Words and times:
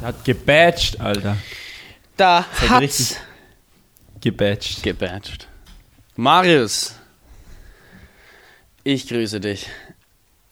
hat's. 0.00 0.18
Hat 0.18 0.24
gebadged, 0.24 1.00
Alter. 1.00 1.36
Da 2.16 2.44
Hat 2.60 2.70
hat's. 2.70 3.16
gebadged. 4.20 4.82
Gebadged. 4.82 5.48
Marius, 6.16 6.94
ich 8.84 9.06
grüße 9.08 9.40
dich. 9.40 9.68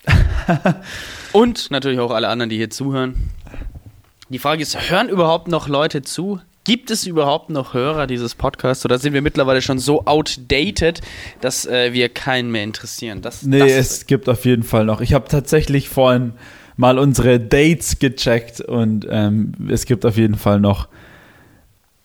Und 1.33 1.71
natürlich 1.71 1.99
auch 2.01 2.11
alle 2.11 2.29
anderen, 2.29 2.51
die 2.51 2.57
hier 2.57 2.71
zuhören. 2.71 3.31
Die 4.29 4.39
Frage 4.39 4.63
ist, 4.63 4.91
hören 4.91 5.09
überhaupt 5.09 5.49
noch 5.49 5.69
Leute 5.69 6.03
zu? 6.03 6.41
Gibt 6.65 6.91
es 6.91 7.07
überhaupt 7.07 7.51
noch 7.51 7.75
Hörer 7.75 8.07
dieses 8.07 8.35
Podcasts 8.35 8.85
oder 8.87 8.99
sind 8.99 9.13
wir 9.13 9.21
mittlerweile 9.21 9.61
schon 9.61 9.79
so 9.79 10.07
outdated, 10.07 11.03
dass 11.43 11.67
äh, 11.67 11.93
wir 11.93 12.09
keinen 12.09 12.51
mehr 12.51 12.65
interessieren? 12.65 13.21
Das, 13.21 13.43
Nee, 13.43 13.59
das 13.59 13.71
es 13.73 14.07
gibt 14.07 14.29
auf 14.31 14.47
jeden 14.47 14.63
Fall 14.63 14.87
noch. 14.87 15.03
Ich 15.03 15.13
habe 15.13 15.29
tatsächlich 15.29 15.91
vorhin 15.91 16.33
mal 16.77 16.99
unsere 16.99 17.41
Dates 17.41 17.99
gecheckt 17.99 18.61
und 18.61 19.07
ähm, 19.09 19.53
es 19.69 19.87
gibt 19.87 20.05
auf 20.05 20.17
jeden 20.17 20.37
Fall 20.37 20.61
noch 20.61 20.89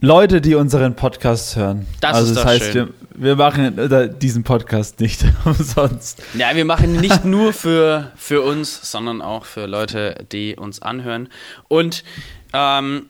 Leute, 0.01 0.39
die 0.39 0.55
unseren 0.55 0.95
Podcast 0.95 1.57
hören. 1.57 1.85
Das 1.99 2.15
also 2.15 2.31
ist 2.31 2.37
das 2.37 2.45
heißt, 2.45 2.71
schön. 2.71 2.93
Wir, 3.15 3.21
wir 3.21 3.35
machen 3.35 3.77
äh, 3.77 4.09
diesen 4.17 4.43
Podcast 4.43 5.01
nicht 5.01 5.25
umsonst. 5.43 6.23
Ja, 6.35 6.55
wir 6.55 6.63
machen 6.63 6.95
ihn 6.95 7.01
nicht 7.01 7.25
nur 7.25 7.51
für, 7.51 8.11
für 8.15 8.41
uns, 8.41 8.89
sondern 8.89 9.21
auch 9.21 9.43
für 9.43 9.65
Leute, 9.65 10.25
die 10.31 10.55
uns 10.55 10.81
anhören. 10.81 11.27
Und 11.67 12.05
ähm, 12.53 13.07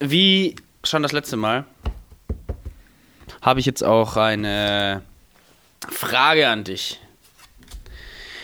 wie 0.00 0.56
schon 0.82 1.04
das 1.04 1.12
letzte 1.12 1.36
Mal, 1.36 1.64
habe 3.40 3.60
ich 3.60 3.66
jetzt 3.66 3.84
auch 3.84 4.16
eine 4.16 5.02
Frage 5.88 6.48
an 6.48 6.64
dich. 6.64 7.00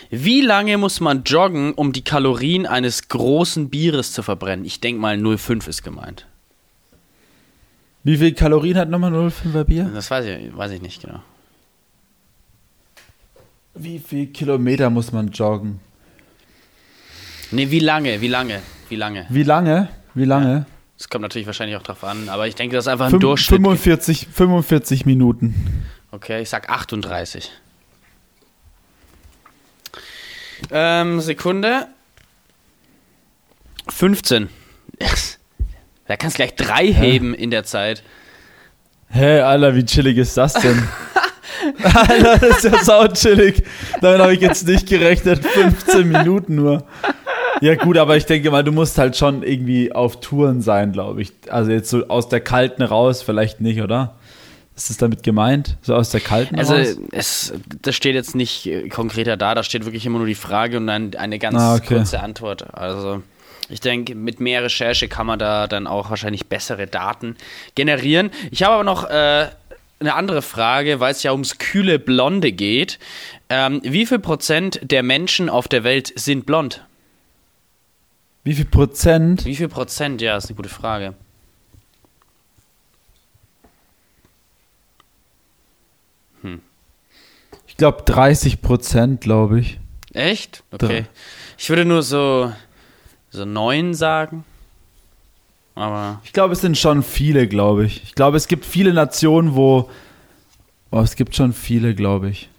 Wie 0.09 0.41
lange 0.41 0.77
muss 0.77 0.99
man 0.99 1.23
joggen, 1.23 1.73
um 1.73 1.91
die 1.93 2.03
Kalorien 2.03 2.65
eines 2.65 3.07
großen 3.09 3.69
Bieres 3.69 4.11
zu 4.13 4.23
verbrennen? 4.23 4.65
Ich 4.65 4.79
denke 4.81 4.99
mal 4.99 5.15
0,5 5.15 5.67
ist 5.67 5.83
gemeint. 5.83 6.25
Wie 8.03 8.17
viel 8.17 8.33
Kalorien 8.33 8.77
hat 8.77 8.89
nochmal 8.89 9.13
05er 9.13 9.63
Bier? 9.65 9.91
Das 9.93 10.09
weiß 10.09 10.25
ich, 10.25 10.55
weiß 10.57 10.71
ich 10.71 10.81
nicht 10.81 11.01
genau. 11.01 11.21
Wie 13.75 13.99
viel 13.99 14.27
Kilometer 14.27 14.89
muss 14.89 15.11
man 15.11 15.29
joggen? 15.31 15.79
Nee, 17.51 17.69
wie 17.69 17.79
lange? 17.79 18.19
Wie 18.21 18.27
lange? 18.27 18.61
Wie 18.89 18.95
lange? 18.95 19.25
Wie 19.29 19.43
lange? 19.43 19.89
Wie 20.15 20.25
lange? 20.25 20.65
Das 20.97 21.07
kommt 21.09 21.21
natürlich 21.21 21.45
wahrscheinlich 21.45 21.77
auch 21.77 21.83
drauf 21.83 22.03
an, 22.03 22.29
aber 22.29 22.47
ich 22.47 22.55
denke, 22.55 22.75
das 22.75 22.85
ist 22.85 22.89
einfach 22.89 23.05
ein 23.05 23.11
Fünf- 23.11 23.21
Durchschnitt. 23.21 23.61
45, 23.61 24.27
45 24.33 25.05
Minuten. 25.05 25.85
Okay, 26.11 26.41
ich 26.41 26.49
sag 26.49 26.69
38. 26.69 27.51
Ähm, 30.71 31.21
Sekunde. 31.21 31.87
15. 33.89 34.49
Da 36.07 36.17
kannst 36.17 36.37
du 36.37 36.43
gleich 36.43 36.55
drei 36.55 36.87
heben 36.91 37.35
in 37.35 37.51
der 37.51 37.65
Zeit. 37.65 38.01
Hä, 39.11 39.41
Alter, 39.41 39.75
wie 39.75 39.85
chillig 39.85 40.17
ist 40.17 40.35
das 40.37 40.53
denn? 40.53 40.87
Alter, 41.83 42.37
das 42.39 42.57
ist 42.57 42.63
ja 42.63 42.83
sau 42.83 43.07
chillig. 43.09 43.61
Damit 44.01 44.19
habe 44.19 44.33
ich 44.33 44.41
jetzt 44.41 44.67
nicht 44.67 44.89
gerechnet. 44.89 45.45
15 45.45 46.07
Minuten 46.07 46.55
nur. 46.55 46.83
Ja, 47.61 47.75
gut, 47.75 47.97
aber 47.97 48.17
ich 48.17 48.25
denke 48.25 48.49
mal, 48.49 48.63
du 48.63 48.71
musst 48.71 48.97
halt 48.97 49.17
schon 49.17 49.43
irgendwie 49.43 49.91
auf 49.91 50.19
Touren 50.19 50.61
sein, 50.61 50.93
glaube 50.93 51.21
ich. 51.21 51.31
Also 51.49 51.69
jetzt 51.69 51.91
so 51.91 52.07
aus 52.07 52.27
der 52.27 52.41
Kalten 52.41 52.81
raus, 52.81 53.21
vielleicht 53.21 53.61
nicht, 53.61 53.81
oder? 53.81 54.15
Ist 54.79 54.89
das 54.89 54.95
damit 54.95 55.23
gemeint? 55.23 55.75
So 55.81 55.93
aus 55.93 56.09
der 56.09 56.21
Kalten 56.21 56.57
Also, 56.57 56.73
raus? 56.75 56.95
es, 57.11 57.53
das 57.81 57.95
steht 57.95 58.15
jetzt 58.15 58.33
nicht 58.33 58.65
äh, 58.65 58.87
konkreter 58.87 59.35
da, 59.35 59.53
da 59.53 59.61
steht 59.63 59.83
wirklich 59.83 60.05
immer 60.05 60.19
nur 60.19 60.27
die 60.27 60.35
Frage 60.35 60.77
und 60.77 60.87
dann 60.87 61.13
eine 61.15 61.37
ganz 61.37 61.57
Ah, 61.61 61.75
okay. 61.75 61.95
kurze 61.95 62.21
Antwort. 62.21 62.73
Also, 62.73 63.21
ich 63.67 63.81
denke, 63.81 64.15
mit 64.15 64.39
mehr 64.39 64.63
Recherche 64.63 65.09
kann 65.09 65.27
man 65.27 65.37
da 65.37 65.67
dann 65.67 65.85
auch 65.85 66.09
wahrscheinlich 66.09 66.47
bessere 66.47 66.87
Daten 66.87 67.35
generieren. 67.75 68.31
Ich 68.51 68.63
habe 68.63 68.75
aber 68.75 68.83
noch 68.85 69.03
äh, 69.09 69.49
eine 69.99 70.15
andere 70.15 70.41
Frage, 70.41 71.01
weil 71.01 71.11
es 71.11 71.23
ja 71.23 71.33
ums 71.33 71.57
kühle 71.57 71.99
Blonde 71.99 72.53
geht. 72.53 72.99
Ähm, 73.49 73.81
wie 73.83 74.05
viel 74.05 74.19
Prozent 74.19 74.79
der 74.81 75.03
Menschen 75.03 75.49
auf 75.49 75.67
der 75.67 75.83
Welt 75.83 76.13
sind 76.15 76.45
blond? 76.45 76.85
Wie 78.45 78.53
viel 78.53 78.63
Prozent? 78.63 79.43
Wie 79.43 79.57
viel 79.57 79.67
Prozent? 79.67 80.21
Ja, 80.21 80.37
ist 80.37 80.45
eine 80.47 80.55
gute 80.55 80.69
Frage. 80.69 81.15
Glaube 87.79 88.03
30 88.03 88.61
Prozent, 88.61 89.21
glaube 89.21 89.59
ich. 89.59 89.79
Echt? 90.13 90.63
Okay. 90.71 91.05
Ich 91.57 91.69
würde 91.69 91.85
nur 91.85 92.03
so, 92.03 92.51
so 93.31 93.45
neun 93.45 93.95
sagen. 93.95 94.43
Aber 95.75 96.21
Ich 96.23 96.33
glaube, 96.33 96.53
es 96.53 96.61
sind 96.61 96.77
schon 96.77 97.03
viele, 97.03 97.47
glaube 97.47 97.85
ich. 97.85 98.03
Ich 98.03 98.13
glaube, 98.13 98.37
es 98.37 98.47
gibt 98.47 98.65
viele 98.65 98.93
Nationen, 98.93 99.55
wo. 99.55 99.89
Oh, 100.91 100.99
es 100.99 101.15
gibt 101.15 101.35
schon 101.35 101.53
viele, 101.53 101.95
glaube 101.95 102.29
ich. 102.29 102.49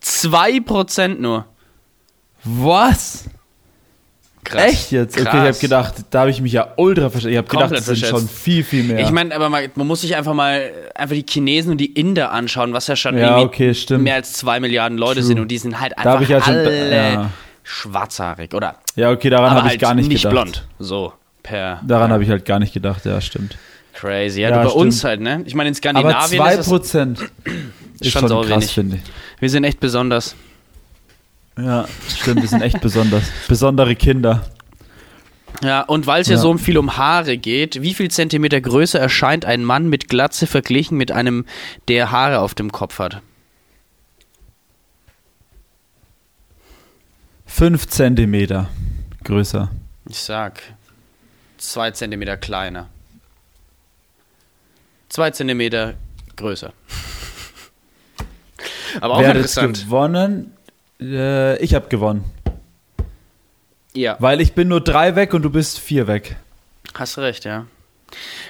zwei 0.00 0.60
Prozent 0.60 1.20
nur. 1.20 1.46
Was? 2.44 3.28
Krass. 4.44 4.64
Echt 4.64 4.90
jetzt? 4.92 5.14
Okay, 5.16 5.22
ich 5.22 5.32
habe 5.32 5.46
Krass. 5.46 5.58
gedacht, 5.60 5.94
da 6.10 6.20
habe 6.20 6.30
ich 6.30 6.40
mich 6.40 6.52
ja 6.52 6.72
ultra 6.76 7.10
verstanden. 7.10 7.32
Ich 7.34 7.38
habe 7.38 7.48
gedacht, 7.48 7.72
es 7.72 7.86
sind 7.86 7.98
schon 7.98 8.28
viel, 8.28 8.64
viel 8.64 8.82
mehr. 8.82 8.98
Ich 9.00 9.10
meine, 9.12 9.34
aber 9.34 9.48
mal, 9.48 9.70
man 9.76 9.86
muss 9.86 10.00
sich 10.00 10.16
einfach 10.16 10.34
mal 10.34 10.68
einfach 10.96 11.14
die 11.14 11.24
Chinesen 11.28 11.70
und 11.72 11.78
die 11.78 11.92
Inder 11.92 12.32
anschauen, 12.32 12.72
was 12.72 12.88
ja 12.88 12.96
schon 12.96 13.16
Ja, 13.16 13.38
okay, 13.38 13.72
mehr 13.98 14.16
als 14.16 14.32
zwei 14.32 14.58
Milliarden 14.58 14.98
Leute 14.98 15.20
True. 15.20 15.22
sind 15.28 15.38
und 15.40 15.48
die 15.48 15.58
sind 15.58 15.80
halt 15.80 15.92
Da 15.96 16.02
einfach 16.02 16.20
ich 16.22 16.28
ja 16.28 16.40
schon- 16.42 16.54
alle 16.54 17.12
ja. 17.12 17.30
schwarzhaarig 17.62 18.52
oder 18.54 18.76
ja, 18.96 19.10
okay, 19.10 19.30
daran 19.30 19.46
aber 19.46 19.54
habe 19.60 19.62
halt 19.68 19.74
ich 19.76 19.80
gar 19.80 19.94
nicht, 19.94 20.08
nicht 20.08 20.22
gedacht. 20.22 20.32
blond. 20.34 20.66
So 20.78 21.12
per 21.42 21.80
Daran 21.86 22.10
habe 22.12 22.22
ich 22.24 22.28
halt 22.30 22.44
gar 22.44 22.58
nicht 22.58 22.74
gedacht, 22.74 23.04
ja, 23.04 23.20
stimmt. 23.20 23.56
crazy. 23.94 24.40
Ja, 24.40 24.50
Ja, 24.50 24.56
du 24.56 24.62
bei 24.64 24.68
stimmt. 24.70 24.82
uns 24.86 25.04
halt, 25.04 25.20
ne? 25.20 25.42
Ich 25.46 25.54
meine 25.54 25.68
in 25.68 25.74
Aber 25.74 25.78
Skandinavien 25.78 26.40
2 26.42 26.52
ist 26.54 26.58
es, 26.60 26.66
Prozent 26.66 27.20
ist 28.00 28.10
schon 28.10 28.28
schon 28.28 28.40
krass, 28.42 28.48
wenig. 28.50 28.72
finde 28.72 28.96
ich. 28.96 29.02
wir 29.40 29.50
sind 29.50 29.62
echt 29.64 29.78
besonders. 29.80 30.34
Ja, 31.58 31.86
stimmt, 32.08 32.42
wir 32.42 32.48
sind 32.48 32.62
echt 32.62 32.80
besonders. 32.80 33.24
Besondere 33.48 33.94
Kinder. 33.94 34.42
Ja, 35.62 35.82
und 35.82 36.06
weil 36.06 36.22
es 36.22 36.28
ja. 36.28 36.34
Ja. 36.34 36.40
so 36.40 36.56
viel 36.56 36.78
um 36.78 36.96
Haare 36.96 37.36
geht, 37.36 37.82
wie 37.82 37.94
viel 37.94 38.10
Zentimeter 38.10 38.60
größer 38.60 38.98
erscheint 38.98 39.44
ein 39.44 39.64
Mann 39.64 39.88
mit 39.88 40.08
Glatze 40.08 40.46
verglichen 40.46 40.96
mit 40.96 41.12
einem, 41.12 41.44
der 41.88 42.10
Haare 42.10 42.40
auf 42.40 42.54
dem 42.54 42.72
Kopf 42.72 42.98
hat? 42.98 43.20
5 47.46 47.86
Zentimeter 47.86 48.70
größer. 49.24 49.70
Ich 50.08 50.18
sag 50.20 50.60
zwei 51.58 51.90
Zentimeter 51.90 52.36
kleiner. 52.36 52.88
Zwei 55.10 55.30
Zentimeter 55.30 55.94
größer. 56.36 56.72
Aber 59.00 59.14
auch 59.14 59.20
Wer 59.20 59.28
hat 59.28 59.36
interessant. 59.36 59.84
gewonnen? 59.84 60.52
Äh, 61.02 61.56
ich 61.58 61.74
habe 61.74 61.88
gewonnen. 61.88 62.24
Ja, 63.94 64.16
Weil 64.20 64.40
ich 64.40 64.54
bin 64.54 64.68
nur 64.68 64.80
drei 64.80 65.16
weg 65.16 65.34
und 65.34 65.42
du 65.42 65.50
bist 65.50 65.78
vier 65.78 66.06
weg. 66.06 66.36
hast 66.94 67.18
recht, 67.18 67.44
ja. 67.44 67.66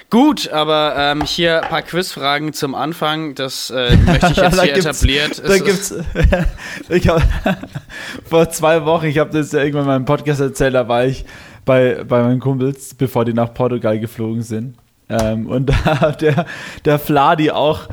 Gut, 0.09 0.49
aber 0.49 0.95
ähm, 0.97 1.23
hier 1.23 1.63
ein 1.63 1.69
paar 1.69 1.81
Quizfragen 1.81 2.53
zum 2.53 2.75
Anfang. 2.75 3.35
Das 3.35 3.69
äh, 3.71 3.97
möchte 3.97 4.31
ich 4.31 4.37
jetzt 4.37 4.61
hier 4.61 4.75
etabliert. 4.75 5.41
Da 5.45 5.57
gibt's. 5.57 5.93
ich 6.89 7.07
hab, 7.07 7.21
vor 8.25 8.49
zwei 8.49 8.85
Wochen, 8.85 9.07
ich 9.07 9.17
habe 9.17 9.31
das 9.31 9.51
ja 9.51 9.59
irgendwann 9.59 9.83
in 9.83 9.87
meinem 9.87 10.05
Podcast 10.05 10.39
erzählt, 10.39 10.75
da 10.75 10.87
war 10.87 11.05
ich 11.05 11.25
bei, 11.65 12.03
bei 12.03 12.21
meinen 12.21 12.39
Kumpels, 12.39 12.93
bevor 12.93 13.25
die 13.25 13.33
nach 13.33 13.53
Portugal 13.53 13.99
geflogen 13.99 14.43
sind. 14.43 14.75
Ähm, 15.09 15.47
und 15.47 15.67
da 15.67 15.99
hat 16.01 16.21
der, 16.21 16.45
der 16.85 16.99
Fladi 16.99 17.51
auch 17.51 17.87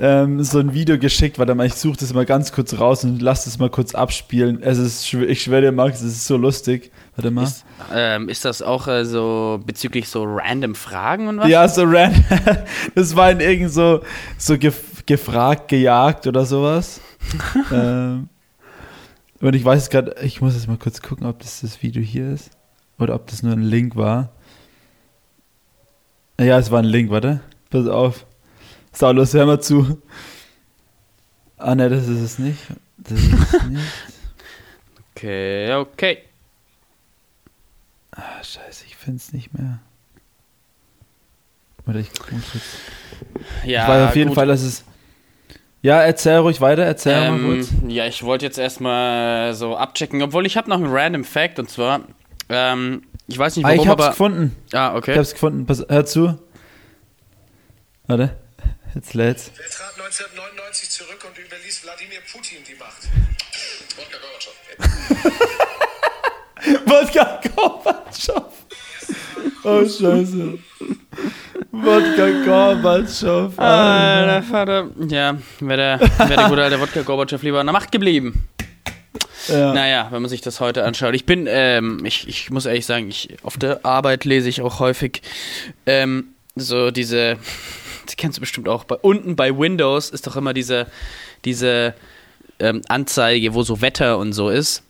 ähm, 0.00 0.42
so 0.42 0.58
ein 0.58 0.72
Video 0.72 0.98
geschickt, 0.98 1.38
warte 1.38 1.54
mal, 1.54 1.66
ich 1.66 1.74
suche 1.74 1.98
das 1.98 2.14
mal 2.14 2.24
ganz 2.24 2.52
kurz 2.52 2.78
raus 2.78 3.04
und 3.04 3.20
lass 3.20 3.44
das 3.44 3.58
mal 3.58 3.68
kurz 3.68 3.94
abspielen. 3.94 4.62
Es 4.62 4.78
ist, 4.78 5.12
ich 5.12 5.42
schwöre 5.42 5.60
dir, 5.60 5.72
Max, 5.72 6.00
es 6.00 6.12
ist 6.12 6.26
so 6.26 6.38
lustig. 6.38 6.90
Warte 7.16 7.30
mal. 7.30 7.44
Ist, 7.44 7.64
ähm, 7.92 8.28
ist 8.30 8.44
das 8.44 8.62
auch 8.62 8.88
äh, 8.88 9.04
so 9.04 9.60
bezüglich 9.64 10.08
so 10.08 10.24
random 10.24 10.74
Fragen 10.74 11.28
und 11.28 11.38
was? 11.38 11.48
Ja, 11.48 11.68
so 11.68 11.82
random. 11.84 12.24
Das 12.94 13.14
war 13.14 13.30
in 13.30 13.40
irgend 13.40 13.70
so, 13.70 14.00
so 14.38 14.56
gef 14.56 15.04
gefragt, 15.04 15.68
gejagt 15.68 16.26
oder 16.26 16.44
sowas. 16.46 17.00
ähm, 17.72 18.28
und 19.40 19.54
ich 19.54 19.64
weiß 19.64 19.90
gerade, 19.90 20.14
ich 20.22 20.40
muss 20.40 20.54
jetzt 20.54 20.68
mal 20.68 20.78
kurz 20.78 21.02
gucken, 21.02 21.26
ob 21.26 21.40
das 21.40 21.60
das 21.60 21.82
Video 21.82 22.02
hier 22.02 22.32
ist. 22.32 22.50
Oder 22.98 23.14
ob 23.14 23.26
das 23.26 23.42
nur 23.42 23.52
ein 23.52 23.62
Link 23.62 23.96
war. 23.96 24.30
Ja, 26.38 26.58
es 26.58 26.70
war 26.70 26.78
ein 26.78 26.84
Link, 26.86 27.10
warte. 27.10 27.40
Pass 27.70 27.86
auf. 27.86 28.26
Saulus, 28.92 29.32
hör 29.34 29.46
mal 29.46 29.60
zu. 29.60 30.00
Ah, 31.58 31.74
ne, 31.74 31.88
das 31.88 32.08
ist 32.08 32.20
es 32.20 32.38
nicht. 32.38 32.58
Das 32.98 33.18
ist 33.18 33.32
es 33.54 33.62
nicht. 33.64 33.82
Okay, 35.16 35.74
okay. 35.74 36.18
Ah, 38.12 38.42
scheiße, 38.42 38.86
ich 38.86 38.96
finde 38.96 39.18
es 39.18 39.34
nicht 39.34 39.52
mehr. 39.52 39.80
Warte, 41.84 42.00
ich 42.00 42.10
mal. 42.30 42.40
Ja, 43.66 43.82
ich 43.82 43.88
weiß 43.88 44.08
auf 44.08 44.16
jeden 44.16 44.28
gut. 44.28 44.34
Fall, 44.36 44.46
dass 44.46 44.62
es. 44.62 44.84
Ja, 45.82 46.00
erzähl 46.00 46.36
ruhig 46.38 46.62
weiter, 46.62 46.84
erzähl 46.84 47.20
mal 47.32 47.38
Ähm, 47.38 47.44
kurz. 47.56 47.68
ja, 47.88 48.06
ich 48.06 48.22
wollte 48.22 48.46
jetzt 48.46 48.56
erstmal 48.56 49.52
so 49.52 49.76
abchecken, 49.76 50.22
obwohl 50.22 50.46
ich 50.46 50.56
habe 50.56 50.70
noch 50.70 50.76
einen 50.78 50.90
random 50.90 51.24
Fact 51.24 51.58
und 51.58 51.68
zwar 51.68 52.00
ähm, 52.48 53.02
Ich 53.26 53.36
weiß 53.36 53.56
nicht 53.56 53.66
Ah, 53.66 53.70
warum, 53.70 53.82
ich 53.82 53.88
hab's 53.88 54.02
aber. 54.02 54.10
gefunden. 54.12 54.56
Ah, 54.72 54.92
Ich 54.92 54.98
okay. 54.98 55.18
hab's 55.18 55.32
gefunden. 55.34 55.66
Pass, 55.66 55.84
hör 55.86 56.06
zu. 56.06 56.38
Warte. 58.06 58.36
Jetzt 58.94 59.14
lädt's. 59.14 59.52
Wer 59.56 59.70
trat 59.70 59.92
1999 60.00 60.90
zurück 60.90 61.24
und 61.26 61.38
überließ 61.38 61.84
Wladimir 61.84 62.20
Putin 62.32 62.58
die 62.66 62.74
Macht? 62.74 63.08
Wodka 63.96 64.18
Gorbatschow. 64.18 64.54
Wodka 66.86 67.40
Gorbatschow. 67.54 68.52
Oh, 69.64 69.82
scheiße. 69.82 70.58
Wodka 71.70 72.44
Gorbatschow. 72.44 73.58
Ah, 73.58 74.26
der 74.26 74.42
Vater. 74.42 74.90
Ja, 75.08 75.38
wäre 75.60 75.98
der, 75.98 76.28
wär 76.28 76.36
der 76.36 76.48
gute 76.48 76.62
alte 76.64 76.80
Wodka 76.80 77.02
Gorbatschow 77.02 77.42
lieber 77.42 77.60
an 77.60 77.66
der 77.66 77.72
Macht 77.72 77.92
geblieben. 77.92 78.48
Ja. 79.48 79.72
Naja, 79.72 80.08
wenn 80.10 80.22
man 80.22 80.28
sich 80.28 80.40
das 80.40 80.60
heute 80.60 80.84
anschaut. 80.84 81.14
Ich 81.14 81.26
bin, 81.26 81.46
ähm, 81.48 82.04
ich, 82.04 82.28
ich 82.28 82.50
muss 82.50 82.66
ehrlich 82.66 82.86
sagen, 82.86 83.08
ich, 83.08 83.36
auf 83.42 83.56
der 83.56 83.84
Arbeit 83.84 84.24
lese 84.24 84.48
ich 84.48 84.62
auch 84.62 84.80
häufig 84.80 85.22
ähm, 85.86 86.34
so 86.56 86.90
diese, 86.90 87.38
das 88.10 88.16
kennst 88.16 88.38
du 88.38 88.40
bestimmt 88.40 88.68
auch, 88.68 88.84
bei, 88.84 88.96
unten 88.96 89.36
bei 89.36 89.56
Windows 89.56 90.10
ist 90.10 90.26
doch 90.26 90.36
immer 90.36 90.52
diese, 90.52 90.86
diese 91.44 91.94
ähm, 92.58 92.82
Anzeige, 92.88 93.54
wo 93.54 93.62
so 93.62 93.80
Wetter 93.80 94.18
und 94.18 94.32
so 94.32 94.48
ist. 94.48 94.82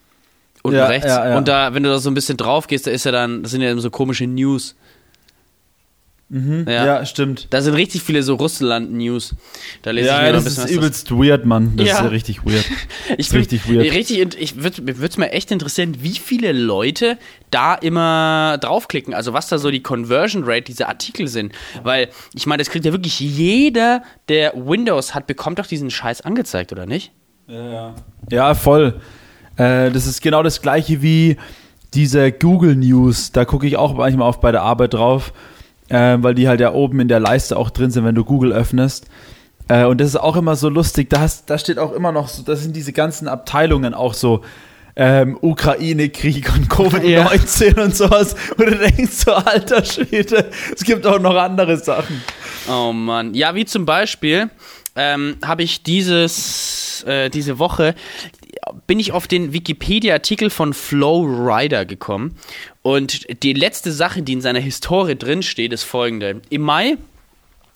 Unten 0.62 0.78
Ja, 0.78 0.86
rechts. 0.86 1.08
ja, 1.08 1.30
ja. 1.30 1.38
Und 1.38 1.48
da, 1.48 1.74
wenn 1.74 1.82
du 1.82 1.88
da 1.88 1.98
so 1.98 2.10
ein 2.10 2.14
bisschen 2.14 2.36
drauf 2.36 2.66
gehst, 2.66 2.86
da 2.86 2.90
ist 2.90 3.04
ja 3.04 3.12
dann, 3.12 3.42
das 3.42 3.52
sind 3.52 3.62
ja 3.62 3.76
so 3.76 3.90
komische 3.90 4.26
News. 4.26 4.74
Mhm. 6.32 6.64
Ja. 6.68 6.86
Ja. 6.86 7.04
stimmt. 7.06 7.48
Da 7.50 7.60
sind 7.60 7.74
richtig 7.74 8.02
viele 8.02 8.22
so 8.22 8.34
Russland-News. 8.36 9.34
Da 9.82 9.90
lese 9.90 10.06
ich 10.06 10.12
Ja, 10.12 10.22
mir 10.22 10.28
noch 10.28 10.38
ein 10.38 10.44
das 10.44 10.54
bisschen 10.54 10.64
ist 10.68 10.70
übelst 10.76 11.10
weird, 11.10 11.44
Mann. 11.44 11.72
Das 11.76 11.88
Ja. 11.88 11.94
ist 11.96 12.00
ja 12.02 12.06
richtig 12.08 12.44
weird. 12.46 12.64
Ich 13.18 13.26
ist 13.26 13.34
richtig 13.34 13.64
bin, 13.64 13.78
weird. 13.80 13.92
Richtig, 13.94 14.40
ich 14.40 14.62
würde 14.62 15.06
es 15.08 15.16
mir 15.16 15.32
echt 15.32 15.50
interessieren, 15.50 15.96
wie 16.02 16.12
viele 16.14 16.52
Leute 16.52 17.18
da 17.50 17.74
immer 17.74 18.56
draufklicken. 18.60 19.12
Also 19.12 19.32
was 19.32 19.48
da 19.48 19.58
so 19.58 19.72
die 19.72 19.82
Conversion 19.82 20.44
Rate 20.44 20.62
dieser 20.62 20.88
Artikel 20.88 21.26
sind. 21.26 21.52
Weil, 21.82 22.08
ich 22.34 22.46
meine, 22.46 22.60
das 22.62 22.70
kriegt 22.70 22.84
ja 22.84 22.92
wirklich 22.92 23.18
jeder, 23.18 24.02
der 24.28 24.52
Windows 24.54 25.14
hat, 25.16 25.26
bekommt 25.26 25.58
doch 25.58 25.66
diesen 25.66 25.90
Scheiß 25.90 26.20
angezeigt, 26.20 26.70
oder 26.70 26.86
nicht? 26.86 27.10
Ja, 28.30 28.54
voll. 28.54 29.00
Äh, 29.56 29.90
das 29.90 30.06
ist 30.06 30.22
genau 30.22 30.44
das 30.44 30.62
gleiche 30.62 31.02
wie 31.02 31.36
diese 31.92 32.30
Google 32.30 32.76
News. 32.76 33.32
Da 33.32 33.44
gucke 33.44 33.66
ich 33.66 33.76
auch 33.76 33.94
manchmal 33.94 34.28
oft 34.28 34.40
bei 34.40 34.52
der 34.52 34.62
Arbeit 34.62 34.94
drauf, 34.94 35.32
äh, 35.90 36.16
weil 36.20 36.34
die 36.34 36.48
halt 36.48 36.60
ja 36.60 36.72
oben 36.72 37.00
in 37.00 37.08
der 37.08 37.20
Leiste 37.20 37.56
auch 37.56 37.70
drin 37.70 37.90
sind, 37.90 38.04
wenn 38.04 38.14
du 38.14 38.24
Google 38.24 38.52
öffnest. 38.52 39.06
Äh, 39.68 39.84
und 39.84 40.00
das 40.00 40.08
ist 40.08 40.16
auch 40.16 40.36
immer 40.36 40.56
so 40.56 40.68
lustig. 40.68 41.10
Da, 41.10 41.20
hast, 41.20 41.50
da 41.50 41.58
steht 41.58 41.78
auch 41.78 41.92
immer 41.92 42.12
noch 42.12 42.28
so, 42.28 42.42
das 42.42 42.62
sind 42.62 42.74
diese 42.74 42.92
ganzen 42.92 43.28
Abteilungen 43.28 43.94
auch 43.94 44.14
so. 44.14 44.42
Ähm, 44.96 45.38
Ukraine-Krieg 45.40 46.52
und 46.52 46.68
Covid-19 46.68 47.80
und 47.80 47.96
sowas. 47.96 48.34
Und 48.56 48.66
du 48.66 48.76
denkst 48.76 49.12
so, 49.12 49.32
alter 49.32 49.84
Schwede, 49.84 50.50
es 50.74 50.82
gibt 50.82 51.06
auch 51.06 51.20
noch 51.20 51.36
andere 51.36 51.76
Sachen. 51.76 52.20
Oh 52.68 52.92
Mann. 52.92 53.32
Ja, 53.32 53.54
wie 53.54 53.64
zum 53.64 53.86
Beispiel 53.86 54.50
ähm, 54.96 55.36
habe 55.44 55.62
ich 55.62 55.84
dieses, 55.84 57.04
äh, 57.06 57.30
diese 57.30 57.58
Woche 57.58 57.94
bin 58.86 58.98
ich 59.00 59.12
auf 59.12 59.26
den 59.26 59.52
Wikipedia-Artikel 59.52 60.50
von 60.50 60.74
Flow 60.74 61.22
Rider 61.22 61.84
gekommen. 61.84 62.36
Und 62.82 63.42
die 63.42 63.52
letzte 63.52 63.92
Sache, 63.92 64.22
die 64.22 64.34
in 64.34 64.40
seiner 64.40 64.60
Historie 64.60 65.16
drinsteht, 65.16 65.72
ist 65.72 65.84
folgende. 65.84 66.42
Im 66.50 66.62
Mai 66.62 66.96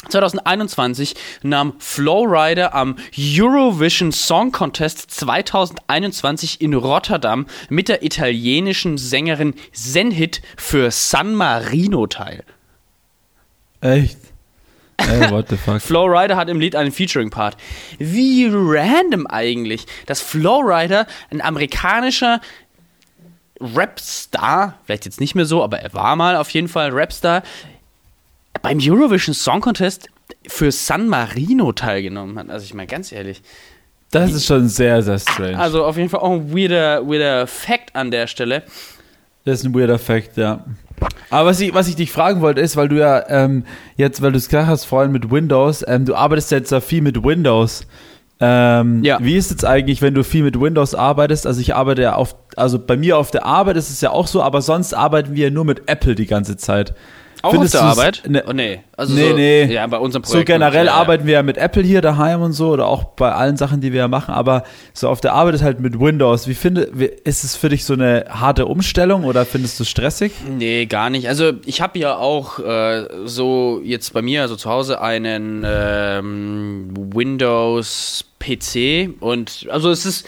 2021 0.08 1.14
nahm 1.42 1.74
Flowrider 1.78 2.74
am 2.74 2.96
Eurovision 3.16 4.12
Song 4.12 4.52
Contest 4.52 5.10
2021 5.10 6.60
in 6.60 6.74
Rotterdam 6.74 7.46
mit 7.70 7.88
der 7.88 8.02
italienischen 8.02 8.98
Sängerin 8.98 9.54
Zenhit 9.72 10.42
für 10.56 10.90
San 10.90 11.34
Marino 11.34 12.06
teil. 12.06 12.44
Echt? 13.80 14.18
Ey, 14.98 15.30
what 15.30 15.48
the 15.48 15.56
fuck? 15.56 15.80
Flowrider 15.80 16.36
hat 16.36 16.48
im 16.48 16.60
Lied 16.60 16.76
einen 16.76 16.92
Featuring-Part. 16.92 17.56
Wie 17.98 18.48
random 18.50 19.26
eigentlich, 19.26 19.86
dass 20.06 20.20
Flowrider 20.20 21.06
ein 21.30 21.40
amerikanischer 21.40 22.40
Rapstar, 23.60 24.78
vielleicht 24.84 25.04
jetzt 25.04 25.20
nicht 25.20 25.34
mehr 25.34 25.46
so, 25.46 25.62
aber 25.62 25.80
er 25.80 25.92
war 25.94 26.16
mal 26.16 26.36
auf 26.36 26.50
jeden 26.50 26.68
Fall 26.68 26.90
Rapstar, 26.92 27.42
beim 28.62 28.78
Eurovision 28.80 29.34
Song 29.34 29.60
Contest 29.60 30.08
für 30.46 30.72
San 30.72 31.08
Marino 31.08 31.72
teilgenommen 31.72 32.38
hat. 32.38 32.50
Also 32.50 32.64
ich 32.64 32.74
meine, 32.74 32.86
ganz 32.86 33.12
ehrlich. 33.12 33.42
Das 34.10 34.32
ist 34.32 34.46
schon 34.46 34.68
sehr, 34.68 35.02
sehr 35.02 35.18
strange. 35.18 35.58
Also 35.58 35.84
auf 35.84 35.96
jeden 35.96 36.08
Fall 36.08 36.20
auch 36.20 36.32
ein 36.32 36.56
weirder, 36.56 37.06
weirder 37.06 37.46
Fact 37.46 37.94
an 37.96 38.10
der 38.10 38.26
Stelle. 38.26 38.62
Das 39.44 39.60
ist 39.60 39.64
ein 39.64 39.74
weirder 39.74 39.98
Fact, 39.98 40.36
ja. 40.36 40.64
Aber 41.30 41.50
was 41.50 41.60
ich, 41.60 41.74
was 41.74 41.88
ich 41.88 41.96
dich 41.96 42.12
fragen 42.12 42.40
wollte, 42.40 42.60
ist, 42.60 42.76
weil 42.76 42.88
du 42.88 42.96
ja 42.96 43.24
ähm, 43.28 43.64
jetzt, 43.96 44.22
weil 44.22 44.32
du 44.32 44.38
es 44.38 44.48
gesagt 44.48 44.68
hast, 44.68 44.84
vorhin 44.84 45.12
mit 45.12 45.30
Windows, 45.30 45.84
ähm, 45.86 46.04
du 46.04 46.14
arbeitest 46.14 46.50
jetzt 46.50 46.70
ja 46.70 46.80
viel 46.80 47.02
mit 47.02 47.22
Windows. 47.24 47.86
Ähm, 48.40 49.02
Ja. 49.04 49.18
Wie 49.20 49.36
ist 49.36 49.50
es 49.50 49.64
eigentlich, 49.64 50.02
wenn 50.02 50.14
du 50.14 50.24
viel 50.24 50.42
mit 50.42 50.60
Windows 50.60 50.94
arbeitest? 50.94 51.46
Also 51.46 51.60
ich 51.60 51.74
arbeite 51.74 52.02
ja 52.02 52.14
auf, 52.14 52.36
also 52.56 52.78
bei 52.78 52.96
mir 52.96 53.18
auf 53.18 53.30
der 53.30 53.46
Arbeit 53.46 53.76
ist 53.76 53.90
es 53.90 54.00
ja 54.00 54.10
auch 54.10 54.26
so, 54.26 54.42
aber 54.42 54.60
sonst 54.60 54.92
arbeiten 54.92 55.34
wir 55.34 55.44
ja 55.44 55.50
nur 55.50 55.64
mit 55.64 55.88
Apple 55.88 56.14
die 56.14 56.26
ganze 56.26 56.56
Zeit. 56.56 56.94
Auch 57.44 57.50
Findest 57.50 57.76
auf 57.76 57.82
der 57.82 57.90
Arbeit? 57.90 58.22
Ne, 58.26 58.42
Oh, 58.46 58.52
nee. 58.52 58.80
Also 58.96 59.14
Nee, 59.14 59.28
so, 59.30 59.34
nee. 59.36 59.64
Ja, 59.64 59.86
bei 59.86 59.98
unserem 59.98 60.24
so 60.24 60.32
Projekt. 60.32 60.46
generell 60.46 60.86
ja, 60.86 60.92
ja. 60.92 60.98
arbeiten 60.98 61.26
wir 61.26 61.34
ja 61.34 61.42
mit 61.42 61.56
Apple 61.58 61.82
hier 61.82 62.00
daheim 62.00 62.40
und 62.42 62.52
so 62.52 62.70
oder 62.70 62.86
auch 62.86 63.04
bei 63.04 63.32
allen 63.32 63.56
Sachen, 63.56 63.80
die 63.80 63.92
wir 63.92 64.00
ja 64.00 64.08
machen, 64.08 64.32
aber 64.34 64.64
so 64.92 65.08
auf 65.08 65.20
der 65.20 65.34
Arbeit 65.34 65.54
ist 65.54 65.62
halt 65.62 65.78
mit 65.80 66.00
Windows. 66.00 66.48
Wie 66.48 66.54
finde, 66.54 66.82
ist 66.82 67.44
es 67.44 67.54
für 67.56 67.68
dich 67.68 67.84
so 67.84 67.92
eine 67.92 68.24
harte 68.30 68.66
Umstellung 68.66 69.24
oder 69.24 69.44
findest 69.44 69.78
du 69.78 69.82
es 69.82 69.90
stressig? 69.90 70.32
Nee, 70.48 70.86
gar 70.86 71.10
nicht. 71.10 71.28
Also 71.28 71.52
ich 71.66 71.80
habe 71.80 71.98
ja 71.98 72.16
auch 72.16 72.58
äh, 72.60 73.06
so 73.24 73.80
jetzt 73.84 74.12
bei 74.14 74.22
mir, 74.22 74.42
also 74.42 74.56
zu 74.56 74.70
Hause, 74.70 75.00
einen 75.02 75.64
ähm, 75.66 76.94
Windows-PC 77.14 79.10
und 79.20 79.66
also 79.70 79.90
es 79.90 80.06
ist, 80.06 80.26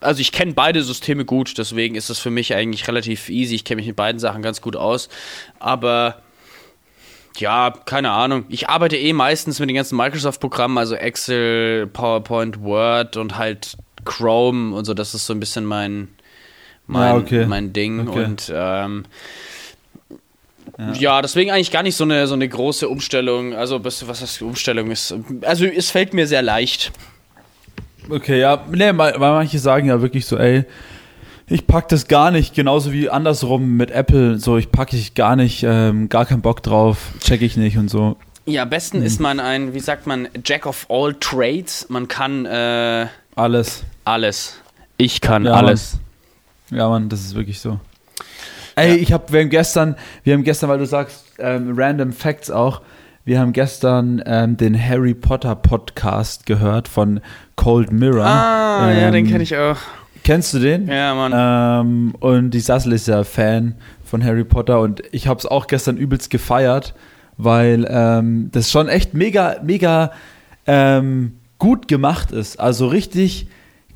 also 0.00 0.20
ich 0.20 0.32
kenne 0.32 0.52
beide 0.52 0.82
Systeme 0.82 1.24
gut, 1.24 1.56
deswegen 1.58 1.94
ist 1.94 2.10
es 2.10 2.18
für 2.18 2.30
mich 2.30 2.54
eigentlich 2.54 2.86
relativ 2.88 3.28
easy. 3.28 3.54
Ich 3.54 3.64
kenne 3.64 3.76
mich 3.76 3.86
mit 3.86 3.96
beiden 3.96 4.18
Sachen 4.18 4.42
ganz 4.42 4.60
gut 4.60 4.76
aus, 4.76 5.08
aber 5.58 6.16
ja, 7.38 7.72
keine 7.84 8.10
Ahnung. 8.10 8.44
Ich 8.48 8.68
arbeite 8.68 8.96
eh 8.96 9.12
meistens 9.12 9.58
mit 9.60 9.68
den 9.68 9.76
ganzen 9.76 9.96
Microsoft-Programmen, 9.96 10.78
also 10.78 10.94
Excel, 10.94 11.86
PowerPoint, 11.88 12.60
Word 12.60 13.16
und 13.16 13.36
halt 13.36 13.76
Chrome 14.04 14.74
und 14.76 14.84
so. 14.84 14.94
Das 14.94 15.14
ist 15.14 15.26
so 15.26 15.32
ein 15.34 15.40
bisschen 15.40 15.64
mein, 15.64 16.08
mein, 16.86 17.14
Ja, 17.14 17.16
okay. 17.16 17.46
mein 17.46 17.72
Ding. 17.72 18.08
Okay. 18.08 18.24
Und 18.24 18.52
ähm, 18.54 19.04
ja. 20.98 21.22
deswegen 21.22 21.50
eigentlich 21.50 21.70
gar 21.70 21.82
nicht 21.82 21.96
so 21.96 22.04
eine, 22.04 22.26
so 22.26 22.34
eine 22.34 22.48
große 22.48 22.88
Umstellung. 22.88 23.54
Also, 23.54 23.78
bis- 23.78 24.06
was 24.08 24.20
das 24.20 24.40
Umstellung 24.42 24.90
ist. 24.90 25.14
Also, 25.42 25.66
es 25.66 25.90
fällt 25.90 26.14
mir 26.14 26.26
sehr 26.26 26.42
leicht. 26.42 26.92
Okay, 28.10 28.38
ja, 28.40 28.62
nee, 28.70 28.90
weil 28.96 29.18
manche 29.18 29.58
sagen 29.58 29.88
ja 29.88 30.02
wirklich 30.02 30.26
so, 30.26 30.36
ey, 30.36 30.64
ich 31.46 31.66
pack 31.66 31.88
das 31.88 32.08
gar 32.08 32.30
nicht, 32.30 32.54
genauso 32.54 32.92
wie 32.92 33.10
andersrum 33.10 33.76
mit 33.76 33.90
Apple, 33.90 34.38
so 34.38 34.56
ich 34.56 34.70
packe 34.72 34.96
ich 34.96 35.14
gar 35.14 35.36
nicht, 35.36 35.62
ähm, 35.66 36.08
gar 36.08 36.24
keinen 36.26 36.42
Bock 36.42 36.62
drauf, 36.62 37.12
check 37.20 37.42
ich 37.42 37.56
nicht 37.56 37.76
und 37.76 37.88
so. 37.90 38.16
Ja, 38.46 38.62
am 38.64 38.70
besten 38.70 38.98
Hm. 38.98 39.04
ist 39.06 39.20
man 39.20 39.40
ein, 39.40 39.72
wie 39.74 39.80
sagt 39.80 40.06
man, 40.06 40.28
Jack 40.44 40.66
of 40.66 40.86
all 40.90 41.14
Trades. 41.14 41.86
Man 41.88 42.08
kann 42.08 42.44
äh, 42.46 43.06
Alles. 43.36 43.84
alles. 44.04 44.60
Ich 44.98 45.20
kann 45.20 45.44
Ja, 45.46 45.52
alles. 45.54 45.98
Ja, 46.70 46.88
Mann, 46.88 47.08
das 47.08 47.20
ist 47.20 47.34
wirklich 47.34 47.60
so. 47.60 47.80
Ey, 48.76 48.96
ich 48.96 49.12
hab, 49.12 49.32
wir 49.32 49.40
haben 49.40 49.50
gestern, 49.50 49.96
wir 50.24 50.34
haben 50.34 50.44
gestern, 50.44 50.68
weil 50.68 50.78
du 50.78 50.86
sagst, 50.86 51.24
ähm, 51.38 51.74
Random 51.76 52.12
Facts 52.12 52.50
auch, 52.50 52.82
wir 53.24 53.38
haben 53.38 53.52
gestern 53.52 54.22
ähm, 54.26 54.56
den 54.56 54.78
Harry 54.78 55.14
Potter 55.14 55.54
Podcast 55.56 56.44
gehört 56.44 56.88
von 56.88 57.20
Cold 57.56 57.92
Mirror. 57.92 58.26
Ah, 58.26 58.90
ja, 58.92 59.10
den 59.10 59.24
Ähm, 59.24 59.30
kenne 59.30 59.42
ich 59.44 59.56
auch. 59.56 59.76
Kennst 60.24 60.54
du 60.54 60.58
den? 60.58 60.88
Ja, 60.88 61.14
Mann. 61.14 61.32
Ähm, 61.36 62.14
und 62.18 62.50
die 62.50 62.60
Sassel 62.60 62.94
ist 62.94 63.06
ja 63.06 63.24
Fan 63.24 63.74
von 64.02 64.24
Harry 64.24 64.44
Potter 64.44 64.80
und 64.80 65.02
ich 65.12 65.28
habe 65.28 65.38
es 65.38 65.44
auch 65.44 65.66
gestern 65.66 65.98
übelst 65.98 66.30
gefeiert, 66.30 66.94
weil 67.36 67.86
ähm, 67.88 68.48
das 68.50 68.70
schon 68.70 68.88
echt 68.88 69.12
mega, 69.12 69.56
mega 69.62 70.12
ähm, 70.66 71.34
gut 71.58 71.88
gemacht 71.88 72.32
ist. 72.32 72.58
Also 72.58 72.86
richtig 72.86 73.48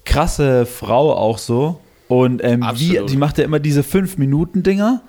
krasse 0.04 0.66
Frau 0.66 1.14
auch 1.16 1.38
so. 1.38 1.80
Und 2.08 2.44
ähm, 2.44 2.61
wie, 2.75 2.90
Absolut. 2.99 3.11
die 3.11 3.16
macht 3.16 3.38
ja 3.38 3.44
immer 3.44 3.58
diese 3.58 3.80
5-Minuten-Dinger 3.80 5.02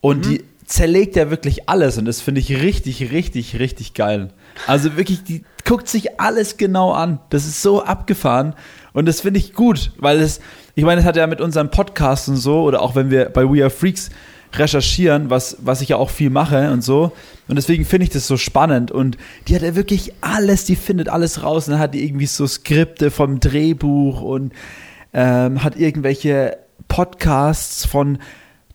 und 0.00 0.26
die 0.26 0.44
zerlegt 0.66 1.16
ja 1.16 1.30
wirklich 1.30 1.68
alles 1.68 1.96
und 1.96 2.04
das 2.04 2.20
finde 2.20 2.40
ich 2.40 2.62
richtig, 2.62 3.10
richtig, 3.10 3.58
richtig 3.58 3.94
geil. 3.94 4.28
Also 4.66 4.96
wirklich, 4.96 5.24
die 5.24 5.44
guckt 5.64 5.88
sich 5.88 6.20
alles 6.20 6.56
genau 6.58 6.92
an. 6.92 7.20
Das 7.30 7.46
ist 7.46 7.62
so 7.62 7.82
abgefahren 7.82 8.54
und 8.98 9.06
das 9.06 9.20
finde 9.20 9.38
ich 9.38 9.52
gut, 9.52 9.92
weil 9.98 10.18
es, 10.18 10.40
ich 10.74 10.82
meine, 10.82 11.00
es 11.00 11.06
hat 11.06 11.14
ja 11.14 11.28
mit 11.28 11.40
unseren 11.40 11.70
Podcasts 11.70 12.26
und 12.28 12.36
so 12.36 12.62
oder 12.62 12.82
auch 12.82 12.96
wenn 12.96 13.12
wir 13.12 13.26
bei 13.26 13.44
We 13.48 13.62
Are 13.62 13.70
Freaks 13.70 14.10
recherchieren, 14.52 15.30
was, 15.30 15.58
was 15.60 15.82
ich 15.82 15.90
ja 15.90 15.96
auch 15.98 16.10
viel 16.10 16.30
mache 16.30 16.72
und 16.72 16.82
so. 16.82 17.12
Und 17.46 17.54
deswegen 17.54 17.84
finde 17.84 18.04
ich 18.04 18.10
das 18.10 18.26
so 18.26 18.36
spannend. 18.36 18.90
Und 18.90 19.16
die 19.46 19.54
hat 19.54 19.62
ja 19.62 19.76
wirklich 19.76 20.14
alles, 20.20 20.64
die 20.64 20.74
findet 20.74 21.08
alles 21.08 21.44
raus. 21.44 21.68
Und 21.68 21.74
dann 21.74 21.80
hat 21.80 21.94
die 21.94 22.04
irgendwie 22.04 22.26
so 22.26 22.44
Skripte 22.44 23.12
vom 23.12 23.38
Drehbuch 23.38 24.20
und 24.20 24.52
ähm, 25.12 25.62
hat 25.62 25.76
irgendwelche 25.76 26.58
Podcasts 26.88 27.84
von 27.84 28.18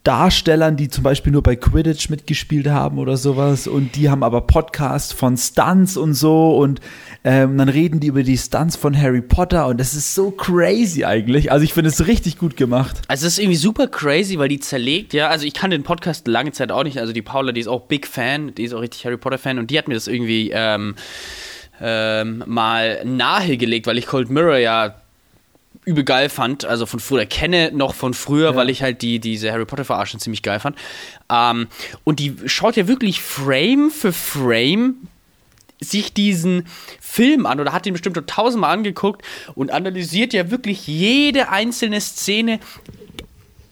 Darstellern, 0.04 0.76
die 0.76 0.90
zum 0.90 1.04
Beispiel 1.04 1.32
nur 1.32 1.44
bei 1.44 1.56
Quidditch 1.56 2.10
mitgespielt 2.10 2.68
haben 2.68 2.98
oder 2.98 3.16
sowas 3.16 3.68
und 3.68 3.96
die 3.96 4.10
haben 4.10 4.22
aber 4.24 4.42
Podcasts 4.42 5.14
von 5.14 5.38
Stunts 5.38 5.96
und 5.96 6.14
so 6.14 6.58
und 6.58 6.82
ähm, 7.24 7.58
dann 7.58 7.70
reden 7.70 8.02
die 8.02 8.08
über 8.08 8.24
die 8.24 8.38
Stunts 8.38 8.76
von 8.76 9.00
Harry 9.00 9.22
Potter 9.22 9.68
und 9.68 9.80
das 9.80 9.94
ist 9.94 10.14
so 10.14 10.32
crazy 10.32 11.06
eigentlich. 11.06 11.54
Also 11.54 11.64
ich 11.64 11.74
finde 11.74 11.90
es 11.90 12.06
richtig 12.06 12.38
gut 12.38 12.58
gemacht. 12.58 13.02
Also 13.08 13.28
es 13.28 13.34
ist 13.34 13.40
irgendwie 13.40 13.58
super 13.58 13.88
crazy, 13.88 14.38
weil 14.38 14.50
die 14.50 14.60
zerlegt, 14.60 15.14
ja. 15.14 15.30
Also 15.30 15.46
ich 15.46 15.54
kann 15.54 15.72
den 15.72 15.84
Podcast 15.84 16.28
lange 16.28 16.52
Zeit 16.52 16.72
auch 16.74 16.84
nicht. 16.84 17.00
Also 17.00 17.14
die 17.14 17.22
Paula, 17.22 17.54
die 17.54 17.62
ist 17.62 17.68
auch 17.68 17.88
Big 17.88 18.06
Fan, 18.06 18.54
die 18.56 18.66
ist 18.66 18.74
auch 18.74 18.82
richtig 18.82 19.06
Harry 19.06 19.18
Potter 19.18 19.38
Fan 19.38 19.58
und 19.58 19.72
die 19.72 19.78
hat 19.78 19.88
mir 19.88 19.94
das 19.94 20.08
irgendwie 20.08 20.52
ähm, 20.54 20.96
ähm, 21.80 22.44
mal 22.46 23.06
nahegelegt, 23.06 23.88
weil 23.88 23.98
ich 23.98 24.06
Cold 24.06 24.30
Mirror 24.30 24.58
ja 24.58 24.96
übel 25.86 26.04
geil 26.04 26.30
fand, 26.30 26.66
also 26.66 26.86
von 26.86 27.00
früher, 27.00 27.26
kenne 27.26 27.72
noch 27.74 27.94
von 27.94 28.14
früher, 28.14 28.52
ja. 28.52 28.56
weil 28.56 28.70
ich 28.70 28.82
halt 28.82 29.02
die, 29.02 29.20
diese 29.20 29.52
Harry 29.52 29.66
Potter 29.66 29.86
Verarschen 29.86 30.20
ziemlich 30.20 30.42
geil 30.42 30.60
fand. 30.60 30.78
Ähm, 31.32 31.68
und 32.04 32.20
die 32.20 32.36
schaut 32.46 32.76
ja 32.76 32.88
wirklich 32.88 33.22
Frame 33.22 33.92
für 33.92 34.14
Frame 34.14 34.96
sich 35.80 36.14
diesen 36.14 36.66
Film 37.02 37.46
an 37.46 37.60
oder 37.60 37.74
hat 37.74 37.86
ihn 37.86 37.94
bestimmt 37.94 38.18
tausendmal 38.28 38.72
angeguckt 38.72 39.22
und 39.56 39.72
analysiert 39.72 40.34
ja 40.34 40.50
wirklich 40.50 40.88
jede 40.88 41.50
einzelne 41.50 42.00
Szene 42.00 42.60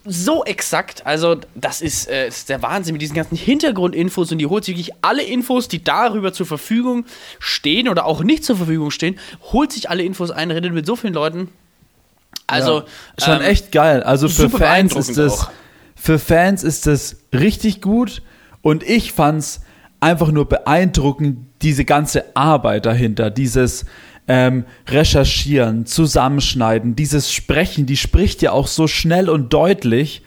so 0.04 0.44
exakt. 0.44 1.06
Also, 1.06 1.36
das 1.54 1.80
ist, 1.80 2.08
äh, 2.08 2.28
ist, 2.28 2.48
der 2.48 2.62
Wahnsinn 2.62 2.92
mit 2.94 3.02
diesen 3.02 3.14
ganzen 3.14 3.36
Hintergrundinfos 3.36 4.32
und 4.32 4.38
die 4.38 4.46
holt 4.46 4.64
sich 4.64 4.76
wirklich 4.76 4.96
alle 5.02 5.22
Infos, 5.22 5.68
die 5.68 5.82
darüber 5.82 6.32
zur 6.32 6.46
Verfügung 6.46 7.04
stehen 7.38 7.88
oder 7.88 8.04
auch 8.06 8.22
nicht 8.22 8.44
zur 8.44 8.56
Verfügung 8.56 8.90
stehen, 8.90 9.18
holt 9.52 9.72
sich 9.72 9.90
alle 9.90 10.02
Infos 10.02 10.30
ein, 10.30 10.50
redet 10.50 10.72
mit 10.72 10.86
so 10.86 10.96
vielen 10.96 11.14
Leuten. 11.14 11.48
Also 12.52 12.80
ja, 12.80 13.24
schon 13.24 13.36
ähm, 13.36 13.42
echt 13.42 13.72
geil. 13.72 14.02
Also 14.02 14.28
für 14.28 14.50
Fans 14.50 14.94
ist 14.94 15.18
das 15.18 15.48
für 15.94 16.18
Fans 16.18 16.64
ist 16.64 16.86
das 16.86 17.16
richtig 17.32 17.80
gut 17.80 18.22
und 18.60 18.82
ich 18.82 19.12
fand's 19.12 19.60
einfach 20.00 20.32
nur 20.32 20.48
beeindruckend 20.48 21.38
diese 21.62 21.84
ganze 21.84 22.36
Arbeit 22.36 22.86
dahinter, 22.86 23.30
dieses 23.30 23.84
ähm, 24.26 24.64
Recherchieren, 24.88 25.86
Zusammenschneiden, 25.86 26.96
dieses 26.96 27.32
Sprechen, 27.32 27.86
die 27.86 27.96
spricht 27.96 28.42
ja 28.42 28.52
auch 28.52 28.66
so 28.66 28.88
schnell 28.88 29.28
und 29.28 29.52
deutlich 29.52 30.22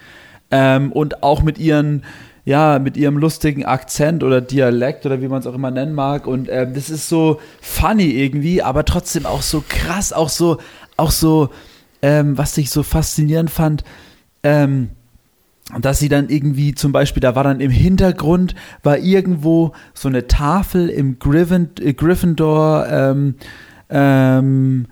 ähm, 0.52 0.92
und 0.92 1.24
auch 1.24 1.42
mit 1.42 1.58
ihren 1.58 2.04
ja, 2.46 2.78
mit 2.78 2.96
ihrem 2.96 3.18
lustigen 3.18 3.66
Akzent 3.66 4.24
oder 4.24 4.40
Dialekt 4.40 5.06
oder 5.08 5.20
wie 5.20 5.28
man 5.28 5.40
es 5.40 5.48
auch 5.48 5.56
immer 5.56 5.72
nennen 5.72 5.96
mag. 5.96 6.28
Und 6.28 6.48
ähm, 6.50 6.76
das 6.76 6.92
ist 6.92 7.10
so 7.10 7.40
funny 7.60 8.12
irgendwie, 8.12 8.62
aber 8.62 8.86
trotzdem 8.86 9.26
auch 9.26 9.42
so 9.42 9.64
krass, 9.68 10.14
auch 10.14 10.30
so, 10.30 10.60
auch 10.96 11.10
so, 11.10 11.50
ähm, 12.02 12.38
was 12.38 12.58
ich 12.58 12.70
so 12.70 12.84
faszinierend 12.84 13.50
fand, 13.50 13.84
ähm, 14.44 14.90
dass 15.80 16.00
sie 16.00 16.10
dann 16.10 16.30
irgendwie 16.30 16.76
zum 16.76 16.92
Beispiel, 16.92 17.22
da 17.22 17.36
war 17.36 17.44
dann 17.44 17.60
im 17.60 17.72
Hintergrund, 17.72 18.54
war 18.84 19.00
irgendwo 19.00 19.74
so 19.94 20.08
eine 20.08 20.28
Tafel 20.28 20.90
im 20.90 21.18
äh, 21.18 21.94
Gryffindor, 21.94 22.88
ähm, 22.88 23.36
ähm, 23.90 24.88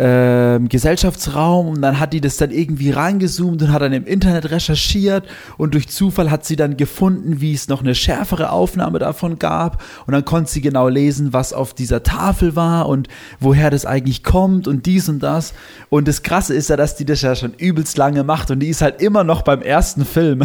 ähm, 0.00 0.68
Gesellschaftsraum 0.68 1.68
und 1.68 1.82
dann 1.82 1.98
hat 1.98 2.12
die 2.12 2.20
das 2.20 2.36
dann 2.36 2.52
irgendwie 2.52 2.90
reingezoomt 2.90 3.60
und 3.62 3.72
hat 3.72 3.82
dann 3.82 3.92
im 3.92 4.06
Internet 4.06 4.50
recherchiert 4.50 5.26
und 5.56 5.74
durch 5.74 5.88
Zufall 5.88 6.30
hat 6.30 6.44
sie 6.44 6.54
dann 6.54 6.76
gefunden, 6.76 7.40
wie 7.40 7.52
es 7.52 7.66
noch 7.66 7.82
eine 7.82 7.96
schärfere 7.96 8.52
Aufnahme 8.52 9.00
davon 9.00 9.40
gab 9.40 9.82
und 10.06 10.12
dann 10.12 10.24
konnte 10.24 10.52
sie 10.52 10.60
genau 10.60 10.86
lesen, 10.88 11.32
was 11.32 11.52
auf 11.52 11.74
dieser 11.74 12.04
Tafel 12.04 12.54
war 12.54 12.88
und 12.88 13.08
woher 13.40 13.70
das 13.70 13.86
eigentlich 13.86 14.22
kommt 14.22 14.68
und 14.68 14.86
dies 14.86 15.08
und 15.08 15.18
das 15.18 15.52
und 15.88 16.06
das 16.06 16.22
Krasse 16.22 16.54
ist 16.54 16.70
ja, 16.70 16.76
dass 16.76 16.94
die 16.94 17.04
das 17.04 17.22
ja 17.22 17.34
schon 17.34 17.54
übelst 17.54 17.98
lange 17.98 18.22
macht 18.22 18.52
und 18.52 18.60
die 18.60 18.68
ist 18.68 18.82
halt 18.82 19.02
immer 19.02 19.24
noch 19.24 19.42
beim 19.42 19.62
ersten 19.62 20.04
Film. 20.04 20.44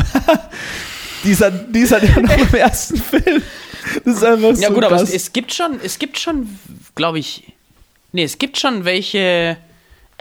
die, 1.23 1.31
ist 1.31 1.41
halt, 1.43 1.75
die 1.75 1.79
ist 1.79 1.91
halt 1.91 2.03
immer 2.03 2.27
noch 2.27 2.37
beim 2.37 2.59
ersten 2.59 2.97
Film. 2.97 3.43
Das 4.03 4.15
ist 4.15 4.23
einfach 4.23 4.55
so 4.55 4.61
Ja 4.61 4.69
gut, 4.69 4.79
krass. 4.79 4.91
aber 4.91 5.03
es, 5.03 5.13
es 5.13 5.31
gibt 5.33 5.53
schon, 5.53 5.79
es 5.83 5.99
gibt 5.99 6.17
schon, 6.17 6.47
glaube 6.95 7.19
ich, 7.19 7.52
Nee, 8.13 8.23
es 8.23 8.37
gibt 8.37 8.57
schon 8.57 8.85
welche. 8.85 9.57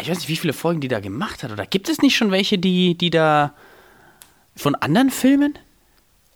Ich 0.00 0.08
weiß 0.08 0.18
nicht, 0.18 0.28
wie 0.28 0.36
viele 0.36 0.54
Folgen 0.54 0.80
die 0.80 0.88
da 0.88 0.98
gemacht 0.98 1.44
hat. 1.44 1.52
Oder 1.52 1.66
gibt 1.66 1.88
es 1.88 2.02
nicht 2.02 2.16
schon 2.16 2.30
welche, 2.32 2.58
die, 2.58 2.96
die 2.96 3.10
da. 3.10 3.52
von 4.56 4.74
anderen 4.74 5.10
Filmen? 5.10 5.56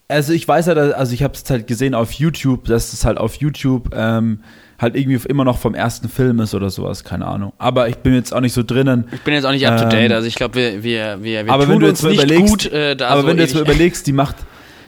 Also 0.08 0.32
ich 0.32 0.46
weiß 0.46 0.66
ja, 0.66 0.74
also 0.74 1.12
ich 1.12 1.24
habe 1.24 1.34
es 1.34 1.50
halt 1.50 1.66
gesehen 1.66 1.94
auf 1.94 2.12
YouTube, 2.12 2.66
dass 2.66 2.92
es 2.92 3.04
halt 3.04 3.18
auf 3.18 3.36
YouTube 3.36 3.90
ähm, 3.92 4.40
halt 4.78 4.94
irgendwie 4.94 5.26
immer 5.28 5.44
noch 5.44 5.58
vom 5.58 5.74
ersten 5.74 6.08
Film 6.08 6.38
ist 6.38 6.54
oder 6.54 6.70
sowas, 6.70 7.02
keine 7.02 7.26
Ahnung. 7.26 7.52
Aber 7.58 7.88
ich 7.88 7.96
bin 7.96 8.14
jetzt 8.14 8.32
auch 8.32 8.40
nicht 8.40 8.52
so 8.52 8.62
drinnen. 8.62 9.08
Ich 9.10 9.22
bin 9.22 9.34
jetzt 9.34 9.44
auch 9.44 9.50
nicht 9.50 9.66
up 9.66 9.78
to 9.78 9.88
date, 9.88 10.10
ähm, 10.10 10.16
also 10.16 10.28
ich 10.28 10.36
glaube, 10.36 10.54
wir, 10.54 10.84
wir, 10.84 11.22
wir, 11.22 11.46
wir 11.46 11.52
aber 11.52 11.64
tun 11.64 11.72
wenn 11.72 11.80
du 11.80 11.88
uns 11.88 12.02
nicht 12.02 12.22
überlegst, 12.22 12.48
gut, 12.48 12.72
äh, 12.72 12.94
da 12.94 13.08
Aber 13.08 13.22
so 13.22 13.26
wenn 13.26 13.36
du 13.36 13.42
jetzt 13.42 13.54
mal 13.54 13.62
überlegst, 13.62 14.06
die 14.06 14.12
macht, 14.12 14.36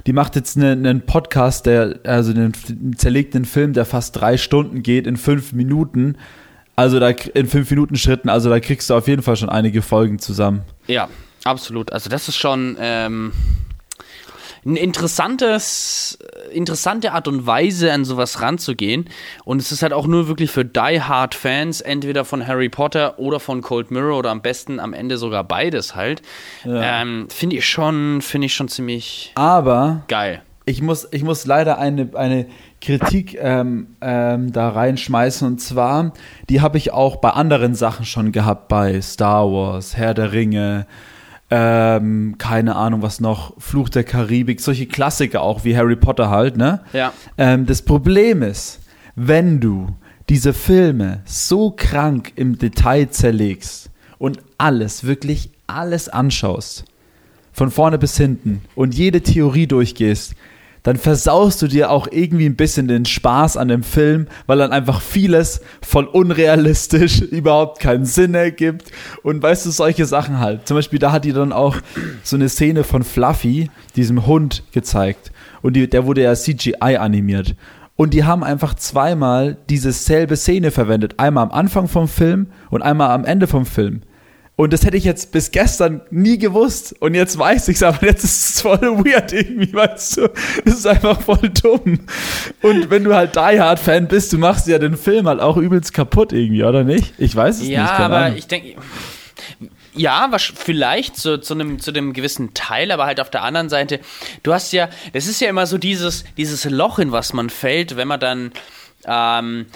die 0.07 0.13
macht 0.13 0.37
jetzt 0.37 0.57
einen, 0.57 0.87
einen 0.87 1.01
Podcast, 1.01 1.67
der, 1.67 1.99
also 2.05 2.31
einen, 2.31 2.53
einen 2.69 2.97
zerlegten 2.97 3.45
Film, 3.45 3.73
der 3.73 3.87
fast 3.87 4.21
drei 4.21 4.37
Stunden 4.37 4.85
geht, 4.85 5.09
in 5.09 5.17
fünf 5.17 5.53
Minuten 5.53 6.17
also 6.79 7.01
da 7.01 7.09
in 7.09 7.49
fünf 7.49 7.69
Minuten 7.71 7.97
Schritten, 7.97 8.29
also 8.29 8.49
da 8.51 8.61
kriegst 8.61 8.89
du 8.89 8.95
auf 8.95 9.09
jeden 9.09 9.23
Fall 9.23 9.35
schon 9.35 9.49
einige 9.49 9.83
Folgen 9.83 10.21
zusammen. 10.21 10.63
Ja, 10.87 11.09
absolut. 11.43 11.93
Also 11.93 12.09
das 12.09 12.29
ist 12.29 12.37
schon 12.37 12.77
ähm, 12.79 13.33
eine 14.65 14.79
interessantes, 14.79 16.19
interessante 16.53 17.11
Art 17.11 17.27
und 17.27 17.49
Weise, 17.49 17.93
an 17.93 18.05
sowas 18.05 18.43
ranzugehen. 18.43 19.11
Und 19.45 19.61
es 19.61 19.73
ist 19.73 19.83
halt 19.83 19.93
auch 19.93 20.07
nur 20.07 20.29
wirklich 20.29 20.53
für 20.53 20.65
Die 20.65 21.03
Hard 21.03 21.35
Fans, 21.35 21.81
entweder 21.81 22.25
von 22.25 22.47
Harry 22.47 22.69
Potter 22.69 23.19
oder 23.19 23.41
von 23.41 23.61
Cold 23.61 23.91
Mirror 23.91 24.17
oder 24.17 24.31
am 24.31 24.41
besten 24.41 24.79
am 24.79 24.93
Ende 24.93 25.17
sogar 25.17 25.43
beides 25.43 25.97
halt. 25.97 26.23
Ja. 26.65 27.03
Ähm, 27.03 27.27
finde 27.29 27.57
ich 27.57 27.67
schon, 27.67 28.23
finde 28.23 28.47
ich 28.47 28.55
schon 28.55 28.69
ziemlich 28.69 29.33
Aber 29.35 30.05
geil. 30.07 30.43
Ich 30.69 30.83
muss, 30.83 31.09
ich 31.13 31.25
muss 31.25 31.47
leider 31.47 31.79
eine, 31.79 32.11
eine 32.13 32.47
Kritik 32.83 33.39
ähm, 33.41 33.87
ähm, 34.03 34.53
da 34.53 34.69
reinschmeißen. 34.69 35.49
Und 35.49 35.63
zwar, 35.63 36.13
die 36.51 36.61
habe 36.61 36.77
ich 36.77 36.93
auch 36.93 37.17
bei 37.17 37.31
anderen 37.31 37.75
Sachen 37.75 38.05
schon 38.05 38.33
gehabt, 38.33 38.69
bei 38.69 39.01
Star 39.01 39.51
Wars, 39.51 39.97
Herr 39.97 40.13
der 40.13 40.33
Ringe, 40.33 40.87
ähm, 41.51 42.35
keine 42.37 42.77
Ahnung 42.77 43.01
was 43.01 43.19
noch, 43.19 43.55
Fluch 43.59 43.89
der 43.89 44.05
Karibik, 44.05 44.61
solche 44.61 44.85
Klassiker 44.85 45.41
auch 45.41 45.65
wie 45.65 45.75
Harry 45.75 45.97
Potter 45.97 46.29
halt, 46.29 46.59
ne? 46.59 46.83
Ja. 46.93 47.15
Ähm, 47.39 47.65
das 47.65 47.81
Problem 47.81 48.43
ist, 48.43 48.81
wenn 49.15 49.61
du 49.61 49.97
diese 50.29 50.53
Filme 50.53 51.23
so 51.25 51.71
krank 51.71 52.33
im 52.37 52.59
Detail 52.59 53.09
zerlegst 53.09 53.89
und 54.19 54.41
alles, 54.59 55.05
wirklich 55.05 55.51
alles 55.67 56.11
anschaust, 56.11 56.85
von 57.53 57.71
vorne 57.71 57.97
bis 57.97 58.19
hinten 58.19 58.61
und 58.75 58.95
jede 58.95 59.23
Theorie 59.23 59.67
durchgehst, 59.67 60.35
dann 60.83 60.97
versaust 60.97 61.61
du 61.63 61.67
dir 61.67 61.91
auch 61.91 62.09
irgendwie 62.11 62.47
ein 62.47 62.57
bisschen 62.57 62.89
den 62.89 63.05
Spaß 63.05 63.57
an 63.57 63.69
dem 63.69 63.83
Film, 63.83 64.27
weil 64.47 64.59
dann 64.59 64.73
einfach 64.73 65.01
vieles 65.01 65.61
voll 65.83 66.05
unrealistisch 66.05 67.21
überhaupt 67.31 67.81
keinen 67.81 68.05
Sinn 68.05 68.35
ergibt. 68.35 68.91
Und 69.23 69.43
weißt 69.43 69.67
du, 69.67 69.71
solche 69.71 70.07
Sachen 70.07 70.39
halt. 70.39 70.67
Zum 70.67 70.77
Beispiel, 70.77 70.99
da 70.99 71.13
hat 71.13 71.25
die 71.25 71.33
dann 71.33 71.53
auch 71.53 71.77
so 72.23 72.37
eine 72.37 72.49
Szene 72.49 72.85
von 72.85 73.03
Fluffy, 73.03 73.71
diesem 73.97 74.27
Hund, 74.27 74.65
gezeigt. 74.73 75.33
Und 75.63 75.75
die, 75.75 75.89
der 75.89 76.07
wurde 76.07 76.23
ja 76.23 76.35
CGI 76.35 76.97
animiert. 76.99 77.55
Und 77.97 78.15
die 78.15 78.23
haben 78.23 78.45
einfach 78.45 78.75
zweimal 78.75 79.57
diese 79.69 79.91
selbe 79.91 80.37
Szene 80.37 80.71
verwendet. 80.71 81.15
Einmal 81.17 81.43
am 81.43 81.51
Anfang 81.51 81.89
vom 81.89 82.07
Film 82.07 82.47
und 82.71 82.83
einmal 82.83 83.11
am 83.11 83.25
Ende 83.25 83.49
vom 83.49 83.67
Film. 83.67 84.03
Und 84.59 84.73
das 84.73 84.85
hätte 84.85 84.97
ich 84.97 85.05
jetzt 85.05 85.31
bis 85.31 85.53
gestern 85.53 86.01
nie 86.11 86.37
gewusst. 86.37 86.97
Und 86.99 87.15
jetzt 87.15 87.39
weiß 87.39 87.69
ich 87.69 87.77
es, 87.77 87.83
aber 87.85 88.05
jetzt 88.05 88.25
ist 88.25 88.57
es 88.57 88.61
voll 88.61 88.81
weird 88.81 89.33
irgendwie, 89.33 89.73
weißt 89.73 90.17
du? 90.17 90.29
Das 90.65 90.75
ist 90.75 90.87
einfach 90.87 91.21
voll 91.21 91.49
dumm. 91.63 92.01
Und 92.63 92.91
wenn 92.91 93.05
du 93.05 93.15
halt 93.15 93.37
Die 93.37 93.61
Hard 93.61 93.79
Fan 93.79 94.09
bist, 94.09 94.33
du 94.33 94.39
machst 94.39 94.67
ja 94.67 94.81
den 94.81 94.97
Film 94.97 95.29
halt 95.29 95.39
auch 95.41 95.57
übelst 95.59 95.95
kaputt 95.95 96.33
irgendwie, 96.33 96.65
oder 96.65 96.83
nicht? 96.83 97.15
Ich 97.19 97.37
weiß 97.37 97.61
es 97.61 97.69
ja, 97.69 97.83
nicht. 97.83 97.99
Ja, 97.99 98.05
aber 98.05 98.17
Ahnung. 98.17 98.37
ich 98.37 98.49
denke, 98.49 98.75
ja, 99.95 100.27
was, 100.31 100.43
vielleicht 100.43 101.17
zu, 101.17 101.41
zu, 101.41 101.55
einem, 101.55 101.79
zu 101.79 101.93
einem 101.93 102.13
gewissen 102.13 102.53
Teil, 102.53 102.91
aber 102.91 103.07
halt 103.07 103.21
auf 103.21 103.31
der 103.31 103.45
anderen 103.45 103.69
Seite, 103.69 104.01
du 104.43 104.53
hast 104.53 104.73
ja, 104.73 104.89
das 105.13 105.29
ist 105.29 105.41
ja 105.41 105.49
immer 105.49 105.69
so 105.69 105.79
dieses, 105.79 106.25
dieses 106.37 106.65
Loch, 106.65 106.99
in 106.99 107.13
was 107.13 107.33
man 107.33 107.49
fällt, 107.49 107.97
wenn 107.97 108.09
man 108.09 108.19
dann, 108.19 108.53
ähm, 109.07 109.67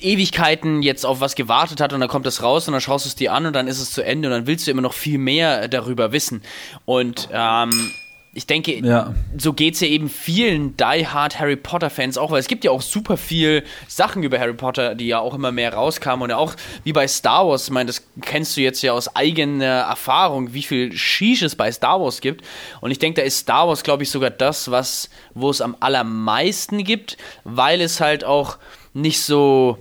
Ewigkeiten 0.00 0.82
jetzt 0.82 1.04
auf 1.04 1.20
was 1.20 1.34
gewartet 1.34 1.80
hat 1.80 1.92
und 1.92 2.00
dann 2.00 2.08
kommt 2.08 2.26
es 2.26 2.42
raus 2.42 2.68
und 2.68 2.72
dann 2.72 2.80
schaust 2.80 3.04
du 3.04 3.08
es 3.08 3.14
dir 3.14 3.32
an 3.32 3.46
und 3.46 3.52
dann 3.52 3.68
ist 3.68 3.80
es 3.80 3.92
zu 3.92 4.02
Ende 4.02 4.28
und 4.28 4.32
dann 4.32 4.46
willst 4.46 4.66
du 4.66 4.70
immer 4.70 4.82
noch 4.82 4.94
viel 4.94 5.18
mehr 5.18 5.68
darüber 5.68 6.12
wissen. 6.12 6.42
Und 6.84 7.28
ähm, 7.32 7.90
ich 8.36 8.46
denke, 8.46 8.74
ja. 8.84 9.14
so 9.38 9.54
geht 9.54 9.74
es 9.74 9.80
ja 9.80 9.88
eben 9.88 10.10
vielen 10.10 10.76
Die 10.76 11.06
Hard 11.06 11.40
Harry 11.40 11.56
Potter 11.56 11.88
Fans 11.88 12.18
auch, 12.18 12.30
weil 12.30 12.38
es 12.38 12.48
gibt 12.48 12.64
ja 12.64 12.70
auch 12.70 12.82
super 12.82 13.16
viel 13.16 13.64
Sachen 13.88 14.22
über 14.22 14.38
Harry 14.38 14.52
Potter, 14.52 14.94
die 14.94 15.06
ja 15.06 15.20
auch 15.20 15.32
immer 15.32 15.52
mehr 15.52 15.72
rauskamen 15.72 16.24
und 16.24 16.28
ja 16.28 16.36
auch 16.36 16.54
wie 16.84 16.92
bei 16.92 17.08
Star 17.08 17.48
Wars, 17.48 17.64
ich 17.64 17.70
meine, 17.70 17.86
das 17.86 18.06
kennst 18.20 18.54
du 18.58 18.60
jetzt 18.60 18.82
ja 18.82 18.92
aus 18.92 19.16
eigener 19.16 19.64
Erfahrung, 19.64 20.52
wie 20.52 20.62
viel 20.62 20.92
Shish 20.92 21.40
es 21.40 21.56
bei 21.56 21.72
Star 21.72 21.98
Wars 21.98 22.20
gibt. 22.20 22.44
Und 22.82 22.90
ich 22.90 22.98
denke, 22.98 23.22
da 23.22 23.26
ist 23.26 23.38
Star 23.38 23.68
Wars, 23.68 23.82
glaube 23.82 24.02
ich, 24.02 24.10
sogar 24.10 24.28
das, 24.28 24.70
was, 24.70 25.08
wo 25.32 25.48
es 25.48 25.62
am 25.62 25.74
allermeisten 25.80 26.84
gibt, 26.84 27.16
weil 27.44 27.80
es 27.80 28.02
halt 28.02 28.22
auch 28.22 28.58
nicht 28.96 29.20
so 29.20 29.78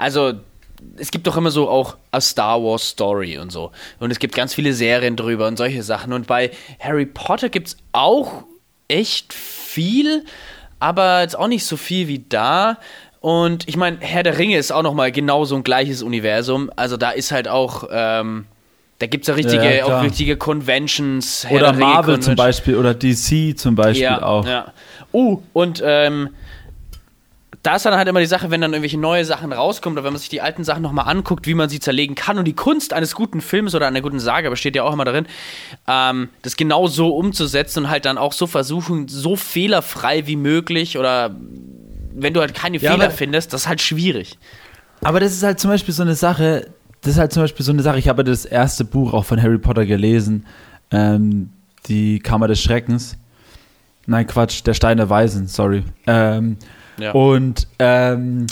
also 0.00 0.32
es 0.96 1.10
gibt 1.10 1.26
doch 1.26 1.36
immer 1.36 1.50
so 1.50 1.68
auch 1.68 1.96
a 2.10 2.20
Star 2.20 2.62
Wars 2.62 2.88
Story 2.88 3.38
und 3.38 3.52
so. 3.52 3.70
Und 3.98 4.10
es 4.10 4.18
gibt 4.18 4.34
ganz 4.34 4.54
viele 4.54 4.72
Serien 4.72 5.14
drüber 5.16 5.46
und 5.46 5.58
solche 5.58 5.82
Sachen. 5.82 6.12
Und 6.12 6.26
bei 6.26 6.50
Harry 6.78 7.06
Potter 7.06 7.50
gibt 7.50 7.68
es 7.68 7.76
auch 7.92 8.44
echt 8.88 9.32
viel, 9.32 10.24
aber 10.78 11.20
jetzt 11.20 11.38
auch 11.38 11.48
nicht 11.48 11.66
so 11.66 11.76
viel 11.76 12.08
wie 12.08 12.24
da. 12.26 12.78
Und 13.20 13.68
ich 13.68 13.76
meine, 13.76 13.98
Herr 14.00 14.22
der 14.22 14.38
Ringe 14.38 14.56
ist 14.56 14.72
auch 14.72 14.82
nochmal 14.82 15.12
genau 15.12 15.44
so 15.44 15.54
ein 15.54 15.62
gleiches 15.62 16.02
Universum. 16.02 16.70
Also 16.76 16.96
da 16.96 17.10
ist 17.10 17.30
halt 17.30 17.46
auch, 17.46 17.84
ähm, 17.90 18.46
da 19.00 19.06
gibt 19.06 19.24
es 19.24 19.28
ja 19.28 19.34
richtige, 19.34 19.76
Ja, 19.76 19.84
auch 19.84 20.02
richtige 20.02 20.38
Conventions. 20.38 21.44
Herr 21.46 21.58
Oder 21.58 21.72
Marvel 21.74 22.20
zum 22.20 22.34
Convention. 22.34 22.36
Beispiel 22.36 22.76
oder 22.76 22.94
DC 22.94 23.58
zum 23.58 23.74
Beispiel 23.74 24.04
ja, 24.04 24.22
auch. 24.22 24.46
Ja. 24.46 24.72
Uh, 25.12 25.42
und 25.52 25.82
ähm, 25.84 26.30
da 27.62 27.76
ist 27.76 27.84
dann 27.84 27.94
halt 27.94 28.08
immer 28.08 28.20
die 28.20 28.26
Sache, 28.26 28.50
wenn 28.50 28.62
dann 28.62 28.72
irgendwelche 28.72 28.98
neue 28.98 29.24
Sachen 29.24 29.52
rauskommen 29.52 29.98
oder 29.98 30.04
wenn 30.04 30.14
man 30.14 30.20
sich 30.20 30.30
die 30.30 30.40
alten 30.40 30.64
Sachen 30.64 30.82
nochmal 30.82 31.08
anguckt, 31.08 31.46
wie 31.46 31.54
man 31.54 31.68
sie 31.68 31.78
zerlegen 31.78 32.14
kann. 32.14 32.38
Und 32.38 32.46
die 32.46 32.54
Kunst 32.54 32.94
eines 32.94 33.14
guten 33.14 33.42
Films 33.42 33.74
oder 33.74 33.86
einer 33.86 34.00
guten 34.00 34.18
Sage 34.18 34.48
besteht 34.48 34.76
ja 34.76 34.82
auch 34.82 34.94
immer 34.94 35.04
darin, 35.04 35.26
ähm, 35.86 36.30
das 36.40 36.56
genau 36.56 36.86
so 36.86 37.14
umzusetzen 37.14 37.84
und 37.84 37.90
halt 37.90 38.06
dann 38.06 38.16
auch 38.16 38.32
so 38.32 38.46
versuchen, 38.46 39.08
so 39.08 39.36
fehlerfrei 39.36 40.26
wie 40.26 40.36
möglich 40.36 40.96
oder 40.96 41.36
wenn 42.14 42.32
du 42.32 42.40
halt 42.40 42.54
keine 42.54 42.78
Ja, 42.78 42.92
Fehler 42.92 43.10
findest, 43.10 43.52
das 43.52 43.62
ist 43.62 43.68
halt 43.68 43.82
schwierig. 43.82 44.38
Aber 45.02 45.20
das 45.20 45.32
ist 45.32 45.42
halt 45.42 45.60
zum 45.60 45.70
Beispiel 45.70 45.92
so 45.94 46.02
eine 46.02 46.14
Sache, 46.14 46.68
das 47.02 47.14
ist 47.14 47.18
halt 47.18 47.32
zum 47.32 47.42
Beispiel 47.42 47.64
so 47.64 47.72
eine 47.72 47.82
Sache, 47.82 47.98
ich 47.98 48.08
habe 48.08 48.24
das 48.24 48.46
erste 48.46 48.84
Buch 48.84 49.12
auch 49.12 49.24
von 49.24 49.40
Harry 49.40 49.58
Potter 49.58 49.84
gelesen, 49.84 50.46
ähm, 50.90 51.50
die 51.86 52.20
Kammer 52.20 52.48
des 52.48 52.60
Schreckens. 52.62 53.16
Nein, 54.06 54.26
Quatsch, 54.26 54.62
der 54.66 54.74
Stein 54.74 54.96
der 54.96 55.08
Weisen, 55.08 55.46
sorry. 55.46 55.84
Ähm, 56.06 56.56
Ja. 57.00 57.12
Und 57.12 57.66
ähm, 57.78 58.46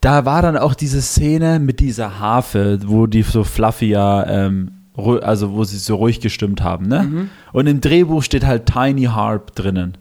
da 0.00 0.24
war 0.24 0.42
dann 0.42 0.56
auch 0.56 0.74
diese 0.74 1.02
Szene 1.02 1.58
mit 1.58 1.80
dieser 1.80 2.18
Harfe, 2.18 2.78
wo 2.86 3.06
die 3.06 3.22
so 3.22 3.44
fluffy 3.44 3.86
ja, 3.86 4.26
ähm, 4.26 4.72
also 4.96 5.52
wo 5.52 5.64
sie 5.64 5.78
so 5.78 5.96
ruhig 5.96 6.20
gestimmt 6.20 6.62
haben, 6.62 6.88
ne? 6.88 7.02
Mhm. 7.02 7.30
Und 7.52 7.66
im 7.66 7.80
Drehbuch 7.80 8.22
steht 8.22 8.46
halt 8.46 8.66
Tiny 8.66 9.04
Harp 9.04 9.54
drinnen, 9.54 9.98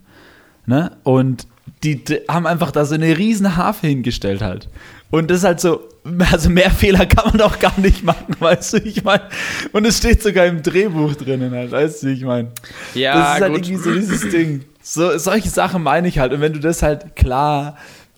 ne? 0.66 0.92
Und 1.04 1.48
die 1.84 2.02
haben 2.30 2.46
einfach 2.46 2.72
da 2.72 2.86
so 2.86 2.96
eine 2.96 3.18
riesen 3.18 3.58
Harfe 3.58 3.88
hingestellt 3.88 4.42
halt. 4.42 4.70
Und 5.12 5.30
das 5.30 5.40
ist 5.40 5.44
halt 5.44 5.60
so, 5.60 5.82
also 6.32 6.50
mehr 6.50 6.72
Fehler 6.72 7.06
kann 7.06 7.30
man 7.30 7.38
doch 7.38 7.60
gar 7.60 7.78
nicht 7.80 8.04
machen, 8.04 8.36
weißt 8.40 8.74
du, 8.74 8.78
ich 8.78 9.04
meine. 9.04 9.24
Und 9.72 9.86
es 9.86 9.98
steht 9.98 10.22
sogar 10.22 10.46
im 10.46 10.62
Drehbuch 10.62 11.16
drinnen 11.16 11.52
halt, 11.52 11.72
weißt 11.72 12.04
du, 12.04 12.08
ich 12.08 12.24
meine. 12.24 12.50
Ja, 12.94 13.14
das 13.16 13.36
ist 13.36 13.42
halt 13.42 13.54
gut. 13.54 13.68
irgendwie 13.68 13.84
so 13.84 13.94
dieses 13.94 14.30
Ding. 14.30 14.66
So, 14.88 15.18
solche 15.18 15.50
Sachen 15.50 15.82
meine 15.82 16.08
ich 16.08 16.20
halt. 16.20 16.32
Und 16.32 16.42
wenn 16.42 16.54
du 16.54 16.60
das 16.60 16.84
halt 16.84 17.16
klar, 17.16 17.76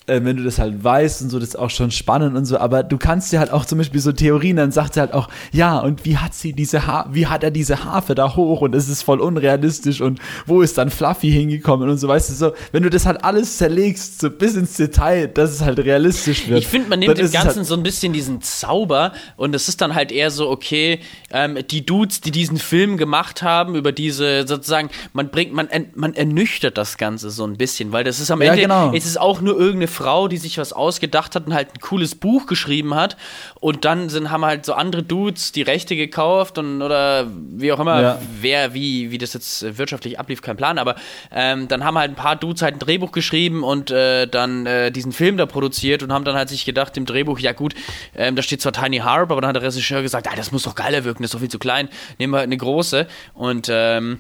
äh, 0.08 0.22
wenn 0.24 0.38
du 0.38 0.44
das 0.44 0.58
halt 0.58 0.84
weißt 0.84 1.22
und 1.22 1.30
so, 1.30 1.40
das 1.40 1.50
ist 1.50 1.56
auch 1.56 1.70
schon 1.70 1.92
spannend 1.92 2.36
und 2.36 2.46
so, 2.46 2.58
aber 2.58 2.84
du 2.84 2.98
kannst 2.98 3.32
dir 3.32 3.40
halt 3.40 3.52
auch 3.52 3.66
zum 3.66 3.78
Beispiel 3.78 4.00
so 4.00 4.12
Theorien, 4.12 4.56
dann 4.56 4.72
sagt 4.72 4.94
sie 4.96 5.00
halt 5.00 5.14
auch, 5.14 5.30
ja, 5.52 5.78
und 5.80 6.06
wie 6.06 6.18
hat 6.18 6.34
sie 6.34 6.54
diese 6.54 6.88
ha 6.88 7.08
wie 7.12 7.28
hat 7.28 7.44
er 7.44 7.52
diese 7.52 7.84
Harfe 7.84 8.16
da 8.16 8.36
hoch 8.36 8.62
und 8.62 8.74
es 8.74 8.90
ist 8.90 9.04
voll 9.04 9.20
unrealistisch 9.20 10.02
und 10.02 10.20
wo 10.46 10.62
ist 10.62 10.78
dann 10.78 10.90
Fluffy 10.90 11.32
hingekommen 11.32 11.90
und 11.90 11.98
so, 11.98 12.08
weißt 12.08 12.30
du, 12.30 12.34
so, 12.34 12.52
wenn 12.72 12.84
du 12.84 12.90
das 12.90 13.06
halt 13.06 13.24
alles 13.24 13.58
zerlegst, 13.58 14.22
so 14.22 14.30
bis 14.30 14.56
ins 14.56 14.74
Detail, 14.76 15.28
dass 15.28 15.52
es 15.52 15.62
halt 15.62 15.80
realistisch 15.80 16.48
wird. 16.48 16.60
Ich 16.60 16.68
finde, 16.68 16.90
man 16.90 17.00
nimmt 17.00 17.18
dem 17.18 17.26
ist 17.26 17.34
es 17.34 17.42
Ganzen 17.42 17.58
halt, 17.58 17.68
so 17.68 17.76
ein 17.76 17.84
bisschen 17.84 18.14
diesen 18.14 18.42
Zauber 18.42 19.12
und 19.36 19.54
es 19.56 19.68
ist 19.68 19.82
dann 19.82 19.94
halt 19.94 20.12
eher 20.12 20.32
so, 20.32 20.50
okay, 20.50 21.00
ähm, 21.32 21.58
die 21.70 21.86
Dudes, 21.86 22.22
die 22.22 22.32
diesen 22.32 22.58
Film 22.58 22.98
gemacht 22.98 23.42
haben, 23.44 23.76
über 23.76 23.92
diese 23.92 24.48
sozusagen, 24.48 24.90
man 25.14 25.30
bringt, 25.30 25.54
man, 25.54 25.68
man 25.96 26.14
ernüchtert 26.14 26.78
das 26.78 26.98
Ganze 26.98 27.30
so 27.30 27.46
ein 27.46 27.58
bisschen, 27.58 27.92
weil 27.92 28.04
das 28.04 28.20
ist 28.20 28.32
am 28.32 28.42
Ja, 28.42 28.52
Ende, 28.52 28.62
genau. 28.62 28.94
es 28.94 29.06
ist 29.06 29.20
auch 29.20 29.42
nur 29.42 29.58
irgendeine 29.58 29.88
Frau, 29.98 30.28
die 30.28 30.38
sich 30.38 30.58
was 30.58 30.74
ausgedacht 30.74 31.36
hat 31.36 31.48
und 31.48 31.54
halt 31.54 31.70
ein 31.76 31.80
cooles 31.80 32.16
Buch 32.16 32.46
geschrieben 32.46 32.94
hat. 32.96 33.18
Und 33.60 33.84
dann 33.86 34.10
sind, 34.10 34.30
haben 34.30 34.46
halt 34.46 34.66
so 34.66 34.74
andere 34.74 35.02
Dudes 35.04 35.52
die 35.52 35.64
Rechte 35.64 35.96
gekauft 35.96 36.58
und 36.58 36.82
oder 36.82 37.28
wie 37.32 37.72
auch 37.74 37.80
immer, 37.80 38.02
Ja. 38.02 38.22
wer, 38.40 38.74
wie, 38.74 39.10
wie 39.12 39.18
das 39.18 39.34
jetzt 39.34 39.78
wirtschaftlich 39.78 40.20
ablief, 40.20 40.42
kein 40.42 40.56
Plan, 40.58 40.78
aber 40.78 40.96
ähm, 41.32 41.68
dann 41.68 41.84
haben 41.84 41.98
halt 41.98 42.12
ein 42.12 42.16
paar 42.16 42.36
Dudes 42.36 42.62
halt 42.62 42.76
ein 42.76 42.80
Drehbuch 42.80 43.12
geschrieben 43.12 43.64
und 43.64 43.90
äh, 43.92 44.28
dann 44.28 44.66
äh, 44.66 44.92
diesen 44.92 45.12
Film 45.12 45.38
da 45.38 45.46
produziert 45.46 46.04
und 46.04 46.14
haben 46.14 46.24
dann 46.26 46.36
halt 46.36 46.50
sich 46.50 46.66
gedacht 46.66 46.96
im 46.98 47.06
Drehbuch, 47.06 47.40
ja 47.40 47.54
gut, 47.54 47.74
ähm, 48.16 48.36
da 48.36 48.44
steht 48.44 48.62
zwar 48.62 48.74
Tiny 48.74 48.98
Harp, 49.00 49.32
aber 49.32 49.42
dann 49.42 49.50
hat 49.50 49.56
der 49.56 49.64
Regisseur 49.64 50.02
gesagt, 50.04 50.28
ah, 50.32 50.36
das 50.36 50.52
muss 50.52 50.64
doch 50.64 50.76
geiler 50.76 51.04
wirken, 51.04 51.24
das 51.24 51.30
ist 51.30 51.34
doch 51.34 51.40
viel 51.40 51.50
zu 51.50 51.60
klein, 51.60 51.90
nehmen 52.20 52.34
wir 52.34 52.38
halt 52.38 52.48
eine 52.48 52.58
große. 52.58 53.08
Und 53.34 53.68
ähm, 53.72 54.20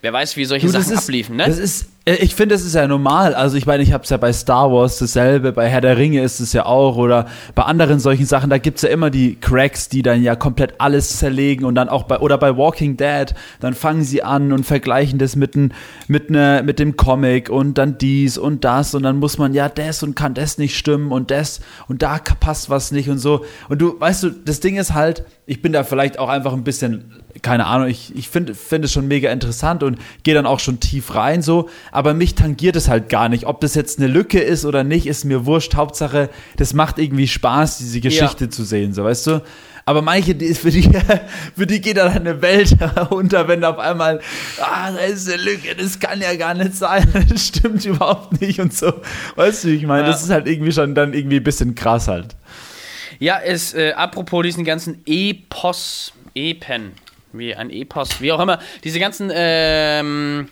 wer 0.00 0.12
weiß, 0.12 0.36
wie 0.36 0.44
solche 0.44 0.66
Du, 0.66 0.72
Sachen 0.72 0.92
ist, 0.92 1.04
abliefen, 1.04 1.36
ne? 1.36 1.46
Das 1.46 1.58
ist, 1.58 1.88
äh, 2.04 2.14
ich 2.16 2.34
finde, 2.34 2.54
das 2.54 2.64
ist 2.64 2.74
ja 2.74 2.86
normal. 2.86 3.34
Also 3.34 3.56
ich 3.56 3.66
meine, 3.66 3.82
ich 3.82 3.92
habe 3.92 4.04
es 4.04 4.10
ja 4.10 4.16
bei 4.16 4.32
Star 4.32 4.72
Wars 4.72 4.98
dasselbe, 4.98 5.52
bei 5.52 5.68
Herr 5.68 5.80
der 5.80 5.96
Ringe 5.96 6.22
ist 6.22 6.40
es 6.40 6.52
ja 6.52 6.66
auch 6.66 6.96
oder 6.96 7.26
bei 7.54 7.64
anderen 7.64 7.98
solchen 8.00 8.26
Sachen, 8.26 8.50
da 8.50 8.58
gibt's 8.58 8.82
ja 8.82 8.88
immer 8.88 9.10
die 9.10 9.36
Cracks, 9.36 9.88
die 9.88 10.02
dann 10.02 10.22
ja 10.22 10.36
komplett 10.36 10.74
alles 10.78 11.18
zerlegen 11.18 11.64
und 11.64 11.74
dann 11.74 11.88
auch 11.88 12.04
bei, 12.04 12.18
oder 12.18 12.38
bei 12.38 12.56
Walking 12.56 12.96
Dead, 12.96 13.34
dann 13.60 13.74
fangen 13.74 14.04
sie 14.04 14.22
an 14.22 14.52
und 14.52 14.64
vergleichen 14.64 15.18
das 15.18 15.36
mit, 15.36 15.56
n, 15.56 15.74
mit, 16.06 16.30
ne, 16.30 16.62
mit 16.64 16.78
dem 16.78 16.96
Comic 16.96 17.50
und 17.50 17.76
dann 17.78 17.98
dies 17.98 18.38
und 18.38 18.64
das 18.64 18.94
und 18.94 19.02
dann 19.02 19.18
muss 19.18 19.38
man 19.38 19.52
ja 19.52 19.68
das 19.68 20.02
und 20.02 20.14
kann 20.14 20.34
das 20.34 20.58
nicht 20.58 20.76
stimmen 20.76 21.12
und 21.12 21.30
das 21.30 21.60
und 21.88 22.02
da 22.02 22.18
passt 22.40 22.70
was 22.70 22.92
nicht 22.92 23.08
und 23.10 23.18
so. 23.18 23.44
Und 23.68 23.80
du, 23.80 23.98
weißt 23.98 24.22
du, 24.22 24.30
das 24.30 24.60
Ding 24.60 24.76
ist 24.76 24.94
halt, 24.94 25.24
ich 25.46 25.62
bin 25.62 25.72
da 25.72 25.82
vielleicht 25.82 26.18
auch 26.18 26.28
einfach 26.28 26.52
ein 26.52 26.64
bisschen, 26.64 27.17
keine 27.42 27.66
Ahnung, 27.66 27.88
ich, 27.88 28.14
ich 28.16 28.28
finde 28.28 28.54
find 28.54 28.84
es 28.84 28.92
schon 28.92 29.06
mega 29.06 29.30
interessant 29.30 29.82
und 29.82 29.98
gehe 30.22 30.34
dann 30.34 30.46
auch 30.46 30.60
schon 30.60 30.80
tief 30.80 31.14
rein 31.14 31.42
so, 31.42 31.68
aber 31.92 32.14
mich 32.14 32.34
tangiert 32.34 32.74
es 32.76 32.88
halt 32.88 33.08
gar 33.08 33.28
nicht. 33.28 33.46
Ob 33.46 33.60
das 33.60 33.74
jetzt 33.74 33.98
eine 33.98 34.08
Lücke 34.08 34.40
ist 34.40 34.64
oder 34.64 34.82
nicht, 34.84 35.06
ist 35.06 35.24
mir 35.24 35.46
wurscht. 35.46 35.74
Hauptsache, 35.74 36.30
das 36.56 36.74
macht 36.74 36.98
irgendwie 36.98 37.28
Spaß, 37.28 37.78
diese 37.78 38.00
Geschichte 38.00 38.48
zu 38.48 38.64
sehen, 38.64 38.92
so 38.94 39.04
weißt 39.04 39.26
du. 39.28 39.42
Aber 39.84 40.02
manche, 40.02 40.34
die 40.34 40.44
ist 40.44 40.60
für 40.60 40.70
die, 40.70 40.82
für 41.56 41.66
die 41.66 41.80
geht 41.80 41.96
dann 41.96 42.12
eine 42.12 42.42
Welt 42.42 42.76
unter, 43.10 43.48
wenn 43.48 43.64
auf 43.64 43.78
einmal, 43.78 44.20
ah, 44.60 44.90
da 44.90 44.98
ist 44.98 45.28
eine 45.32 45.42
Lücke, 45.42 45.74
das 45.74 45.98
kann 45.98 46.20
ja 46.20 46.34
gar 46.36 46.52
nicht 46.54 46.74
sein, 46.74 47.06
das 47.30 47.46
stimmt 47.46 47.84
überhaupt 47.86 48.38
nicht 48.40 48.60
und 48.60 48.74
so. 48.74 48.92
Weißt 49.36 49.64
du, 49.64 49.68
wie 49.68 49.76
ich 49.76 49.86
meine, 49.86 50.02
Ja. 50.02 50.08
das 50.12 50.22
ist 50.22 50.30
halt 50.30 50.46
irgendwie 50.46 50.72
schon 50.72 50.94
dann 50.94 51.14
irgendwie 51.14 51.36
ein 51.36 51.44
bisschen 51.44 51.74
krass 51.74 52.06
halt. 52.08 52.36
Ja, 53.18 53.38
es, 53.42 53.72
äh, 53.74 53.92
apropos 53.92 54.42
diesen 54.44 54.64
ganzen 54.64 55.00
Epos, 55.06 56.12
Epen, 56.34 56.92
wie 57.32 57.54
ein 57.54 57.70
Epos, 57.70 58.20
wie 58.20 58.32
auch 58.32 58.40
immer, 58.40 58.58
diese 58.84 58.98
ganzen, 59.00 59.30
ähm, 59.34 60.48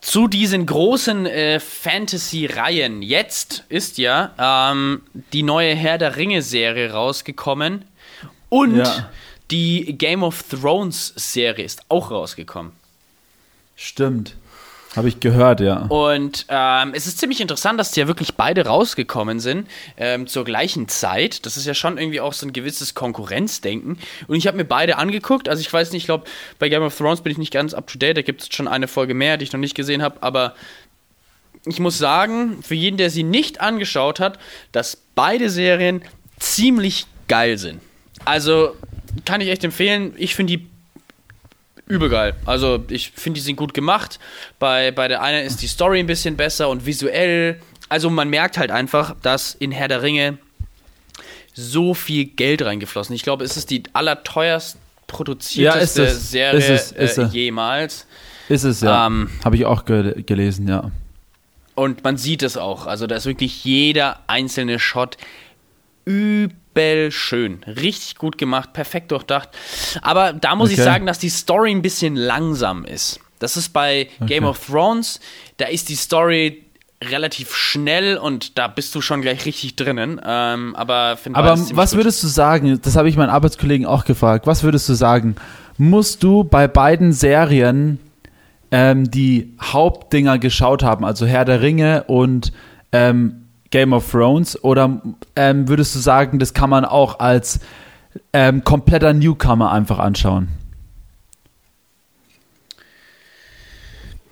zu 0.00 0.28
diesen 0.28 0.64
großen 0.66 1.26
äh, 1.26 1.60
Fantasy-Reihen. 1.60 3.02
Jetzt 3.02 3.64
ist 3.68 3.98
ja 3.98 4.34
ähm, 4.72 5.02
die 5.32 5.42
neue 5.42 5.74
Herr 5.74 5.98
der 5.98 6.16
Ringe-Serie 6.16 6.92
rausgekommen 6.92 7.84
und 8.48 8.76
Ja. 8.78 9.10
die 9.50 9.96
Game 9.98 10.22
of 10.22 10.42
Thrones-Serie 10.44 11.64
ist 11.64 11.82
auch 11.90 12.10
rausgekommen. 12.10 12.72
Stimmt. 13.76 14.36
Habe 14.96 15.08
ich 15.08 15.20
gehört, 15.20 15.60
ja. 15.60 15.86
Und 15.88 16.46
ähm, 16.48 16.92
es 16.94 17.06
ist 17.06 17.18
ziemlich 17.18 17.40
interessant, 17.40 17.78
dass 17.78 17.92
die 17.92 18.00
ja 18.00 18.08
wirklich 18.08 18.34
beide 18.34 18.66
rausgekommen 18.66 19.38
sind 19.38 19.68
ähm, 19.96 20.26
zur 20.26 20.44
gleichen 20.44 20.88
Zeit. 20.88 21.46
Das 21.46 21.56
ist 21.56 21.64
ja 21.64 21.74
schon 21.74 21.96
irgendwie 21.96 22.20
auch 22.20 22.32
so 22.32 22.44
ein 22.44 22.52
gewisses 22.52 22.94
Konkurrenzdenken. 22.94 23.98
Und 24.26 24.36
ich 24.36 24.48
habe 24.48 24.56
mir 24.56 24.64
beide 24.64 24.98
angeguckt. 24.98 25.48
Also 25.48 25.60
ich 25.60 25.72
weiß 25.72 25.92
nicht, 25.92 26.02
ich 26.02 26.06
glaube, 26.06 26.24
bei 26.58 26.68
Game 26.68 26.82
of 26.82 26.96
Thrones 26.96 27.20
bin 27.20 27.30
ich 27.30 27.38
nicht 27.38 27.52
ganz 27.52 27.72
up 27.72 27.86
to 27.86 27.98
date. 27.98 28.16
Da 28.16 28.22
gibt 28.22 28.42
es 28.42 28.48
schon 28.52 28.66
eine 28.66 28.88
Folge 28.88 29.14
mehr, 29.14 29.36
die 29.36 29.44
ich 29.44 29.52
noch 29.52 29.60
nicht 29.60 29.76
gesehen 29.76 30.02
habe. 30.02 30.20
Aber 30.22 30.54
ich 31.66 31.78
muss 31.78 31.96
sagen, 31.96 32.60
für 32.62 32.74
jeden, 32.74 32.96
der 32.96 33.10
sie 33.10 33.22
nicht 33.22 33.60
angeschaut 33.60 34.18
hat, 34.18 34.40
dass 34.72 34.96
beide 35.14 35.50
Serien 35.50 36.02
ziemlich 36.40 37.06
geil 37.28 37.58
sind. 37.58 37.80
Also 38.24 38.74
kann 39.24 39.40
ich 39.40 39.50
echt 39.50 39.62
empfehlen. 39.62 40.14
Ich 40.16 40.34
finde 40.34 40.56
die 40.56 40.70
übel 41.90 42.08
geil. 42.08 42.34
Also 42.46 42.84
ich 42.88 43.10
finde, 43.10 43.38
die 43.38 43.44
sind 43.44 43.56
gut 43.56 43.74
gemacht. 43.74 44.18
Bei, 44.58 44.90
bei 44.90 45.08
der 45.08 45.22
einen 45.22 45.44
ist 45.44 45.60
die 45.62 45.66
Story 45.66 45.98
ein 45.98 46.06
bisschen 46.06 46.36
besser 46.36 46.68
und 46.68 46.86
visuell. 46.86 47.60
Also 47.88 48.08
man 48.08 48.28
merkt 48.28 48.56
halt 48.58 48.70
einfach, 48.70 49.16
dass 49.22 49.54
in 49.54 49.72
Herr 49.72 49.88
der 49.88 50.02
Ringe 50.02 50.38
so 51.52 51.94
viel 51.94 52.24
Geld 52.26 52.62
reingeflossen. 52.62 53.14
Ich 53.14 53.22
glaube, 53.22 53.44
es 53.44 53.56
ist 53.56 53.70
die 53.70 53.82
allerteuerst 53.92 54.78
produzierteste 55.06 56.02
Ja, 56.02 56.08
es. 56.08 56.30
Serie 56.30 56.58
Ist 56.58 56.92
es, 56.92 56.92
ist 56.92 57.18
äh, 57.18 57.24
jemals. 57.26 58.06
Ist 58.48 58.64
es, 58.64 58.80
ja. 58.80 59.06
Ähm, 59.06 59.30
Habe 59.44 59.56
ich 59.56 59.66
auch 59.66 59.84
ge 59.84 60.22
gelesen, 60.22 60.68
ja. 60.68 60.90
Und 61.74 62.04
man 62.04 62.16
sieht 62.16 62.42
es 62.42 62.56
auch. 62.56 62.86
Also 62.86 63.06
da 63.06 63.16
ist 63.16 63.26
wirklich 63.26 63.64
jeder 63.64 64.20
einzelne 64.26 64.78
Shot 64.78 65.16
übel 66.04 66.56
schön. 67.10 67.62
Richtig 67.66 68.16
gut 68.16 68.38
gemacht, 68.38 68.72
perfekt 68.72 69.10
durchdacht. 69.10 69.50
Aber 70.02 70.32
da 70.32 70.54
muss 70.54 70.70
ich 70.70 70.76
Okay. 70.78 70.84
sagen, 70.84 71.06
dass 71.06 71.18
die 71.18 71.28
Story 71.28 71.70
ein 71.70 71.82
bisschen 71.82 72.16
langsam 72.16 72.84
ist. 72.84 73.20
Das 73.38 73.56
ist 73.56 73.70
bei 73.70 74.08
Game 74.26 74.44
of 74.44 74.64
Thrones, 74.66 75.18
da 75.56 75.66
ist 75.66 75.88
die 75.88 75.94
Story 75.96 76.64
relativ 77.02 77.54
schnell 77.54 78.18
und 78.18 78.58
da 78.58 78.68
bist 78.68 78.94
du 78.94 79.00
schon 79.00 79.22
gleich 79.22 79.46
richtig 79.46 79.74
drinnen. 79.76 80.20
Ähm, 80.24 80.74
aber 80.76 81.16
Aber 81.32 81.58
was 81.72 81.90
gut. 81.90 81.96
würdest 81.98 82.22
du 82.22 82.26
sagen, 82.26 82.78
das 82.82 82.96
habe 82.96 83.08
ich 83.08 83.16
meinen 83.16 83.30
Arbeitskollegen 83.30 83.86
auch 83.86 84.04
gefragt, 84.04 84.46
was 84.46 84.62
würdest 84.62 84.88
du 84.90 84.94
sagen, 84.94 85.36
musst 85.78 86.22
du 86.22 86.44
bei 86.44 86.68
beiden 86.68 87.12
Serien 87.14 87.98
ähm, 88.70 89.10
die 89.10 89.54
Hauptdinger 89.62 90.38
geschaut 90.38 90.82
haben, 90.82 91.04
also 91.06 91.24
Herr 91.26 91.46
der 91.46 91.62
Ringe 91.62 92.04
und 92.06 92.52
ähm, 92.92 93.46
Game 93.70 93.92
of 93.92 94.10
Thrones? 94.10 94.62
Oder 94.62 95.00
ähm, 95.36 95.68
würdest 95.68 95.94
du 95.94 95.98
sagen, 95.98 96.38
das 96.38 96.54
kann 96.54 96.70
man 96.70 96.84
auch 96.84 97.18
als 97.20 97.60
ähm, 98.32 98.64
kompletter 98.64 99.12
Newcomer 99.12 99.72
einfach 99.72 99.98
anschauen? 99.98 100.48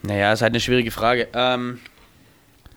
Naja, 0.02 0.32
ist 0.32 0.42
halt 0.42 0.52
eine 0.52 0.60
schwierige 0.60 0.90
Frage. 0.90 1.28
Ähm, 1.34 1.80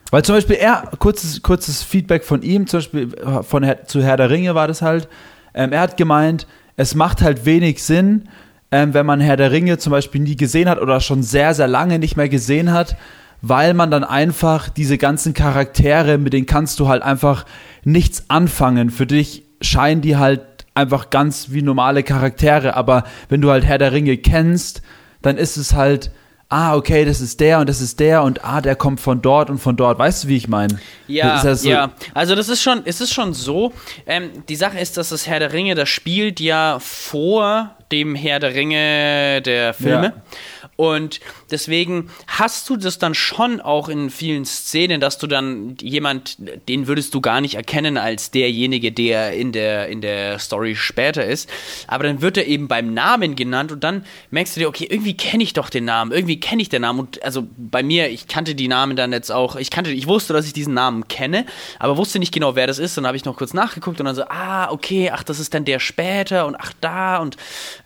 Weil 0.10 0.24
zum 0.24 0.36
Beispiel 0.36 0.58
er, 0.58 0.92
kurzes, 1.00 1.42
kurzes 1.42 1.84
Feedback 1.84 2.24
von 2.24 2.42
ihm, 2.42 2.68
zum 2.68 2.80
Beispiel 2.80 3.14
äh, 3.16 3.44
von 3.44 3.64
Herr, 3.64 3.86
zu 3.86 4.04
Herr 4.04 4.18
der 4.18 4.30
Ringe 4.30 4.56
war 4.56 4.68
das 4.68 4.82
halt, 4.82 5.08
ähm, 5.54 5.72
er 5.72 5.82
hat 5.82 5.98
gemeint, 5.98 6.48
es 6.78 6.96
macht 6.96 7.22
halt 7.22 7.46
wenig 7.46 7.84
Sinn, 7.84 8.28
ähm, 8.72 8.94
wenn 8.94 9.06
man 9.06 9.20
Herr 9.20 9.38
der 9.38 9.52
Ringe 9.52 9.78
zum 9.78 9.92
Beispiel 9.92 10.22
nie 10.22 10.36
gesehen 10.36 10.70
hat 10.70 10.80
oder 10.80 11.00
schon 11.00 11.24
sehr, 11.24 11.54
sehr 11.54 11.68
lange 11.68 12.00
nicht 12.00 12.18
mehr 12.18 12.30
gesehen 12.30 12.72
hat, 12.72 12.96
weil 13.42 13.74
man 13.74 13.90
dann 13.92 14.04
einfach 14.04 14.70
diese 14.70 14.98
ganzen 14.98 15.34
Charaktere, 15.34 16.18
mit 16.18 16.34
denen 16.34 16.46
kannst 16.46 16.80
du 16.80 16.88
halt 16.88 17.04
einfach 17.04 17.46
nichts 17.84 18.26
anfangen. 18.30 18.90
Für 18.90 19.06
dich 19.08 19.44
scheinen 19.62 20.02
die 20.02 20.18
halt 20.18 20.42
einfach 20.76 21.10
ganz 21.10 21.48
wie 21.50 21.62
normale 21.62 22.04
Charaktere, 22.04 22.76
aber 22.76 23.04
wenn 23.30 23.42
du 23.42 23.50
halt 23.52 23.66
Herr 23.66 23.78
der 23.78 23.92
Ringe 23.92 24.18
kennst, 24.18 24.82
dann 25.22 25.38
ist 25.38 25.58
es 25.58 25.74
halt, 25.74 26.12
ah, 26.50 26.76
okay, 26.76 27.06
das 27.06 27.22
ist 27.22 27.40
der 27.40 27.60
und 27.60 27.70
das 27.70 27.82
ist 27.82 28.00
der 28.00 28.24
und 28.24 28.44
ah, 28.44 28.62
der 28.62 28.76
kommt 28.76 29.00
von 29.00 29.22
dort 29.22 29.50
und 29.50 29.58
von 29.60 29.76
dort. 29.76 29.98
Weißt 30.00 30.24
du, 30.24 30.28
wie 30.28 30.38
ich 30.38 30.48
meine? 30.48 30.80
Ja, 31.08 31.42
ist 31.42 31.64
so- 31.64 31.70
ja. 31.70 31.92
Also 32.14 32.36
das 32.36 32.50
ist 32.50 32.62
schon, 32.62 32.82
es 32.86 33.02
ist 33.02 33.14
schon 33.14 33.34
so. 33.34 33.74
Ähm, 34.06 34.30
die 34.50 34.56
Sache 34.56 34.80
ist, 34.80 34.98
dass 34.98 35.10
das 35.10 35.28
Herr 35.28 35.40
der 35.40 35.54
Ringe, 35.54 35.76
das 35.76 35.90
spielt 35.90 36.40
ja 36.40 36.78
vor 36.80 37.76
dem 37.92 38.16
Herr 38.16 38.40
der 38.40 38.54
Ringe 38.54 39.42
der 39.42 39.74
Filme. 39.74 40.14
Ja. 40.16 40.61
Und 40.82 41.20
deswegen 41.52 42.10
hast 42.26 42.68
du 42.68 42.76
das 42.76 42.98
dann 42.98 43.14
schon 43.14 43.62
auch 43.62 43.88
in 43.88 44.10
vielen 44.10 44.46
Szenen, 44.46 45.00
dass 45.00 45.20
du 45.20 45.28
dann 45.28 45.78
jemand, 45.80 46.38
den 46.68 46.88
würdest 46.88 47.14
du 47.14 47.22
gar 47.22 47.40
nicht 47.40 47.54
erkennen 47.54 48.00
als 48.00 48.32
derjenige, 48.32 48.92
der 48.92 49.34
in 49.34 49.52
der, 49.52 49.90
in 49.90 50.02
der 50.02 50.40
Story 50.40 50.76
später 50.76 51.24
ist. 51.24 51.48
Aber 51.86 52.06
dann 52.06 52.24
wird 52.24 52.36
er 52.36 52.48
eben 52.48 52.68
beim 52.68 52.96
Namen 52.96 53.36
genannt 53.36 53.72
und 53.72 53.84
dann 53.84 54.08
merkst 54.32 54.56
du 54.56 54.62
dir, 54.62 54.68
okay, 54.70 54.88
irgendwie 54.90 55.16
kenne 55.16 55.44
ich 55.44 55.54
doch 55.54 55.70
den 55.70 55.86
Namen, 55.86 56.12
irgendwie 56.12 56.40
kenne 56.40 56.64
ich 56.64 56.70
den 56.70 56.82
Namen. 56.82 57.02
Und 57.02 57.22
also 57.22 57.48
bei 57.58 57.84
mir, 57.84 58.10
ich 58.10 58.28
kannte 58.28 58.56
die 58.56 58.68
Namen 58.68 58.96
dann 58.96 59.12
jetzt 59.12 59.32
auch, 59.32 59.58
ich 59.58 59.70
kannte, 59.70 59.92
ich 59.92 60.08
wusste, 60.08 60.34
dass 60.34 60.48
ich 60.48 60.54
diesen 60.54 60.74
Namen 60.74 61.08
kenne, 61.08 61.46
aber 61.78 61.96
wusste 61.96 62.18
nicht 62.18 62.34
genau, 62.34 62.56
wer 62.56 62.66
das 62.66 62.80
ist. 62.80 62.98
Dann 62.98 63.06
habe 63.06 63.18
ich 63.18 63.26
noch 63.26 63.38
kurz 63.38 63.54
nachgeguckt 63.54 64.00
und 64.00 64.08
dann 64.08 64.16
so, 64.16 64.24
ah, 64.24 64.72
okay, 64.72 65.12
ach, 65.14 65.22
das 65.22 65.40
ist 65.40 65.54
dann 65.54 65.64
der 65.64 65.78
später 65.78 66.48
und 66.48 66.56
ach, 66.60 66.74
da 66.82 67.18
und 67.18 67.38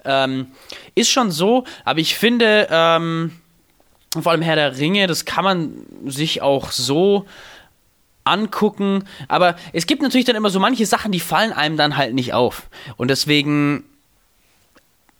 ähm, 0.05 0.47
ist 0.95 1.11
schon 1.11 1.29
so, 1.29 1.65
aber 1.83 1.99
ich 1.99 2.15
finde, 2.15 2.69
ähm, 2.97 3.31
vor 4.21 4.31
allem 4.31 4.41
Herr 4.41 4.55
der 4.55 4.77
Ringe, 4.77 5.07
das 5.07 5.25
kann 5.25 5.43
man 5.43 5.73
sich 6.05 6.41
auch 6.41 6.71
so 6.71 7.25
angucken, 8.23 9.03
aber 9.27 9.55
es 9.71 9.85
gibt 9.85 10.01
natürlich 10.01 10.25
dann 10.25 10.35
immer 10.35 10.49
so 10.49 10.59
manche 10.59 10.85
Sachen, 10.85 11.11
die 11.11 11.19
fallen 11.19 11.53
einem 11.53 11.77
dann 11.77 11.95
halt 11.95 12.13
nicht 12.13 12.33
auf. 12.33 12.63
Und 12.97 13.09
deswegen 13.09 13.83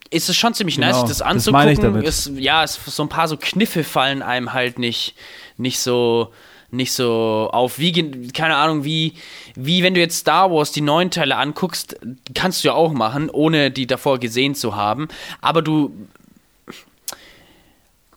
ist 0.10 0.30
es 0.30 0.36
schon 0.36 0.54
ziemlich 0.54 0.78
nice, 0.78 0.95
Genau, 0.95 1.01
sich 1.01 1.10
das 1.10 1.17
das 1.19 1.28
anzugucken. 1.28 1.82
damit. 1.82 2.06
Es, 2.06 2.32
ja, 2.36 2.63
es, 2.63 2.80
so 2.84 3.04
ein 3.04 3.10
paar 3.10 3.28
so 3.28 3.38
Kniffe 3.38 3.84
fallen 3.84 4.21
einem 4.21 4.54
halt 4.54 4.80
nicht, 4.80 5.15
nicht 5.58 5.80
so 5.80 6.32
nicht 6.71 6.93
so 6.93 7.49
auf, 7.54 7.80
wie, 7.80 8.32
keine 8.32 8.56
Ahnung, 8.56 8.84
wie, 8.84 9.13
wie 9.56 9.82
wenn 9.84 9.93
du 9.93 9.99
jetzt 9.99 10.17
Star 10.17 10.51
Wars 10.51 10.71
die 10.71 10.82
neuen 10.82 11.10
Teile 11.10 11.38
anguckst, 11.38 11.95
kannst 12.34 12.63
du 12.63 12.69
ja 12.69 12.73
auch 12.73 12.91
machen, 12.91 13.30
ohne 13.30 13.71
die 13.71 13.88
davor 13.88 14.19
gesehen 14.19 14.56
zu 14.56 14.75
haben, 14.75 15.08
aber 15.41 15.62
du 15.62 15.91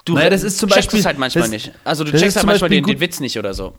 du 0.09 0.15
Naja, 0.15 0.31
das 0.31 0.43
ist 0.43 0.59
zum 0.59 0.69
checkst 0.69 0.89
Beispiel- 0.89 1.01
es 1.01 1.07
halt 1.07 1.19
manchmal 1.19 1.43
das- 1.43 1.51
nicht. 1.51 1.73
Also 1.85 2.05
du 2.05 2.11
checkst 2.13 2.37
halt 2.37 2.47
manchmal 2.47 2.71
den, 2.71 2.85
den 2.85 3.01
Witz 3.01 3.21
nicht 3.21 3.39
oder 3.39 3.55
so. 3.55 3.75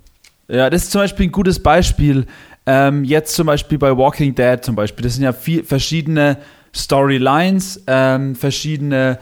Ja, 0.47 0.69
das 0.69 0.83
ist 0.83 0.91
zum 0.91 1.01
Beispiel 1.01 1.27
ein 1.27 1.31
gutes 1.31 1.61
Beispiel. 1.61 2.25
Ähm, 2.65 3.03
jetzt 3.03 3.35
zum 3.35 3.47
Beispiel 3.47 3.77
bei 3.77 3.95
Walking 3.95 4.33
Dead 4.35 4.63
zum 4.63 4.75
Beispiel. 4.75 5.03
Das 5.03 5.15
sind 5.15 5.23
ja 5.23 5.33
viel, 5.33 5.63
verschiedene 5.63 6.37
Storylines, 6.75 7.83
ähm, 7.87 8.35
verschiedene, 8.35 9.19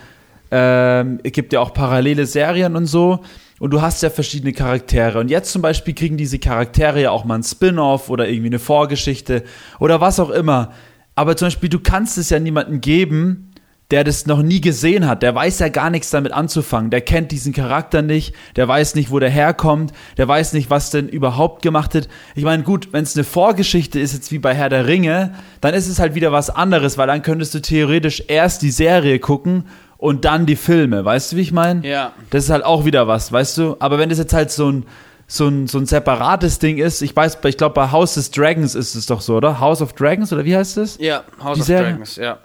ähm, 0.52 1.20
es 1.24 1.32
gibt 1.34 1.52
ja 1.54 1.60
auch 1.60 1.74
parallele 1.74 2.26
Serien 2.26 2.76
und 2.76 2.86
so. 2.86 3.20
Und 3.60 3.72
du 3.72 3.82
hast 3.82 4.04
ja 4.04 4.10
verschiedene 4.10 4.54
Charaktere. 4.54 5.20
Und 5.20 5.30
jetzt 5.30 5.52
zum 5.52 5.62
Beispiel 5.63 5.93
kriegen 5.96 6.15
diese 6.15 6.38
Charaktere 6.39 7.02
ja 7.02 7.12
auch 7.12 7.26
mal 7.26 7.36
ein 7.36 7.43
Spin-off 7.43 8.10
oder 8.10 8.28
irgendwie 8.30 8.48
eine 8.50 8.60
Vorgeschichte 8.60 9.43
oder 9.80 10.00
was 10.00 10.20
auch 10.20 10.30
immer. 10.30 10.72
Aber 11.15 11.36
zum 11.36 11.48
Beispiel, 11.48 11.70
du 11.70 11.80
kannst 11.80 12.20
es 12.20 12.30
ja 12.30 12.39
niemandem 12.39 12.80
geben, 12.82 13.46
der 13.91 14.04
das 14.04 14.26
noch 14.26 14.41
nie 14.41 14.60
gesehen 14.60 15.08
hat, 15.08 15.23
der 15.23 15.34
weiß 15.34 15.60
ja 15.60 15.69
gar 15.69 15.89
nichts 15.89 16.10
damit 16.10 16.34
anzufangen. 16.34 16.89
Der 16.89 17.02
kennt 17.02 17.32
diesen 17.32 17.54
Charakter 17.54 18.02
nicht, 18.02 18.36
der 18.58 18.67
weiß 18.67 18.95
nicht, 18.95 19.12
wo 19.12 19.19
der 19.19 19.30
herkommt, 19.30 19.93
der 20.17 20.28
weiß 20.28 20.54
nicht, 20.54 20.69
was 20.69 20.89
denn 20.89 21.08
überhaupt 21.08 21.62
gemacht 21.62 21.93
wird. 21.93 22.10
Ich 22.36 22.43
meine, 22.43 22.63
gut, 22.63 22.89
wenn 22.91 23.04
es 23.04 23.15
eine 23.15 23.23
Vorgeschichte 23.23 24.00
ist, 24.00 24.13
jetzt 24.13 24.32
wie 24.32 24.39
bei 24.39 24.54
Herr 24.54 24.69
der 24.69 24.88
Ringe, 24.88 25.36
dann 25.62 25.73
ist 25.73 25.88
es 25.88 26.00
halt 26.00 26.15
wieder 26.15 26.34
was 26.34 26.50
anderes, 26.50 26.97
weil 26.97 27.08
dann 27.08 27.21
könntest 27.21 27.54
du 27.54 27.62
theoretisch 27.62 28.23
erst 28.28 28.62
die 28.62 28.71
Serie 28.71 29.19
gucken 29.19 29.63
und 29.97 30.26
dann 30.26 30.45
die 30.45 30.58
Filme. 30.58 31.06
Weißt 31.06 31.32
du, 31.32 31.38
wie 31.38 31.41
ich 31.41 31.54
meine? 31.54 31.88
Ja. 31.88 32.12
Das 32.30 32.43
ist 32.43 32.50
halt 32.50 32.65
auch 32.65 32.84
wieder 32.84 33.08
was, 33.08 33.32
weißt 33.32 33.58
du? 33.58 33.78
Aber 33.80 34.00
wenn 34.00 34.10
das 34.10 34.17
jetzt 34.17 34.34
halt 34.34 34.52
so 34.52 34.69
ein 34.69 34.86
so 35.30 35.50
ein, 35.50 35.67
so 35.67 35.78
ein 35.78 35.86
separates 35.86 36.58
Ding 36.60 36.78
ist, 36.78 37.02
ich 37.02 37.13
weiß, 37.13 37.39
ich 37.43 37.58
glaube 37.58 37.73
bei 37.73 37.91
House 37.91 38.17
of 38.17 38.30
Dragons 38.30 38.76
ist 38.76 38.95
es 38.95 39.08
doch 39.08 39.19
so, 39.19 39.36
oder? 39.36 39.60
House 39.60 39.82
of 39.82 39.91
Dragons 39.91 40.32
oder 40.32 40.45
wie 40.45 40.56
heißt 40.56 40.78
es? 40.78 40.97
Ja, 41.00 41.23
House 41.43 41.56
Die 41.56 41.62
of 41.62 41.67
Serie? 41.67 41.89
Dragons, 41.89 42.15
ja. 42.15 42.38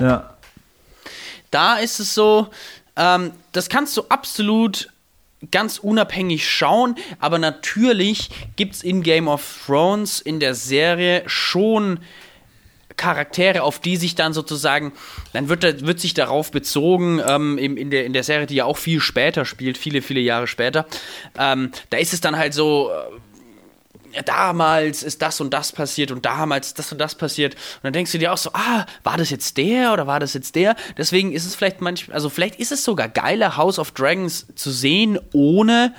Ja. 0.00 0.30
Da 1.50 1.76
ist 1.76 2.00
es 2.00 2.14
so, 2.14 2.48
ähm, 2.96 3.32
das 3.52 3.68
kannst 3.68 3.96
du 3.96 4.02
absolut 4.08 4.90
ganz 5.50 5.78
unabhängig 5.78 6.48
schauen, 6.48 6.96
aber 7.18 7.38
natürlich 7.38 8.28
gibt 8.56 8.74
es 8.74 8.82
in 8.82 9.02
Game 9.02 9.26
of 9.26 9.62
Thrones 9.66 10.20
in 10.20 10.38
der 10.38 10.54
Serie 10.54 11.22
schon 11.26 12.00
Charaktere, 12.96 13.62
auf 13.62 13.78
die 13.78 13.96
sich 13.96 14.14
dann 14.14 14.34
sozusagen, 14.34 14.92
dann 15.32 15.48
wird, 15.48 15.62
wird 15.86 15.98
sich 15.98 16.12
darauf 16.12 16.50
bezogen, 16.50 17.22
ähm, 17.26 17.56
in, 17.56 17.78
in, 17.78 17.90
der, 17.90 18.04
in 18.04 18.12
der 18.12 18.24
Serie, 18.24 18.46
die 18.46 18.56
ja 18.56 18.66
auch 18.66 18.76
viel 18.76 19.00
später 19.00 19.46
spielt, 19.46 19.78
viele, 19.78 20.02
viele 20.02 20.20
Jahre 20.20 20.46
später, 20.46 20.86
ähm, 21.38 21.70
da 21.88 21.96
ist 21.96 22.12
es 22.12 22.20
dann 22.20 22.36
halt 22.36 22.52
so, 22.52 22.90
äh, 22.90 23.29
damals 24.24 25.02
ist 25.02 25.22
das 25.22 25.40
und 25.40 25.52
das 25.52 25.72
passiert 25.72 26.10
und 26.10 26.24
damals 26.24 26.68
ist 26.68 26.78
das 26.78 26.92
und 26.92 26.98
das 26.98 27.14
passiert. 27.14 27.54
Und 27.54 27.84
dann 27.84 27.92
denkst 27.92 28.12
du 28.12 28.18
dir 28.18 28.32
auch 28.32 28.38
so, 28.38 28.50
ah, 28.52 28.86
war 29.02 29.16
das 29.16 29.30
jetzt 29.30 29.56
der 29.56 29.92
oder 29.92 30.06
war 30.06 30.20
das 30.20 30.34
jetzt 30.34 30.54
der? 30.54 30.76
Deswegen 30.96 31.32
ist 31.32 31.44
es 31.44 31.54
vielleicht 31.54 31.80
manchmal, 31.80 32.14
also 32.14 32.28
vielleicht 32.28 32.56
ist 32.56 32.72
es 32.72 32.84
sogar 32.84 33.08
geiler, 33.08 33.56
House 33.56 33.78
of 33.78 33.92
Dragons 33.92 34.46
zu 34.54 34.70
sehen, 34.70 35.18
ohne 35.32 35.94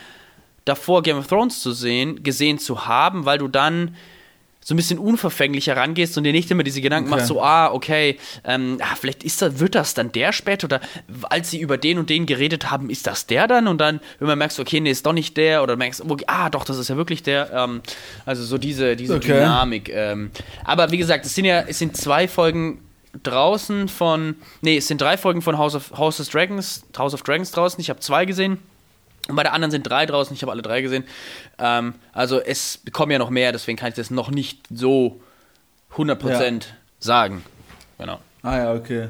davor 0.66 1.04
Game 1.04 1.18
of 1.18 1.28
Thrones 1.28 1.60
zu 1.60 1.72
sehen, 1.72 2.24
gesehen 2.24 2.60
zu 2.60 2.86
haben, 2.86 3.26
weil 3.26 3.38
du 3.38 3.48
dann 3.48 3.96
so 4.72 4.74
ein 4.74 4.78
bisschen 4.78 5.00
unverfänglicher 5.00 5.76
rangehst 5.76 6.18
und 6.18 6.24
dir 6.24 6.32
nicht 6.32 6.50
immer 6.50 6.64
diese 6.64 6.80
Gedanken 6.80 7.10
Okay. 7.10 7.18
machst, 7.18 7.28
so, 7.28 7.44
ah, 7.44 7.74
okay, 7.74 8.18
ähm, 8.46 8.78
ah, 8.82 8.96
vielleicht 8.98 9.22
ist 9.26 9.42
das, 9.42 9.60
wird 9.60 9.76
das 9.76 9.94
dann 9.94 10.14
der 10.14 10.32
später 10.32 10.64
oder 10.66 10.80
als 11.24 11.52
sie 11.52 11.60
über 11.60 11.78
den 11.78 11.98
und 12.00 12.10
den 12.10 12.26
geredet 12.26 12.72
haben, 12.72 12.90
ist 12.90 13.06
das 13.06 13.28
der 13.28 13.50
dann? 13.50 13.68
Und 13.68 13.80
dann, 13.80 14.00
wenn 14.20 14.30
man 14.30 14.38
merkst, 14.38 14.62
okay, 14.62 14.80
nee, 14.80 14.92
ist 14.92 15.06
doch 15.06 15.12
nicht 15.12 15.36
der 15.36 15.62
oder 15.62 15.76
merkst, 15.76 16.10
okay, 16.10 16.24
ah, 16.28 16.50
doch, 16.50 16.64
das 16.64 16.78
ist 16.78 16.88
ja 16.88 16.96
wirklich 16.96 17.22
der. 17.22 17.52
Ähm, 17.52 17.82
also 18.26 18.46
so 18.46 18.58
diese, 18.58 18.96
diese 18.96 19.16
Okay. 19.16 19.34
Dynamik. 19.34 19.90
Ähm. 19.90 20.32
Aber 20.64 20.90
wie 20.92 20.98
gesagt, 20.98 21.26
es 21.26 21.36
sind 21.36 21.44
ja, 21.44 21.66
es 21.68 21.80
sind 21.80 21.98
zwei 21.98 22.30
Folgen 22.30 22.80
draußen 23.24 23.90
von, 23.90 24.36
nee, 24.62 24.78
es 24.78 24.88
sind 24.88 25.02
drei 25.02 25.18
Folgen 25.18 25.42
von 25.42 25.58
House 25.58 25.76
of, 25.76 25.92
House 25.98 26.22
of 26.22 26.30
Dragons, 26.30 26.86
House 26.98 27.14
of 27.14 27.24
Dragons 27.24 27.52
draußen. 27.52 27.82
Ich 27.82 27.90
habe 27.90 28.00
zwei 28.00 28.24
gesehen. 28.26 28.58
Und 29.32 29.38
bei 29.38 29.44
der 29.44 29.54
anderen 29.54 29.72
sind 29.72 29.84
drei 29.84 30.06
draußen, 30.06 30.36
ich 30.36 30.42
habe 30.42 30.52
alle 30.52 30.62
drei 30.62 30.82
gesehen. 30.82 31.06
Ähm, 31.58 31.94
also 32.12 32.42
es 32.42 32.82
kommen 32.92 33.14
ja 33.14 33.18
noch 33.18 33.30
mehr, 33.30 33.54
deswegen 33.54 33.78
kann 33.78 33.88
ich 33.88 33.96
das 33.96 34.12
noch 34.12 34.30
nicht 34.30 34.60
so 34.70 35.22
100% 35.96 36.64
sagen. 37.00 37.44
Genau. 37.98 38.20
Ah 38.44 38.58
ja, 38.58 38.74
okay. 38.74 39.08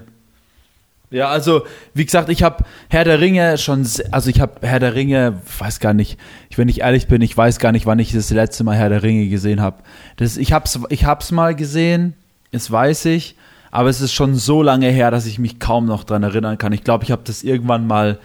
Ja, 1.10 1.30
also 1.30 1.66
wie 1.96 2.06
gesagt, 2.06 2.30
ich 2.30 2.44
habe 2.44 2.64
Herr 2.88 3.04
der 3.04 3.20
Ringe 3.20 3.58
schon, 3.58 3.88
also 4.12 4.30
ich 4.30 4.40
habe 4.40 4.66
Herr 4.66 4.80
der 4.80 4.94
Ringe, 4.94 5.42
weiß 5.58 5.80
gar 5.80 5.96
nicht, 5.96 6.20
ich, 6.50 6.60
wenn 6.60 6.70
ich 6.70 6.82
ehrlich 6.82 7.08
bin, 7.08 7.24
ich 7.24 7.36
weiß 7.36 7.58
gar 7.58 7.72
nicht, 7.72 7.88
wann 7.88 7.98
ich 7.98 8.14
das 8.14 8.30
letzte 8.30 8.64
Mal 8.64 8.78
Herr 8.78 8.90
der 8.90 9.02
Ringe 9.02 9.28
gesehen 9.28 9.60
habe. 9.60 9.78
Ich 10.20 10.54
hab's, 10.54 10.80
ich 10.90 11.06
hab's 11.06 11.32
mal 11.32 11.56
gesehen, 11.56 12.14
das 12.52 12.70
weiß 12.70 13.06
ich, 13.06 13.36
aber 13.72 13.90
es 13.90 14.02
ist 14.02 14.14
schon 14.14 14.36
so 14.36 14.62
lange 14.62 14.90
her, 14.90 15.10
dass 15.10 15.26
ich 15.26 15.40
mich 15.40 15.60
kaum 15.60 15.86
noch 15.86 16.04
dran 16.04 16.22
erinnern 16.22 16.60
kann. 16.60 16.74
Ich 16.74 16.84
glaube, 16.84 17.06
ich 17.06 17.12
habe 17.12 17.24
das 17.26 17.42
irgendwann 17.42 17.88
mal 17.88 18.20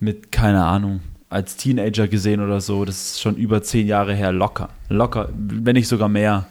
mit, 0.00 0.32
keine 0.32 0.64
Ahnung, 0.64 1.00
als 1.32 1.56
Teenager 1.56 2.08
gesehen 2.08 2.40
oder 2.44 2.60
so. 2.60 2.84
Das 2.84 2.96
ist 2.96 3.20
schon 3.20 3.36
über 3.36 3.62
zehn 3.62 3.86
Jahre 3.86 4.14
her, 4.14 4.32
locker, 4.32 4.68
locker, 4.88 5.28
wenn 5.34 5.74
nicht 5.74 5.88
sogar 5.88 6.08
mehr. 6.08 6.46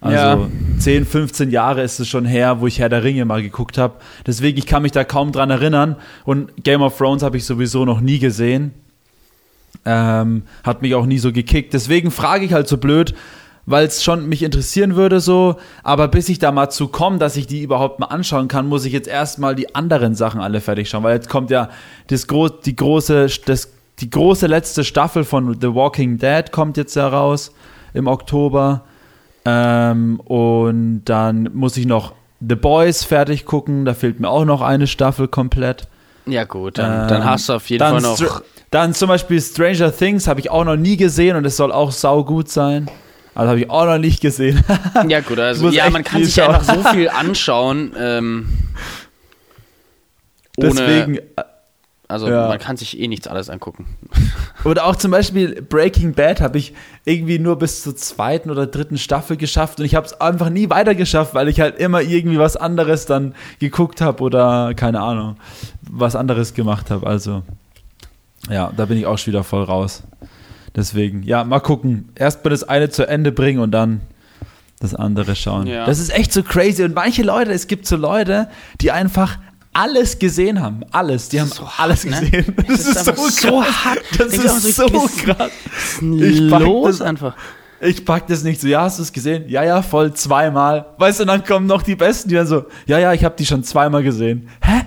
Also 0.00 0.16
Ja. 0.16 0.48
10, 0.78 1.04
15 1.04 1.50
Jahre 1.50 1.82
ist 1.82 2.00
es 2.00 2.08
schon 2.08 2.24
her, 2.24 2.60
wo 2.60 2.66
ich 2.66 2.78
Herr 2.78 2.88
der 2.88 3.04
Ringe 3.04 3.24
mal 3.26 3.42
geguckt 3.42 3.76
habe. 3.76 3.94
Deswegen, 4.26 4.58
ich 4.58 4.66
kann 4.66 4.82
mich 4.82 4.92
da 4.92 5.04
kaum 5.04 5.30
dran 5.32 5.50
erinnern. 5.50 5.96
Und 6.24 6.64
Game 6.64 6.80
of 6.80 6.96
Thrones 6.96 7.22
habe 7.22 7.36
ich 7.36 7.44
sowieso 7.44 7.84
noch 7.84 8.00
nie 8.00 8.18
gesehen. 8.18 8.72
Ähm, 9.84 10.42
hat 10.64 10.82
mich 10.82 10.94
auch 10.94 11.06
nie 11.06 11.18
so 11.18 11.32
gekickt. 11.32 11.74
Deswegen 11.74 12.10
frage 12.10 12.44
ich 12.44 12.52
halt 12.52 12.66
so 12.68 12.78
blöd, 12.78 13.14
weil 13.66 13.86
es 13.86 14.02
schon 14.02 14.26
mich 14.28 14.42
interessieren 14.42 14.96
würde 14.96 15.20
so. 15.20 15.56
Aber 15.82 16.08
bis 16.08 16.28
ich 16.28 16.38
da 16.38 16.50
mal 16.50 16.70
zu 16.70 16.88
komme, 16.88 17.18
dass 17.18 17.36
ich 17.36 17.46
die 17.46 17.62
überhaupt 17.62 18.00
mal 18.00 18.06
anschauen 18.06 18.48
kann, 18.48 18.68
muss 18.68 18.84
ich 18.86 18.92
jetzt 18.92 19.08
erstmal 19.08 19.54
die 19.54 19.74
anderen 19.74 20.14
Sachen 20.14 20.40
alle 20.40 20.60
fertig 20.62 20.88
schauen. 20.88 21.02
Weil 21.02 21.16
jetzt 21.16 21.28
kommt 21.28 21.50
ja 21.50 21.68
das 22.08 22.26
gro 22.26 22.48
die 22.48 22.74
große, 22.76 23.26
das, 23.44 23.70
die 24.00 24.10
große 24.10 24.46
letzte 24.46 24.84
Staffel 24.84 25.24
von 25.24 25.58
The 25.60 25.74
Walking 25.74 26.18
Dead 26.18 26.50
kommt 26.52 26.76
jetzt 26.76 26.94
ja 26.96 27.08
raus. 27.08 27.52
im 27.92 28.06
Oktober. 28.06 28.84
Ähm, 29.44 30.20
und 30.20 31.02
dann 31.06 31.50
muss 31.54 31.76
ich 31.76 31.86
noch 31.86 32.12
The 32.46 32.54
Boys 32.54 33.04
fertig 33.04 33.44
gucken. 33.46 33.84
Da 33.84 33.94
fehlt 33.94 34.20
mir 34.20 34.28
auch 34.28 34.44
noch 34.44 34.60
eine 34.62 34.86
Staffel 34.86 35.28
komplett. 35.28 35.88
Ja, 36.26 36.44
gut, 36.44 36.78
dann, 36.78 37.08
dann 37.08 37.22
Ähm, 37.22 37.28
hast 37.28 37.48
du 37.48 37.54
auf 37.54 37.68
jeden 37.70 37.80
dann 37.80 38.00
Fall 38.00 38.02
noch. 38.02 38.18
Str- 38.18 38.42
Dann 38.70 38.94
zum 38.94 39.08
Beispiel 39.08 39.40
Stranger 39.40 39.94
Things 39.96 40.28
habe 40.28 40.38
ich 40.40 40.50
auch 40.50 40.64
noch 40.64 40.76
nie 40.76 40.96
gesehen 40.96 41.36
und 41.36 41.44
es 41.46 41.56
soll 41.56 41.72
auch 41.72 41.90
saugut 41.90 42.48
sein. 42.50 42.88
Also 43.34 43.48
habe 43.50 43.60
ich 43.60 43.70
auch 43.70 43.86
noch 43.86 43.98
nicht 43.98 44.20
gesehen. 44.20 44.62
Ja, 45.08 45.20
gut, 45.20 45.38
also 45.38 45.68
ja, 45.70 45.88
man 45.90 46.04
kann 46.04 46.22
sich 46.24 46.34
schauen. 46.34 46.54
einfach 46.54 46.74
so 46.74 46.82
viel 46.90 47.08
anschauen. 47.08 47.92
Ähm, 47.98 48.48
ohne, 50.56 50.68
Deswegen, 50.70 51.18
also 52.10 52.28
ja. 52.28 52.48
man 52.48 52.58
kann 52.58 52.76
sich 52.76 52.98
eh 52.98 53.08
nichts 53.08 53.28
alles 53.28 53.48
angucken. 53.48 53.86
Oder 54.64 54.84
auch 54.84 54.96
zum 54.96 55.10
Beispiel 55.10 55.62
Breaking 55.62 56.14
Bad 56.14 56.40
habe 56.40 56.58
ich 56.58 56.74
irgendwie 57.04 57.38
nur 57.38 57.58
bis 57.58 57.82
zur 57.82 57.96
zweiten 57.96 58.50
oder 58.50 58.66
dritten 58.66 58.98
Staffel 58.98 59.36
geschafft 59.36 59.78
und 59.78 59.86
ich 59.86 59.94
habe 59.94 60.06
es 60.06 60.20
einfach 60.20 60.50
nie 60.50 60.68
weiter 60.68 60.94
geschafft, 60.94 61.34
weil 61.34 61.48
ich 61.48 61.60
halt 61.60 61.78
immer 61.78 62.02
irgendwie 62.02 62.38
was 62.38 62.56
anderes 62.56 63.06
dann 63.06 63.34
geguckt 63.58 64.00
habe 64.00 64.22
oder 64.22 64.74
keine 64.74 65.00
Ahnung, 65.00 65.36
was 65.88 66.14
anderes 66.14 66.52
gemacht 66.52 66.90
habe. 66.90 67.06
Also 67.06 67.42
ja, 68.50 68.72
da 68.76 68.84
bin 68.84 68.98
ich 68.98 69.06
auch 69.06 69.16
schon 69.16 69.32
wieder 69.32 69.44
voll 69.44 69.64
raus. 69.64 70.02
Deswegen, 70.74 71.22
ja, 71.22 71.44
mal 71.44 71.60
gucken. 71.60 72.10
Erst 72.14 72.44
mal 72.44 72.50
das 72.50 72.64
eine 72.64 72.90
zu 72.90 73.06
Ende 73.06 73.32
bringen 73.32 73.60
und 73.60 73.70
dann 73.70 74.02
das 74.80 74.94
andere 74.94 75.36
schauen. 75.36 75.66
Ja. 75.66 75.84
Das 75.84 75.98
ist 75.98 76.10
echt 76.10 76.32
so 76.32 76.42
crazy. 76.42 76.82
Und 76.82 76.94
manche 76.94 77.22
Leute, 77.22 77.52
es 77.52 77.66
gibt 77.66 77.86
so 77.86 77.96
Leute, 77.96 78.48
die 78.80 78.90
einfach 78.92 79.38
alles 79.72 80.18
gesehen 80.18 80.60
haben. 80.60 80.80
Alles. 80.90 81.28
Die 81.28 81.40
haben 81.40 81.48
so 81.48 81.66
hart, 81.68 81.80
alles 81.80 82.04
ne? 82.04 82.20
gesehen. 82.20 82.54
Es 82.68 82.84
Das 82.84 83.06
ist 83.06 83.08
ist, 83.08 83.40
so 83.40 83.48
so 83.50 83.64
hart. 83.64 84.00
Das 84.18 84.28
Denk 84.30 84.44
ist 84.44 84.76
so, 84.76 84.88
so 84.88 85.08
krass. 85.24 85.50
Ich 86.18 86.50
pack 86.50 86.60
los 86.62 86.98
das- 86.98 87.06
einfach? 87.06 87.36
Ich 87.82 88.04
pack 88.04 88.26
das 88.26 88.42
nicht 88.42 88.60
so, 88.60 88.68
ja, 88.68 88.82
hast 88.82 88.98
du 88.98 89.02
es 89.04 89.10
gesehen? 89.10 89.48
Ja, 89.48 89.64
ja, 89.64 89.80
voll 89.80 90.12
zweimal. 90.12 90.84
Weißt 90.98 91.20
du, 91.20 91.24
dann 91.24 91.42
kommen 91.44 91.66
noch 91.66 91.82
die 91.82 91.96
Besten, 91.96 92.28
die 92.28 92.34
dann 92.34 92.46
so, 92.46 92.66
ja, 92.84 92.98
ja, 92.98 93.14
ich 93.14 93.24
habe 93.24 93.34
die 93.38 93.46
schon 93.46 93.64
zweimal 93.64 94.02
gesehen. 94.02 94.50
Hä? 94.62 94.82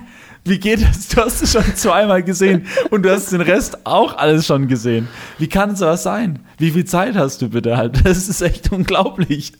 Wie 0.45 0.59
geht 0.59 0.83
das? 0.83 1.07
Du 1.07 1.21
hast 1.21 1.41
es 1.41 1.53
schon 1.53 1.75
zweimal 1.75 2.21
gesehen 2.21 2.67
und 2.91 3.01
du 3.03 3.11
hast 3.11 3.31
den 3.31 3.41
Rest 3.41 3.87
auch 3.87 4.15
alles 4.17 4.45
schon 4.45 4.67
gesehen. 4.67 5.07
Wie 5.39 5.47
kann 5.47 5.75
sowas 5.75 6.03
sein? 6.03 6.39
Wie 6.59 6.69
viel 6.69 6.85
Zeit 6.85 7.15
hast 7.15 7.41
du 7.41 7.49
bitte 7.49 7.77
halt? 7.77 8.05
Das 8.05 8.27
ist 8.27 8.41
echt 8.41 8.71
unglaublich. 8.71 9.53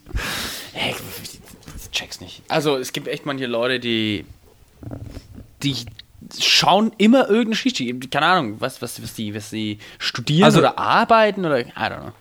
Hey, 0.74 0.94
ich 1.76 1.90
check's 1.92 2.22
nicht. 2.22 2.44
Also 2.50 2.78
es 2.78 2.92
gibt 2.94 3.08
echt 3.08 3.26
manche 3.26 3.48
Leute, 3.48 3.80
die 3.80 4.26
die 5.64 5.76
schauen 6.40 6.92
immer 6.98 7.22
irgendeine 7.22 7.50
Geschichte. 7.52 7.84
Keine 8.10 8.26
Ahnung, 8.26 8.56
was, 8.60 8.82
was, 8.82 9.02
was, 9.02 9.14
die, 9.14 9.36
was 9.36 9.50
die 9.50 9.80
studieren 10.00 10.46
Also- 10.46 10.60
oder 10.60 10.78
arbeiten 10.78 11.46
oder 11.46 11.60
I 11.60 11.66
don't 11.76 12.00
know. 12.02 12.12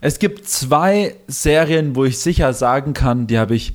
Es 0.00 0.18
gibt 0.18 0.46
zwei 0.46 1.16
Serien, 1.26 1.96
wo 1.96 2.04
ich 2.04 2.18
sicher 2.18 2.52
sagen 2.52 2.92
kann, 2.92 3.26
die 3.26 3.38
habe 3.38 3.54
ich 3.54 3.74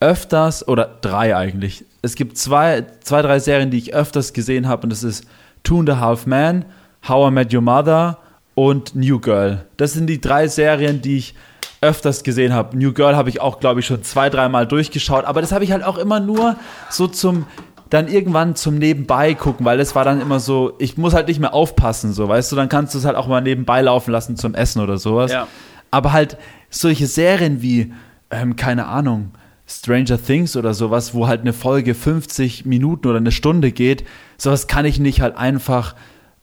öfters, 0.00 0.66
oder 0.66 0.98
drei 1.00 1.36
eigentlich. 1.36 1.84
Es 2.02 2.14
gibt 2.16 2.38
zwei, 2.38 2.86
zwei 3.02 3.22
drei 3.22 3.38
Serien, 3.38 3.70
die 3.70 3.78
ich 3.78 3.94
öfters 3.94 4.32
gesehen 4.32 4.66
habe, 4.66 4.84
und 4.84 4.90
das 4.90 5.02
ist 5.02 5.26
Two 5.62 5.80
and 5.80 5.90
a 5.90 6.00
Half 6.00 6.26
Men, 6.26 6.64
How 7.06 7.30
I 7.30 7.34
Met 7.34 7.54
Your 7.54 7.60
Mother 7.60 8.18
und 8.54 8.94
New 8.94 9.20
Girl. 9.20 9.64
Das 9.76 9.92
sind 9.92 10.06
die 10.06 10.20
drei 10.20 10.48
Serien, 10.48 11.02
die 11.02 11.18
ich 11.18 11.34
öfters 11.80 12.22
gesehen 12.22 12.52
habe. 12.52 12.76
New 12.76 12.92
Girl 12.92 13.16
habe 13.16 13.30
ich 13.30 13.40
auch, 13.40 13.60
glaube 13.60 13.80
ich, 13.80 13.86
schon 13.86 14.02
zwei, 14.02 14.28
dreimal 14.28 14.66
durchgeschaut, 14.66 15.24
aber 15.24 15.40
das 15.40 15.52
habe 15.52 15.64
ich 15.64 15.72
halt 15.72 15.82
auch 15.82 15.98
immer 15.98 16.20
nur 16.20 16.56
so 16.90 17.06
zum 17.06 17.46
dann 17.88 18.06
irgendwann 18.06 18.54
zum 18.54 18.78
Nebenbei 18.78 19.34
gucken, 19.34 19.66
weil 19.66 19.76
das 19.76 19.96
war 19.96 20.04
dann 20.04 20.20
immer 20.20 20.38
so, 20.38 20.74
ich 20.78 20.96
muss 20.96 21.12
halt 21.12 21.26
nicht 21.26 21.40
mehr 21.40 21.52
aufpassen, 21.52 22.12
so, 22.12 22.28
weißt 22.28 22.52
du, 22.52 22.56
dann 22.56 22.68
kannst 22.68 22.94
du 22.94 22.98
es 22.98 23.04
halt 23.04 23.16
auch 23.16 23.26
mal 23.26 23.40
nebenbei 23.40 23.82
laufen 23.82 24.12
lassen 24.12 24.36
zum 24.36 24.54
Essen 24.54 24.80
oder 24.80 24.96
sowas. 24.96 25.32
Ja. 25.32 25.48
Aber 25.90 26.12
halt 26.12 26.36
solche 26.70 27.08
Serien 27.08 27.62
wie, 27.62 27.92
ähm, 28.30 28.54
keine 28.54 28.86
Ahnung, 28.86 29.32
Stranger 29.66 30.22
Things 30.22 30.56
oder 30.56 30.72
sowas, 30.72 31.14
wo 31.14 31.26
halt 31.26 31.40
eine 31.40 31.52
Folge 31.52 31.94
50 31.94 32.64
Minuten 32.64 33.08
oder 33.08 33.18
eine 33.18 33.32
Stunde 33.32 33.72
geht, 33.72 34.04
sowas 34.36 34.68
kann 34.68 34.84
ich 34.84 35.00
nicht 35.00 35.20
halt 35.20 35.36
einfach, 35.36 35.96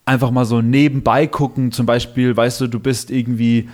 einfach 0.06 0.32
mal 0.32 0.46
so 0.46 0.62
nebenbei 0.62 1.28
gucken. 1.28 1.72
Zum 1.72 1.86
Beispiel, 1.86 2.36
weißt 2.36 2.62
du, 2.62 2.68
du 2.68 2.80
bist 2.80 3.12
irgendwie 3.12 3.70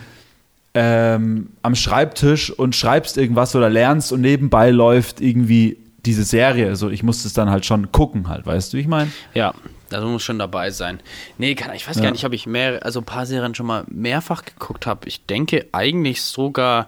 ähm, 0.73 1.49
am 1.61 1.75
Schreibtisch 1.75 2.49
und 2.51 2.75
schreibst 2.75 3.17
irgendwas 3.17 3.55
oder 3.55 3.69
lernst 3.69 4.11
und 4.11 4.21
nebenbei 4.21 4.71
läuft 4.71 5.21
irgendwie 5.21 5.77
diese 6.05 6.23
Serie. 6.23 6.67
Also 6.67 6.89
ich 6.89 7.03
musste 7.03 7.27
es 7.27 7.33
dann 7.33 7.49
halt 7.49 7.65
schon 7.65 7.91
gucken 7.91 8.27
halt, 8.27 8.45
weißt 8.45 8.73
du, 8.73 8.77
wie 8.77 8.81
ich 8.81 8.87
meine? 8.87 9.11
Ja, 9.33 9.53
das 9.89 10.03
muss 10.03 10.23
schon 10.23 10.39
dabei 10.39 10.71
sein. 10.71 10.99
Nee, 11.37 11.55
kann, 11.55 11.73
ich 11.75 11.87
weiß 11.87 11.97
Ja. 11.97 12.03
gar 12.03 12.11
nicht, 12.11 12.25
ob 12.25 12.33
ich 12.33 12.47
mehr, 12.47 12.83
also 12.83 12.99
ein 12.99 13.05
paar 13.05 13.25
Serien 13.25 13.53
schon 13.55 13.67
mal 13.67 13.83
mehrfach 13.87 14.43
geguckt 14.43 14.87
habe. 14.87 15.07
Ich 15.07 15.25
denke 15.25 15.67
eigentlich 15.71 16.21
sogar 16.23 16.87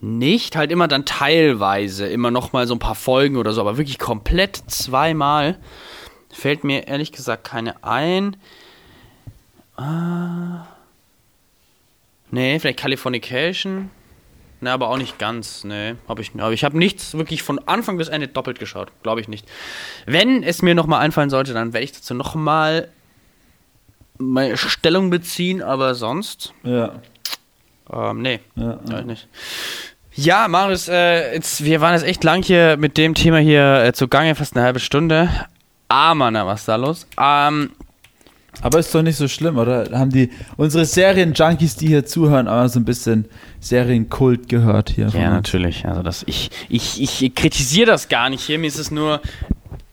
nicht, 0.00 0.56
halt 0.56 0.70
immer 0.72 0.88
dann 0.88 1.04
teilweise, 1.04 2.06
immer 2.06 2.30
noch 2.30 2.52
mal 2.52 2.66
so 2.66 2.74
ein 2.74 2.78
paar 2.78 2.94
Folgen 2.94 3.36
oder 3.36 3.52
so, 3.52 3.60
aber 3.60 3.76
wirklich 3.76 3.98
komplett 3.98 4.56
zweimal 4.68 5.56
fällt 6.30 6.64
mir 6.64 6.86
ehrlich 6.88 7.12
gesagt 7.12 7.44
keine 7.44 7.82
ein. 7.84 8.36
Ah. 9.76 10.66
Nee, 12.30 12.58
vielleicht 12.58 12.78
Californication. 12.78 13.90
Ne, 14.60 14.72
aber 14.72 14.88
auch 14.88 14.98
nicht 14.98 15.18
ganz. 15.20 15.62
Nee, 15.62 15.94
habe 16.08 16.20
ich 16.20 16.32
Aber 16.36 16.52
ich 16.52 16.64
habe 16.64 16.76
nichts 16.76 17.14
wirklich 17.14 17.42
von 17.44 17.60
Anfang 17.68 17.96
bis 17.96 18.08
Ende 18.08 18.26
doppelt 18.26 18.58
geschaut. 18.58 18.90
Glaube 19.04 19.20
ich 19.20 19.28
nicht. 19.28 19.46
Wenn 20.04 20.42
es 20.42 20.62
mir 20.62 20.74
nochmal 20.74 21.00
einfallen 21.00 21.30
sollte, 21.30 21.52
dann 21.54 21.72
werde 21.72 21.84
ich 21.84 21.92
dazu 21.92 22.12
nochmal 22.14 22.88
meine 24.18 24.56
Stellung 24.56 25.10
beziehen, 25.10 25.62
aber 25.62 25.94
sonst, 25.94 26.52
Ja. 26.64 27.00
ähm, 27.92 28.20
nee, 28.20 28.40
Ja, 28.56 28.80
ja. 28.90 29.02
nicht. 29.02 29.28
Ja, 30.14 30.48
Marius, 30.48 30.88
äh, 30.88 31.34
jetzt, 31.34 31.62
wir 31.64 31.80
waren 31.80 31.92
jetzt 31.94 32.02
echt 32.04 32.24
lang 32.24 32.42
hier 32.42 32.76
mit 32.76 32.96
dem 32.98 33.14
Thema 33.14 33.38
hier 33.38 33.84
äh, 33.84 33.92
zugange, 33.92 34.34
fast 34.34 34.56
eine 34.56 34.64
halbe 34.64 34.80
Stunde. 34.80 35.30
Ah, 35.86 36.16
Mann, 36.16 36.34
was 36.34 36.60
ist 36.60 36.68
da 36.68 36.74
los? 36.74 37.06
Ähm, 37.16 37.70
Aber 38.62 38.78
ist 38.78 38.92
doch 38.94 39.02
nicht 39.02 39.16
so 39.16 39.28
schlimm, 39.28 39.56
oder? 39.56 39.88
Haben 39.92 40.10
die 40.10 40.30
unsere 40.56 40.84
Serien-Junkies, 40.84 41.76
die 41.76 41.86
hier 41.88 42.04
zuhören, 42.06 42.48
aber 42.48 42.68
so 42.68 42.80
ein 42.80 42.84
bisschen 42.84 43.26
Serienkult 43.60 44.48
gehört 44.48 44.90
hier. 44.90 45.08
Ja, 45.08 45.30
natürlich. 45.30 45.84
Also 45.86 46.02
das, 46.02 46.24
ich, 46.26 46.50
ich, 46.68 47.00
ich 47.00 47.34
kritisiere 47.34 47.86
das 47.86 48.08
gar 48.08 48.30
nicht 48.30 48.42
hier. 48.42 48.58
Mir 48.58 48.66
ist 48.66 48.78
es 48.78 48.90
nur 48.90 49.20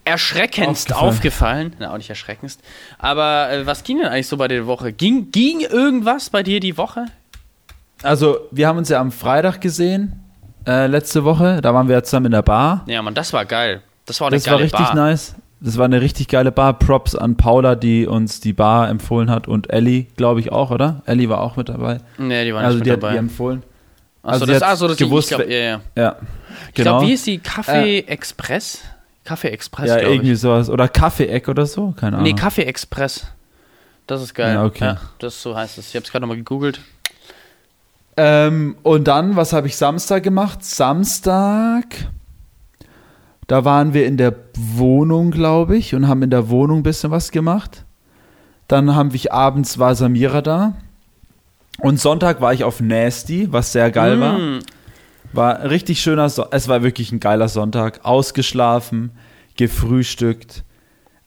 erschreckendst 0.03 0.93
Aufgefallen. 0.93 1.67
aufgefallen. 1.67 1.73
Na, 1.79 1.91
auch 1.93 1.97
nicht 1.97 2.09
erschreckendst. 2.09 2.59
Aber 2.97 3.51
äh, 3.51 3.65
was 3.65 3.83
ging 3.83 3.97
denn 3.99 4.07
eigentlich 4.07 4.27
so 4.27 4.37
bei 4.37 4.47
dir 4.47 4.61
die 4.61 4.67
Woche? 4.67 4.93
Ging, 4.93 5.31
ging 5.31 5.61
irgendwas 5.61 6.29
bei 6.29 6.43
dir 6.43 6.59
die 6.59 6.77
Woche? 6.77 7.05
Also, 8.03 8.37
wir 8.51 8.67
haben 8.67 8.77
uns 8.77 8.89
ja 8.89 8.99
am 8.99 9.11
Freitag 9.11 9.61
gesehen, 9.61 10.19
äh, 10.67 10.87
letzte 10.87 11.23
Woche. 11.23 11.59
Da 11.61 11.73
waren 11.73 11.87
wir 11.87 11.95
ja 11.95 12.03
zusammen 12.03 12.27
in 12.27 12.31
der 12.33 12.41
Bar. 12.43 12.83
Ja, 12.87 13.01
Mann, 13.01 13.13
das 13.15 13.33
war 13.33 13.45
geil. 13.45 13.81
Das 14.05 14.19
war 14.21 14.27
eine 14.27 14.37
Das 14.37 14.43
geile 14.43 14.57
war 14.57 14.63
richtig 14.63 14.79
Bar. 14.85 14.95
nice. 14.95 15.35
Das 15.65 15.77
war 15.79 15.85
eine 15.85 15.99
richtig 15.99 16.27
geile 16.27 16.51
Bar. 16.51 16.77
Props 16.77 17.15
an 17.15 17.37
Paula, 17.37 17.73
die 17.75 18.05
uns 18.05 18.39
die 18.39 18.53
Bar 18.53 18.87
empfohlen 18.87 19.31
hat 19.31 19.47
und 19.47 19.71
Ellie, 19.71 20.05
glaube 20.15 20.39
ich 20.39 20.51
auch, 20.51 20.69
oder? 20.69 21.01
Ellie 21.07 21.27
war 21.27 21.41
auch 21.41 21.57
mit 21.57 21.69
dabei. 21.69 22.01
Nee, 22.19 22.45
die 22.45 22.53
war 22.53 22.61
nicht 22.61 22.67
Also 22.67 22.77
mit 22.77 22.85
die 22.87 22.91
hat 22.91 23.01
dabei. 23.01 23.13
die 23.13 23.17
empfohlen. 23.17 23.63
Achso, 24.21 24.41
also 24.43 24.45
das, 24.45 24.63
hat 24.63 24.77
so, 24.77 24.87
das 24.87 24.97
gewusst, 24.97 25.31
ich 25.31 25.37
glaub, 25.37 25.49
ja, 25.49 25.57
ja. 25.57 25.81
Ja, 25.95 26.15
Ich 26.69 26.73
genau. 26.75 26.91
glaube, 26.99 27.07
wie 27.07 27.13
ist 27.13 27.25
die? 27.25 27.39
Kaffee 27.39 27.99
Express? 28.01 28.81
Kaffee 29.23 29.47
Express, 29.49 29.89
ja, 29.89 29.97
irgendwie 29.99 30.33
ich. 30.33 30.39
sowas. 30.39 30.69
Oder 30.69 30.87
Kaffee-Eck 30.87 31.47
oder 31.47 31.65
so, 31.65 31.95
keine 31.97 32.17
Ahnung. 32.17 32.29
Nee, 32.29 32.33
Kaffee 32.39 32.61
Express. 32.63 33.25
Das 34.05 34.21
ist 34.21 34.35
geil. 34.35 34.53
Ja, 34.53 34.65
okay. 34.65 34.95
das 35.17 35.41
so 35.41 35.55
heißt 35.55 35.79
es. 35.79 35.89
Ich 35.89 35.95
habe 35.95 36.03
es 36.05 36.11
gerade 36.11 36.21
nochmal 36.21 36.37
gegoogelt. 36.37 36.79
Ähm, 38.17 38.75
und 38.83 39.05
dann, 39.07 39.35
was 39.35 39.51
habe 39.51 39.65
ich 39.65 39.75
Samstag 39.77 40.21
gemacht? 40.21 40.63
Samstag, 40.63 41.85
da 43.47 43.65
waren 43.65 43.93
wir 43.93 44.05
in 44.05 44.17
der 44.17 44.33
Wohnung, 44.55 45.31
glaube 45.31 45.77
ich, 45.77 45.93
und 45.93 46.07
haben 46.07 46.23
in 46.23 46.29
der 46.29 46.49
Wohnung 46.49 46.79
ein 46.79 46.83
bisschen 46.83 47.11
was 47.11 47.31
gemacht. 47.31 47.85
Dann 48.67 48.95
haben 48.95 49.13
wir 49.13 49.33
abends 49.33 49.77
war 49.77 49.95
Samira 49.95 50.41
da. 50.41 50.73
Und 51.79 51.99
Sonntag 51.99 52.41
war 52.41 52.53
ich 52.53 52.63
auf 52.63 52.81
Nasty, 52.81 53.51
was 53.51 53.71
sehr 53.71 53.91
geil 53.91 54.19
war. 54.19 54.37
Mm. 54.37 54.59
War 55.33 55.59
ein 55.59 55.67
richtig 55.67 55.99
schöner, 56.01 56.29
so 56.29 56.45
es 56.51 56.67
war 56.67 56.81
wirklich 56.81 57.11
ein 57.11 57.19
geiler 57.19 57.49
Sonntag. 57.49 57.99
Ausgeschlafen, 58.03 59.11
gefrühstückt, 59.57 60.63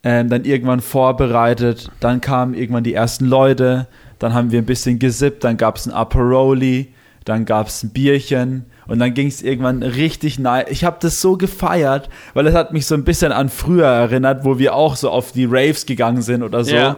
ähm, 0.03 0.29
dann 0.31 0.45
irgendwann 0.45 0.81
vorbereitet, 0.81 1.91
dann 2.01 2.21
kamen 2.21 2.55
irgendwann 2.55 2.85
die 2.85 2.95
ersten 2.95 3.27
Leute, 3.27 3.87
dann 4.19 4.33
haben 4.33 4.51
wir 4.51 4.61
ein 4.61 4.67
bisschen 4.67 4.99
gesippt, 4.99 5.45
dann 5.45 5.57
gab 5.57 5.77
es 5.77 5.87
ein 5.87 5.93
Aperoli, 5.93 6.89
dann 7.29 7.45
gab 7.45 7.69
es 7.69 7.83
ein 7.83 7.91
Bierchen 7.91 8.65
und 8.87 8.99
dann 8.99 9.13
ging 9.13 9.29
es 9.29 9.43
irgendwann 9.43 9.83
richtig 9.83 10.39
nice. 10.39 10.67
Ich 10.71 10.85
habe 10.85 10.97
das 11.01 11.21
so 11.21 11.37
gefeiert, 11.37 12.09
weil 12.33 12.47
es 12.47 12.55
hat 12.55 12.73
mich 12.73 12.87
so 12.87 12.95
ein 12.95 13.05
bisschen 13.05 13.33
an 13.33 13.51
früher 13.51 13.87
erinnert, 13.87 14.45
wo 14.45 14.59
wir 14.59 14.75
auch 14.75 14.97
so 14.97 15.11
auf 15.11 15.33
die 15.33 15.45
Raves 15.45 15.85
gegangen 15.85 16.23
sind 16.23 16.43
oder 16.43 16.65
so. 16.65 16.75
Ja. 16.75 16.97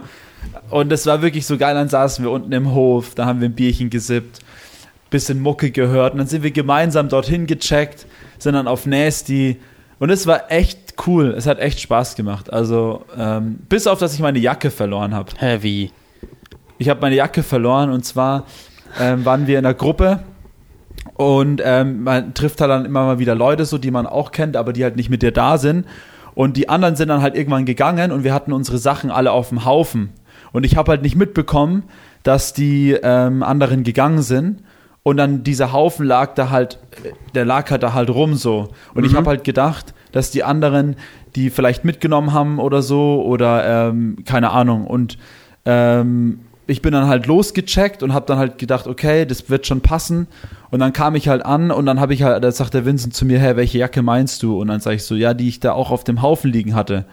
Und 0.70 0.92
es 0.92 1.04
war 1.06 1.20
wirklich 1.20 1.46
so 1.46 1.58
geil, 1.58 1.74
dann 1.74 1.88
saßen 1.88 2.24
wir 2.24 2.30
unten 2.30 2.52
im 2.52 2.72
Hof, 2.72 3.14
da 3.14 3.26
haben 3.26 3.40
wir 3.40 3.48
ein 3.48 3.54
Bierchen 3.54 3.90
gesippt, 3.90 4.38
bisschen 5.10 5.40
Mucke 5.40 5.70
gehört 5.72 6.12
und 6.12 6.18
dann 6.18 6.28
sind 6.28 6.44
wir 6.44 6.52
gemeinsam 6.52 7.08
dorthin 7.08 7.46
gecheckt, 7.46 8.06
sind 8.38 8.54
dann 8.54 8.68
auf 8.68 8.86
Nasty 8.86 9.58
und 9.98 10.10
es 10.10 10.26
war 10.26 10.50
echt 10.50 10.94
cool, 11.06 11.34
es 11.36 11.46
hat 11.46 11.58
echt 11.58 11.80
Spaß 11.80 12.14
gemacht. 12.14 12.52
Also 12.52 13.04
ähm, 13.18 13.58
bis 13.68 13.86
auf, 13.86 13.98
dass 13.98 14.14
ich 14.14 14.20
meine 14.20 14.38
Jacke 14.38 14.70
verloren 14.70 15.14
habe. 15.14 15.32
Wie? 15.62 15.90
Ich 16.78 16.88
habe 16.88 17.00
meine 17.00 17.16
Jacke 17.16 17.42
verloren 17.42 17.90
und 17.90 18.04
zwar 18.04 18.46
ähm, 18.98 19.24
waren 19.24 19.46
wir 19.46 19.58
in 19.58 19.64
der 19.64 19.74
Gruppe 19.74 20.20
Und 21.14 21.60
ähm, 21.64 22.04
man 22.04 22.34
trifft 22.34 22.60
halt 22.60 22.70
dann 22.70 22.84
immer 22.84 23.04
mal 23.04 23.18
wieder 23.18 23.34
Leute, 23.34 23.64
so 23.64 23.78
die 23.78 23.90
man 23.90 24.06
auch 24.06 24.32
kennt, 24.32 24.56
aber 24.56 24.72
die 24.72 24.82
halt 24.84 24.96
nicht 24.96 25.10
mit 25.10 25.22
dir 25.22 25.32
da 25.32 25.58
sind. 25.58 25.86
Und 26.34 26.56
die 26.56 26.68
anderen 26.68 26.96
sind 26.96 27.08
dann 27.08 27.22
halt 27.22 27.34
irgendwann 27.34 27.66
gegangen 27.66 28.12
und 28.12 28.24
wir 28.24 28.32
hatten 28.32 28.52
unsere 28.52 28.78
Sachen 28.78 29.10
alle 29.10 29.32
auf 29.32 29.50
dem 29.50 29.64
Haufen. 29.64 30.10
Und 30.52 30.64
ich 30.64 30.76
habe 30.76 30.90
halt 30.92 31.02
nicht 31.02 31.16
mitbekommen, 31.16 31.84
dass 32.22 32.52
die 32.52 32.92
ähm, 33.02 33.42
anderen 33.42 33.84
gegangen 33.84 34.22
sind. 34.22 34.62
Und 35.02 35.16
dann 35.16 35.42
dieser 35.42 35.72
Haufen 35.72 36.06
lag 36.06 36.34
da 36.34 36.50
halt, 36.50 36.78
der 37.34 37.44
lag 37.44 37.70
halt 37.70 37.82
da 37.82 37.94
halt 37.94 38.10
rum 38.10 38.34
so. 38.34 38.68
Und 38.94 39.04
ich 39.04 39.14
habe 39.14 39.28
halt 39.28 39.44
gedacht, 39.44 39.94
dass 40.12 40.30
die 40.30 40.44
anderen 40.44 40.96
die 41.36 41.50
vielleicht 41.50 41.84
mitgenommen 41.84 42.32
haben 42.32 42.58
oder 42.58 42.82
so 42.82 43.22
oder 43.22 43.88
ähm, 43.88 44.16
keine 44.24 44.50
Ahnung. 44.50 44.86
Und 44.86 45.16
ähm, 45.64 46.40
ich 46.70 46.82
bin 46.82 46.92
dann 46.92 47.06
halt 47.06 47.26
losgecheckt 47.26 48.02
und 48.02 48.14
habe 48.14 48.26
dann 48.26 48.38
halt 48.38 48.58
gedacht, 48.58 48.86
okay, 48.86 49.26
das 49.26 49.50
wird 49.50 49.66
schon 49.66 49.80
passen. 49.80 50.28
Und 50.70 50.80
dann 50.80 50.92
kam 50.92 51.14
ich 51.14 51.28
halt 51.28 51.44
an 51.44 51.70
und 51.70 51.86
dann 51.86 52.00
habe 52.00 52.14
ich 52.14 52.22
halt, 52.22 52.42
da 52.44 52.52
sagt 52.52 52.74
der 52.74 52.86
Vincent 52.86 53.14
zu 53.14 53.24
mir, 53.24 53.38
hey, 53.38 53.56
welche 53.56 53.78
Jacke 53.78 54.02
meinst 54.02 54.42
du? 54.42 54.60
Und 54.60 54.68
dann 54.68 54.80
sage 54.80 54.96
ich 54.96 55.04
so, 55.04 55.14
ja, 55.14 55.34
die 55.34 55.48
ich 55.48 55.60
da 55.60 55.72
auch 55.72 55.90
auf 55.90 56.04
dem 56.04 56.22
Haufen 56.22 56.50
liegen 56.52 56.74
hatte. 56.74 57.04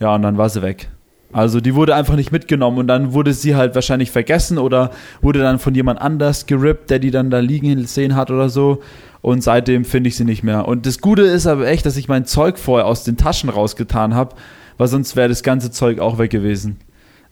Ja, 0.00 0.14
und 0.14 0.22
dann 0.22 0.38
war 0.38 0.48
sie 0.48 0.62
weg. 0.62 0.88
Also 1.32 1.60
die 1.60 1.74
wurde 1.74 1.94
einfach 1.94 2.16
nicht 2.16 2.32
mitgenommen 2.32 2.78
und 2.78 2.86
dann 2.86 3.12
wurde 3.12 3.32
sie 3.32 3.56
halt 3.56 3.74
wahrscheinlich 3.74 4.10
vergessen 4.10 4.58
oder 4.58 4.90
wurde 5.20 5.40
dann 5.40 5.58
von 5.58 5.74
jemand 5.74 6.00
anders 6.00 6.46
gerippt, 6.46 6.88
der 6.88 6.98
die 6.98 7.10
dann 7.10 7.30
da 7.30 7.40
liegen 7.40 7.84
sehen 7.86 8.14
hat 8.16 8.30
oder 8.30 8.48
so. 8.48 8.80
Und 9.20 9.42
seitdem 9.42 9.84
finde 9.84 10.08
ich 10.08 10.16
sie 10.16 10.24
nicht 10.24 10.44
mehr. 10.44 10.68
Und 10.68 10.86
das 10.86 11.00
Gute 11.00 11.22
ist 11.22 11.46
aber 11.46 11.66
echt, 11.66 11.84
dass 11.84 11.96
ich 11.96 12.08
mein 12.08 12.24
Zeug 12.24 12.58
vorher 12.58 12.86
aus 12.86 13.04
den 13.04 13.16
Taschen 13.16 13.50
rausgetan 13.50 14.14
habe, 14.14 14.36
weil 14.78 14.88
sonst 14.88 15.16
wäre 15.16 15.28
das 15.28 15.42
ganze 15.42 15.70
Zeug 15.70 15.98
auch 15.98 16.18
weg 16.18 16.30
gewesen. 16.30 16.78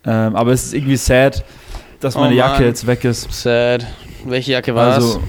Ähm, 0.06 0.36
aber 0.36 0.52
es 0.52 0.66
ist 0.66 0.74
irgendwie 0.74 0.96
sad, 0.96 1.44
dass 2.00 2.16
Oh 2.16 2.20
meine 2.20 2.34
Jacke 2.34 2.60
Mann. 2.60 2.64
jetzt 2.64 2.86
weg 2.86 3.04
ist. 3.04 3.32
Sad. 3.32 3.86
Welche 4.26 4.52
Jacke 4.52 4.74
war 4.74 4.94
Also, 4.94 5.22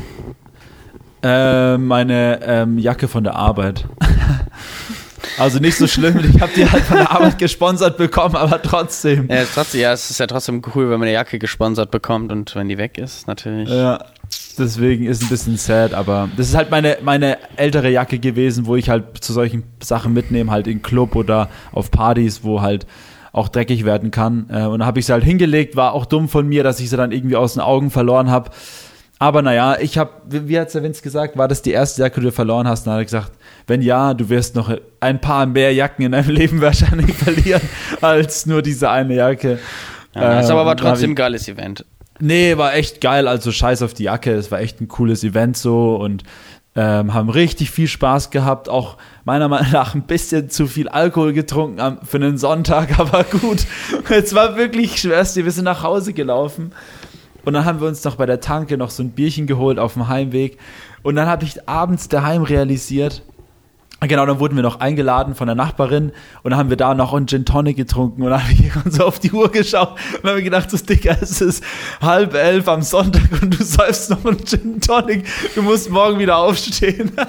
äh, 1.24 1.78
meine 1.78 2.40
ähm, 2.44 2.78
Jacke 2.78 3.08
von 3.08 3.24
der 3.24 3.36
Arbeit. 3.36 3.86
also 5.38 5.60
nicht 5.60 5.78
so 5.78 5.88
schlimm, 5.88 6.20
ich 6.34 6.42
habe 6.42 6.52
die 6.56 6.70
halt 6.70 6.84
von 6.84 6.98
der 6.98 7.12
Arbeit 7.12 7.38
gesponsert 7.38 7.98
bekommen, 7.98 8.36
aber 8.36 8.62
trotzdem. 8.62 9.28
Ja, 9.30 9.44
trotzdem, 9.52 9.82
ja, 9.82 9.94
es 9.94 10.10
ist 10.10 10.20
ja 10.20 10.28
trotzdem 10.28 10.62
cool, 10.76 10.86
wenn 10.90 11.00
man 11.00 11.04
eine 11.04 11.14
Jacke 11.14 11.40
gesponsert 11.40 11.92
bekommt 11.92 12.32
und 12.32 12.56
wenn 12.56 12.70
die 12.70 12.78
weg 12.78 12.98
ist, 12.98 13.28
natürlich. 13.28 13.70
Ja, 13.70 14.06
deswegen 14.58 15.08
ist 15.08 15.24
ein 15.24 15.30
bisschen 15.30 15.58
sad, 15.58 15.94
aber 15.94 16.30
das 16.38 16.50
ist 16.50 16.56
halt 16.56 16.70
meine, 16.72 16.98
meine 17.04 17.38
ältere 17.56 17.90
Jacke 17.90 18.20
gewesen, 18.20 18.66
wo 18.66 18.76
ich 18.76 18.90
halt 18.90 19.24
zu 19.24 19.34
solchen 19.34 19.64
Sachen 19.82 20.14
mitnehme, 20.14 20.52
halt 20.52 20.68
in 20.68 20.82
Club 20.82 21.16
oder 21.16 21.50
auf 21.72 21.92
Partys, 21.92 22.44
wo 22.44 22.62
halt 22.62 22.86
auch 23.36 23.50
dreckig 23.50 23.84
werden 23.84 24.12
kann. 24.12 24.48
Äh, 24.50 24.64
Und 24.64 24.80
da 24.80 24.86
habe 24.86 25.00
ich 25.00 25.06
sie 25.06 25.12
halt 25.12 25.24
hingelegt, 25.24 25.76
war 25.76 25.92
auch 25.94 26.06
dumm 26.06 26.30
von 26.30 26.48
mir, 26.48 26.64
dass 26.64 26.80
ich 26.80 26.90
sie 26.90 26.96
dann 26.96 27.12
irgendwie 27.12 27.36
aus 27.36 27.54
den 27.54 27.62
Augen 27.62 27.92
verloren 27.92 28.32
habe. 28.32 28.50
Aber 29.20 29.42
naja, 29.42 29.78
ich 29.80 29.98
habe, 29.98 30.12
wie, 30.30 30.48
wie 30.48 30.60
hat 30.60 30.74
der 30.74 30.84
Vince 30.84 31.02
gesagt, 31.02 31.38
war 31.38 31.48
das 31.48 31.62
die 31.62 31.72
erste 31.72 32.02
Jacke, 32.02 32.20
die 32.22 32.28
du 32.28 32.32
verloren 32.32 32.68
hast? 32.68 32.82
Und 32.82 32.86
dann 32.88 32.94
hat 32.96 33.02
er 33.02 33.06
gesagt, 33.06 33.32
wenn 33.68 33.82
ja, 33.82 34.14
du 34.14 34.30
wirst 34.30 34.56
noch 34.56 34.72
ein 35.00 35.20
paar 35.20 35.46
mehr 35.46 35.74
Jacken 35.74 36.06
in 36.06 36.14
deinem 36.14 36.30
Leben 36.36 36.62
wahrscheinlich 36.62 37.14
verlieren, 37.14 37.62
als 38.02 38.46
nur 38.46 38.62
diese 38.62 38.90
eine 38.90 39.16
Jacke. 39.16 39.60
Ja, 40.14 40.40
ist 40.40 40.50
Ähm, 40.50 40.56
aber, 40.56 40.70
hab 40.72 40.78
trotzdem 40.78 41.12
ein 41.12 41.16
geiles 41.16 41.48
Event. 41.50 41.86
Nee, 42.20 42.56
war 42.56 42.74
echt 42.74 43.02
geil. 43.02 43.28
Also 43.28 43.52
scheiß 43.52 43.82
auf 43.82 43.94
die 43.94 44.04
Jacke. 44.04 44.32
Es 44.34 44.50
war 44.50 44.62
echt 44.62 44.80
ein 44.80 44.88
cooles 44.88 45.26
Event 45.26 45.58
so 45.58 45.96
und 45.96 46.24
ähm, 46.76 47.14
haben 47.14 47.30
richtig 47.30 47.72
viel 47.72 47.88
Spaß 47.88 48.30
gehabt. 48.30 48.70
Auch 48.70 48.98
meiner 49.24 49.48
Meinung 49.48 49.72
nach 49.72 49.96
ein 49.96 50.04
bisschen 50.04 50.50
zu 50.50 50.68
viel 50.68 50.90
Alkohol 50.90 51.34
getrunken 51.34 51.80
am, 51.80 52.00
für 52.04 52.18
einen 52.18 52.38
Sonntag, 52.38 53.00
aber 53.00 53.24
gut. 53.24 53.66
Es 54.10 54.36
war 54.36 54.58
wirklich 54.58 55.00
schwerste. 55.00 55.46
Wir 55.46 55.52
sind 55.52 55.66
nach 55.66 55.84
Hause 55.84 56.14
gelaufen 56.14 56.74
und 57.46 57.54
dann 57.54 57.64
haben 57.64 57.80
wir 57.80 57.88
uns 57.88 58.04
noch 58.04 58.16
bei 58.16 58.26
der 58.26 58.42
Tanke 58.42 58.78
noch 58.78 58.90
so 58.90 59.04
ein 59.04 59.12
Bierchen 59.12 59.48
geholt 59.48 59.80
auf 59.80 59.94
dem 59.94 60.08
Heimweg. 60.08 60.58
Und 61.04 61.16
dann 61.16 61.28
habe 61.28 61.46
ich 61.46 61.70
abends 61.70 62.10
daheim 62.10 62.42
realisiert, 62.42 63.22
Genau, 64.08 64.26
dann 64.26 64.40
wurden 64.40 64.56
wir 64.56 64.64
noch 64.64 64.80
eingeladen 64.80 65.36
von 65.36 65.48
der 65.48 65.56
Nachbarin 65.56 66.12
und 66.44 66.52
dann 66.52 66.60
haben 66.60 66.70
wir 66.70 66.78
da 66.78 66.94
noch 66.94 67.14
einen 67.14 67.28
Gin 67.28 67.46
Tonic 67.46 67.78
getrunken 67.78 68.24
und 68.24 68.30
dann 68.30 68.44
habe 68.44 68.54
ich 68.54 68.72
so 68.94 69.06
auf 69.06 69.20
die 69.20 69.32
Uhr 69.32 69.52
geschaut 69.52 69.96
und 70.22 70.30
habe 70.30 70.36
mir 70.38 70.44
gedacht, 70.44 70.72
so 70.72 70.78
Dicker, 70.78 71.18
es 71.22 71.42
ist 71.42 71.64
halb 72.02 72.34
elf 72.34 72.68
am 72.68 72.82
Sonntag 72.82 73.24
und 73.42 73.60
du 73.60 73.64
säufst 73.64 74.10
noch 74.10 74.24
einen 74.26 74.46
Gin 74.46 74.80
Tonic, 74.82 75.26
du 75.56 75.62
musst 75.62 75.90
morgen 75.90 76.20
wieder 76.20 76.38
aufstehen. 76.38 77.12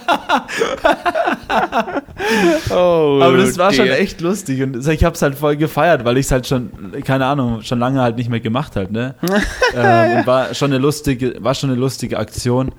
Oh, 2.70 3.20
Aber 3.22 3.36
das 3.36 3.58
war 3.58 3.72
schon 3.72 3.88
echt 3.88 4.20
lustig 4.20 4.62
und 4.62 4.86
ich 4.86 5.04
habe 5.04 5.14
es 5.14 5.22
halt 5.22 5.34
voll 5.36 5.56
gefeiert, 5.56 6.04
weil 6.04 6.16
ich 6.16 6.26
es 6.26 6.32
halt 6.32 6.46
schon, 6.46 6.70
keine 7.04 7.26
Ahnung, 7.26 7.62
schon 7.62 7.78
lange 7.78 8.00
halt 8.00 8.16
nicht 8.16 8.30
mehr 8.30 8.40
gemacht 8.40 8.74
halt, 8.76 8.90
ne? 8.90 9.14
ähm, 9.74 10.18
und 10.18 10.26
war 10.26 10.54
schon 10.54 10.72
eine 10.72 10.78
lustige, 10.78 11.36
war 11.40 11.54
schon 11.54 11.70
eine 11.70 11.78
lustige 11.78 12.18
Aktion. 12.18 12.72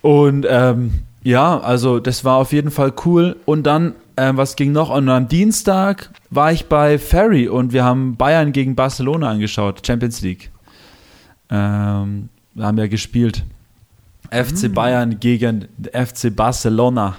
Und 0.00 0.46
ähm, 0.48 1.02
ja, 1.22 1.58
also 1.60 2.00
das 2.00 2.24
war 2.24 2.36
auf 2.36 2.52
jeden 2.52 2.70
Fall 2.70 2.92
cool. 3.04 3.36
Und 3.44 3.64
dann, 3.64 3.94
ähm, 4.16 4.36
was 4.36 4.56
ging 4.56 4.72
noch? 4.72 4.90
Und 4.90 5.08
am 5.08 5.28
Dienstag 5.28 6.10
war 6.30 6.52
ich 6.52 6.66
bei 6.66 6.98
Ferry 6.98 7.48
und 7.48 7.72
wir 7.72 7.84
haben 7.84 8.16
Bayern 8.16 8.52
gegen 8.52 8.74
Barcelona 8.74 9.30
angeschaut, 9.30 9.86
Champions 9.86 10.20
League. 10.22 10.50
Ähm, 11.50 12.28
wir 12.54 12.66
haben 12.66 12.78
ja 12.78 12.86
gespielt. 12.86 13.44
FC 14.30 14.72
Bayern 14.72 15.20
gegen 15.20 15.68
FC 15.92 16.34
Barcelona. 16.34 17.16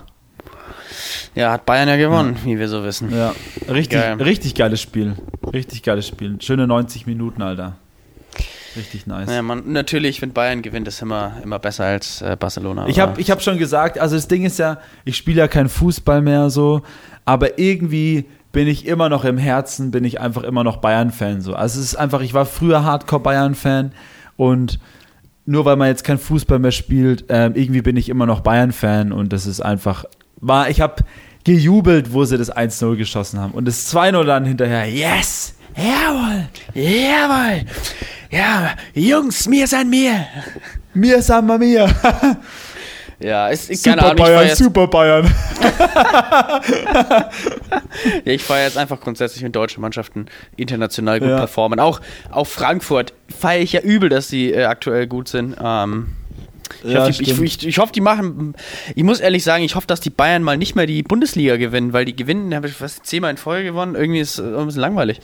Ja, 1.36 1.52
hat 1.52 1.66
Bayern 1.66 1.88
ja 1.88 1.96
gewonnen, 1.96 2.38
wie 2.44 2.58
wir 2.58 2.68
so 2.68 2.84
wissen. 2.84 3.12
Ja, 3.16 3.34
richtig, 3.70 4.00
Geil. 4.00 4.22
richtig 4.22 4.56
geiles 4.56 4.82
Spiel. 4.82 5.16
Richtig 5.52 5.84
geiles 5.84 6.08
Spiel. 6.08 6.38
Schöne 6.42 6.68
90 6.68 7.06
Minuten, 7.06 7.42
Alter. 7.42 7.76
Richtig 8.76 9.08
nice. 9.08 9.30
Ja, 9.30 9.42
man, 9.42 9.72
natürlich, 9.72 10.22
wenn 10.22 10.34
Bayern 10.34 10.62
gewinnt, 10.62 10.88
ist 10.88 11.02
immer, 11.02 11.34
immer 11.44 11.60
besser 11.60 11.86
als 11.86 12.22
äh, 12.22 12.36
Barcelona. 12.40 12.88
Ich 12.88 13.00
habe 13.00 13.20
ich 13.20 13.30
hab 13.32 13.42
schon 13.42 13.58
gesagt, 13.58 14.00
also 14.00 14.16
das 14.16 14.28
Ding 14.28 14.44
ist 14.46 14.60
ja, 14.60 14.80
ich 15.06 15.18
spiele 15.18 15.40
ja 15.40 15.48
kein 15.48 15.70
Fußball 15.70 16.22
mehr 16.22 16.50
so, 16.50 16.82
aber 17.26 17.60
irgendwie 17.60 18.26
bin 18.52 18.68
ich 18.68 18.86
immer 18.86 19.10
noch 19.10 19.26
im 19.26 19.38
Herzen, 19.38 19.92
bin 19.92 20.04
ich 20.04 20.22
einfach 20.22 20.44
immer 20.44 20.64
noch 20.64 20.78
Bayern-Fan 20.78 21.42
so. 21.42 21.54
Also 21.56 21.80
es 21.80 21.88
ist 21.88 21.96
einfach, 21.96 22.22
ich 22.22 22.34
war 22.34 22.46
früher 22.46 22.84
Hardcore-Bayern-Fan 22.84 23.92
und 24.38 24.80
nur 25.46 25.66
weil 25.66 25.76
man 25.76 25.90
jetzt 25.90 26.04
kein 26.04 26.20
Fußball 26.20 26.60
mehr 26.60 26.72
spielt, 26.72 27.26
ähm, 27.30 27.54
irgendwie 27.56 27.82
bin 27.82 27.98
ich 27.98 28.10
immer 28.10 28.26
noch 28.26 28.42
Bayern-Fan 28.42 29.12
und 29.12 29.34
das 29.34 29.46
ist 29.46 29.60
einfach, 29.60 30.06
war, 30.38 30.70
ich 30.70 30.82
habe 30.82 31.04
gejubelt, 31.44 32.14
wo 32.14 32.24
sie 32.26 32.38
das 32.38 32.56
1-0 32.56 32.96
geschossen 32.96 33.40
haben 33.40 33.52
und 33.52 33.68
das 33.68 33.94
2-0 33.94 34.24
dann 34.24 34.46
hinterher, 34.46 34.88
yes, 34.88 35.56
jawohl, 35.76 36.46
Jawohl! 36.74 37.62
Ja, 38.32 38.72
Jungs, 38.94 39.48
mir 39.48 39.68
sein 39.68 39.90
mir! 39.90 40.26
mir 40.94 41.22
Samba 41.22 41.58
mir, 41.58 41.88
Ja, 43.20 43.48
ist, 43.48 43.70
ich- 43.70 43.82
keine 43.84 44.02
super 44.02 44.12
Ahnung, 44.12 44.18
ich 44.18 44.24
feiere 44.26 44.36
Bayern, 44.38 44.48
jetzt, 44.50 44.58
super 44.64 44.88
Bayern. 44.88 45.34
ja, 48.26 48.32
ich 48.34 48.44
feier 48.44 48.66
jetzt 48.66 48.78
einfach 48.78 49.00
grundsätzlich, 49.00 49.44
wenn 49.44 49.52
deutsche 49.52 49.80
Mannschaften 49.80 50.26
international 50.58 51.20
gut 51.20 51.30
Ja. 51.30 51.38
performen. 51.38 51.80
Auch, 51.80 52.02
auch 52.32 52.48
Frankfurt 52.48 53.14
feiere 53.40 53.62
ich 53.62 53.74
ja 53.74 53.82
übel, 53.82 54.10
dass 54.10 54.28
sie 54.28 54.52
äh, 54.52 54.66
aktuell 54.66 55.08
gut 55.08 55.28
sind. 55.30 55.56
Ähm, 55.64 56.08
ich, 56.84 56.92
Ja, 56.94 57.02
hoffe, 57.02 57.12
die, 57.14 57.22
ich, 57.24 57.30
stimmt. 57.34 57.48
ich, 57.48 57.68
ich 57.68 57.78
hoffe, 57.78 57.92
die 57.94 58.02
machen. 58.02 58.54
Ich 58.96 59.04
muss 59.04 59.20
ehrlich 59.20 59.44
sagen, 59.44 59.64
ich 59.64 59.76
hoffe, 59.76 59.88
dass 59.88 60.00
die 60.02 60.10
Bayern 60.10 60.44
mal 60.44 60.58
nicht 60.58 60.76
mehr 60.76 60.86
die 60.86 61.04
Bundesliga 61.04 61.58
gewinnen, 61.58 61.94
weil 61.94 62.06
die 62.06 62.16
gewinnen, 62.16 62.54
habe 62.56 62.68
ich 62.68 62.74
fast 62.74 63.06
zehnmal 63.06 63.32
in 63.32 63.38
Folge 63.38 63.66
gewonnen. 63.66 63.96
Irgendwie 63.96 64.20
ist 64.20 64.40
es 64.40 64.56
ein 64.58 64.66
bisschen 64.66 64.82
langweilig. 64.82 65.20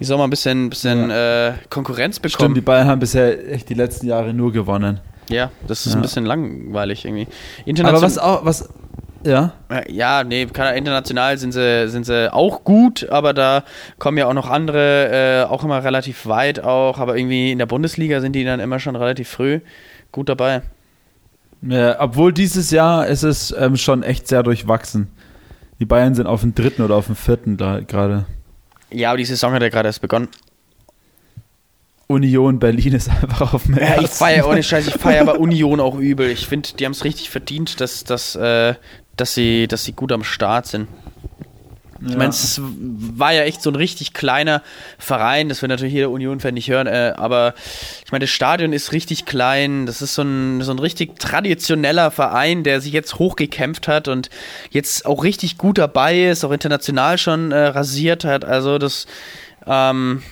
Die 0.00 0.04
soll 0.04 0.18
mal 0.18 0.24
ein 0.24 0.30
bisschen, 0.30 0.70
bisschen 0.70 1.10
äh, 1.10 1.52
Konkurrenz 1.70 2.16
Stimmt, 2.16 2.32
bekommen. 2.32 2.54
die 2.54 2.60
Bayern 2.60 2.88
haben 2.88 3.00
bisher 3.00 3.50
echt 3.52 3.68
die 3.68 3.74
letzten 3.74 4.06
Jahre 4.06 4.32
nur 4.34 4.52
gewonnen. 4.52 5.00
ja, 5.28 5.50
das 5.66 5.86
ist 5.86 5.92
Ja. 5.94 5.98
ein 5.98 6.02
bisschen 6.02 6.24
langweilig 6.26 7.04
irgendwie. 7.04 7.26
Aber 7.26 7.68
Internation- 7.68 8.02
was 8.02 8.18
auch, 8.18 8.44
was, 8.44 8.68
ja, 9.24 9.54
Äh, 9.70 9.90
Ja, 9.92 10.22
nee, 10.22 10.42
international 10.42 11.36
sind 11.38 11.52
sie, 11.52 11.88
sind 11.88 12.06
sie 12.06 12.32
auch 12.32 12.62
gut, 12.62 13.08
aber 13.10 13.32
da 13.34 13.64
kommen 13.98 14.18
ja 14.18 14.26
auch 14.28 14.34
noch 14.34 14.48
andere, 14.48 15.44
äh, 15.48 15.50
auch 15.50 15.64
immer 15.64 15.82
relativ 15.82 16.26
weit 16.26 16.60
auch, 16.62 16.98
aber 16.98 17.16
irgendwie 17.16 17.50
in 17.52 17.58
der 17.58 17.66
Bundesliga 17.66 18.20
sind 18.20 18.34
die 18.34 18.44
dann 18.44 18.60
immer 18.60 18.78
schon 18.78 18.94
relativ 18.94 19.28
früh 19.28 19.60
gut 20.12 20.28
dabei. 20.28 20.62
Ja, 21.62 22.00
obwohl 22.00 22.32
dieses 22.32 22.70
Jahr 22.70 23.06
ist 23.06 23.22
es 23.22 23.54
ähm, 23.58 23.76
schon 23.76 24.02
echt 24.02 24.28
sehr 24.28 24.42
durchwachsen. 24.42 25.08
Die 25.78 25.84
Bayern 25.84 26.14
sind 26.14 26.26
auf 26.26 26.40
dem 26.40 26.54
dritten 26.54 26.82
oder 26.82 26.96
auf 26.96 27.06
dem 27.06 27.16
vierten 27.16 27.56
da 27.56 27.80
gerade. 27.80 28.26
Ja, 28.90 29.10
aber 29.10 29.18
die 29.18 29.24
Saison 29.24 29.52
hat 29.52 29.62
ja 29.62 29.68
gerade 29.68 29.88
erst 29.88 30.00
begonnen. 30.00 30.28
Union 32.08 32.58
Berlin 32.58 32.94
ist 32.94 33.08
einfach 33.22 33.54
auf 33.54 33.64
dem 33.64 33.76
Ja, 33.76 34.00
ich 34.00 34.08
feiere 34.08 34.48
ohne 34.48 34.62
Scheiß, 34.62 34.86
ich 34.86 34.94
feiere 34.94 35.22
aber 35.22 35.40
Union 35.40 35.80
auch 35.80 35.98
übel. 35.98 36.30
Ich 36.30 36.46
finde, 36.46 36.70
die 36.78 36.84
haben 36.84 36.92
es 36.92 37.04
richtig 37.04 37.30
verdient, 37.30 37.80
dass, 37.80 38.04
dass, 38.04 38.36
äh, 38.36 38.74
dass, 39.16 39.34
sie, 39.34 39.66
dass 39.66 39.84
sie 39.84 39.92
gut 39.92 40.12
am 40.12 40.24
Start 40.24 40.66
sind. 40.66 40.88
Ich 42.04 42.10
Ja. 42.12 42.18
meine, 42.18 42.30
es 42.30 42.60
war 42.60 43.32
ja 43.32 43.42
echt 43.42 43.62
so 43.62 43.70
ein 43.70 43.76
richtig 43.76 44.12
kleiner 44.12 44.62
Verein, 44.98 45.48
das 45.48 45.62
will 45.62 45.68
natürlich 45.68 45.94
jeder 45.94 46.10
Union-Fan 46.10 46.54
nicht 46.54 46.68
hören, 46.68 46.86
äh, 46.86 47.14
aber 47.16 47.54
ich 48.04 48.12
meine, 48.12 48.24
das 48.24 48.30
Stadion 48.30 48.72
ist 48.72 48.92
richtig 48.92 49.24
klein, 49.24 49.86
das 49.86 50.02
ist 50.02 50.14
so 50.14 50.22
ein, 50.22 50.62
so 50.62 50.72
ein 50.72 50.78
richtig 50.78 51.18
traditioneller 51.18 52.10
Verein, 52.10 52.64
der 52.64 52.80
sich 52.80 52.92
jetzt 52.92 53.18
hochgekämpft 53.18 53.88
hat 53.88 54.08
und 54.08 54.28
jetzt 54.70 55.06
auch 55.06 55.24
richtig 55.24 55.56
gut 55.58 55.78
dabei 55.78 56.24
ist, 56.26 56.44
auch 56.44 56.52
international 56.52 57.18
schon 57.18 57.52
äh, 57.52 57.56
rasiert 57.68 58.24
hat, 58.24 58.44
also 58.44 58.78
das 58.78 59.06
ähm, 59.66 60.22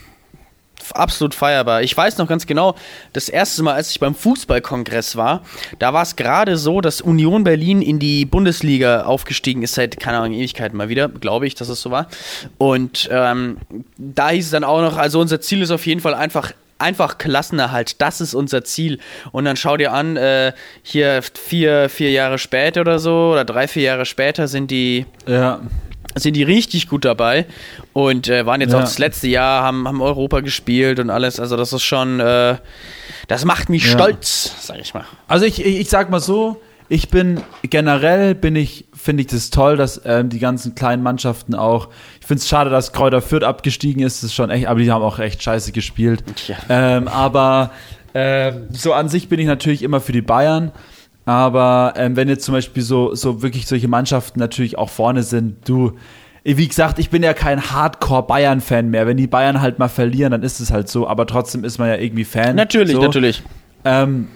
absolut 0.93 1.35
feierbar. 1.35 1.83
Ich 1.83 1.97
weiß 1.97 2.19
noch 2.19 2.29
ganz 2.29 2.47
genau, 2.47 2.75
das 3.13 3.29
erste 3.29 3.63
Mal, 3.63 3.75
als 3.75 3.91
ich 3.91 4.01
beim 4.01 4.15
Fußballkongress 4.15 5.17
war, 5.17 5.43
da 5.79 5.93
war 5.93 6.03
es 6.03 6.17
gerade 6.17 6.57
so, 6.57 6.81
dass 6.81 7.01
Union 7.01 7.45
Berlin 7.45 7.83
in 7.83 7.99
die 7.99 8.25
Bundesliga 8.25 9.05
aufgestiegen 9.05 9.63
ist 9.63 9.75
seit, 9.75 9.99
keine 10.01 10.19
Ahnung, 10.19 10.33
Ewigkeiten 10.33 10.77
mal 10.77 10.89
wieder, 10.89 11.09
glaube 11.09 11.47
ich, 11.47 11.55
dass 11.55 11.69
es 11.69 11.81
so 11.81 11.91
war. 11.91 12.09
Und 12.59 13.09
ähm, 13.11 13.59
da 13.97 14.31
hieß 14.31 14.47
es 14.47 14.51
dann 14.51 14.65
auch 14.65 14.81
noch, 14.81 14.97
also 14.97 15.21
unser 15.21 15.41
Ziel 15.41 15.63
ist 15.63 15.71
auf 15.71 15.87
jeden 15.87 16.01
Fall 16.01 16.15
einfach 16.15 16.53
einfach 16.79 17.19
Klassenerhalt, 17.19 18.01
das 18.01 18.21
ist 18.21 18.35
unser 18.35 18.65
Ziel. 18.65 18.99
Und 19.33 19.45
dann 19.45 19.57
schau 19.57 19.77
dir 19.77 19.93
an, 19.93 20.17
äh, 20.17 20.53
hier 20.83 21.23
vier, 21.23 21.89
vier 21.89 22.11
Jahre 22.11 22.39
später 22.39 22.81
oder 22.83 22.99
so, 22.99 23.31
oder 23.33 23.45
drei, 23.45 23.69
vier 23.69 23.85
Jahre 23.85 24.05
später 24.05 24.49
sind 24.49 24.71
die, 24.71 25.07
Ja. 25.27 25.61
Sind 26.15 26.35
die 26.37 26.43
richtig 26.43 26.89
gut 26.89 27.05
dabei 27.05 27.47
und 27.93 28.29
äh, 28.29 28.47
waren 28.47 28.61
jetzt 28.61 28.73
Ja. 28.73 28.79
auch 28.79 28.83
das 28.83 28.99
letzte 28.99 29.29
Jahr, 29.29 29.63
haben, 29.63 29.87
haben 29.89 30.01
Europa 30.01 30.41
gespielt 30.41 30.99
und 31.01 31.11
alles. 31.11 31.41
Also 31.41 31.57
das 31.57 31.73
ist 31.73 31.83
schon, 31.83 32.21
äh, 32.21 32.57
das 33.29 33.45
macht 33.45 33.69
mich 33.69 33.85
Ja. 33.87 33.93
stolz, 33.93 34.55
sag 34.67 34.79
ich 34.81 34.95
mal. 34.95 35.05
Also 35.29 35.45
ich, 35.47 35.65
ich, 35.65 35.81
ich 35.81 35.89
sag 35.89 36.11
mal 36.11 36.21
so, 36.21 36.61
ich 36.89 37.09
bin 37.09 37.41
generell 37.63 38.35
bin 38.35 38.57
ich, 38.57 38.85
finde 38.95 39.23
ich 39.23 39.29
das 39.29 39.51
toll, 39.51 39.77
dass 39.77 40.01
ähm, 40.05 40.29
die 40.29 40.39
ganzen 40.39 40.75
kleinen 40.75 41.03
Mannschaften 41.03 41.55
auch. 41.55 41.89
Ich 42.21 42.27
finde 42.27 42.41
es 42.41 42.49
schade, 42.49 42.69
dass 42.71 42.93
Kräuter 42.93 43.23
Fürth 43.23 43.43
abgestiegen 43.43 44.03
ist. 44.03 44.19
Das 44.23 44.25
ist 44.31 44.35
schon 44.35 44.51
echt, 44.51 44.67
aber 44.67 44.81
die 44.81 44.93
haben 44.93 45.03
auch 45.03 45.19
echt 45.19 45.43
scheiße 45.43 45.73
gespielt. 45.73 46.23
Tja. 46.37 46.57
Ähm, 46.69 47.09
aber 47.09 47.71
ähm, 48.13 48.69
so 48.71 48.93
an 48.93 49.09
sich 49.09 49.29
bin 49.29 49.41
ich 49.41 49.47
natürlich 49.47 49.83
immer 49.83 50.01
für 50.01 50.13
die 50.13 50.23
Bayern. 50.23 50.73
Aber 51.27 51.95
ähm, 51.97 52.17
wenn 52.17 52.29
jetzt 52.29 52.45
zum 52.45 52.55
Beispiel 52.55 52.83
so, 52.83 53.15
so 53.15 53.43
wirklich 53.43 53.67
solche 53.67 53.89
Mannschaften 53.89 54.39
natürlich 54.39 54.77
auch 54.77 54.91
vorne 54.91 55.23
sind, 55.23 55.69
du, 55.69 55.93
wie 56.45 56.69
gesagt, 56.69 56.99
ich 56.99 57.09
bin 57.09 57.23
ja 57.23 57.33
kein 57.33 57.71
Hardcore-Bayern-Fan 57.71 58.91
mehr. 58.91 59.07
Wenn 59.07 59.17
die 59.17 59.27
Bayern 59.27 59.61
halt 59.61 59.79
mal 59.79 59.89
verlieren, 59.89 60.33
dann 60.33 60.43
ist 60.43 60.61
es 60.61 60.71
halt 60.71 60.89
so. 60.89 61.09
Aber 61.09 61.27
trotzdem 61.27 61.65
ist 61.65 61.79
man 61.79 61.89
ja 61.89 61.97
irgendwie 61.97 62.25
Fan. 62.25 62.57
Natürlich, 62.57 62.97
so. 62.97 63.03
natürlich. 63.03 63.43
Ähm, 63.85 64.29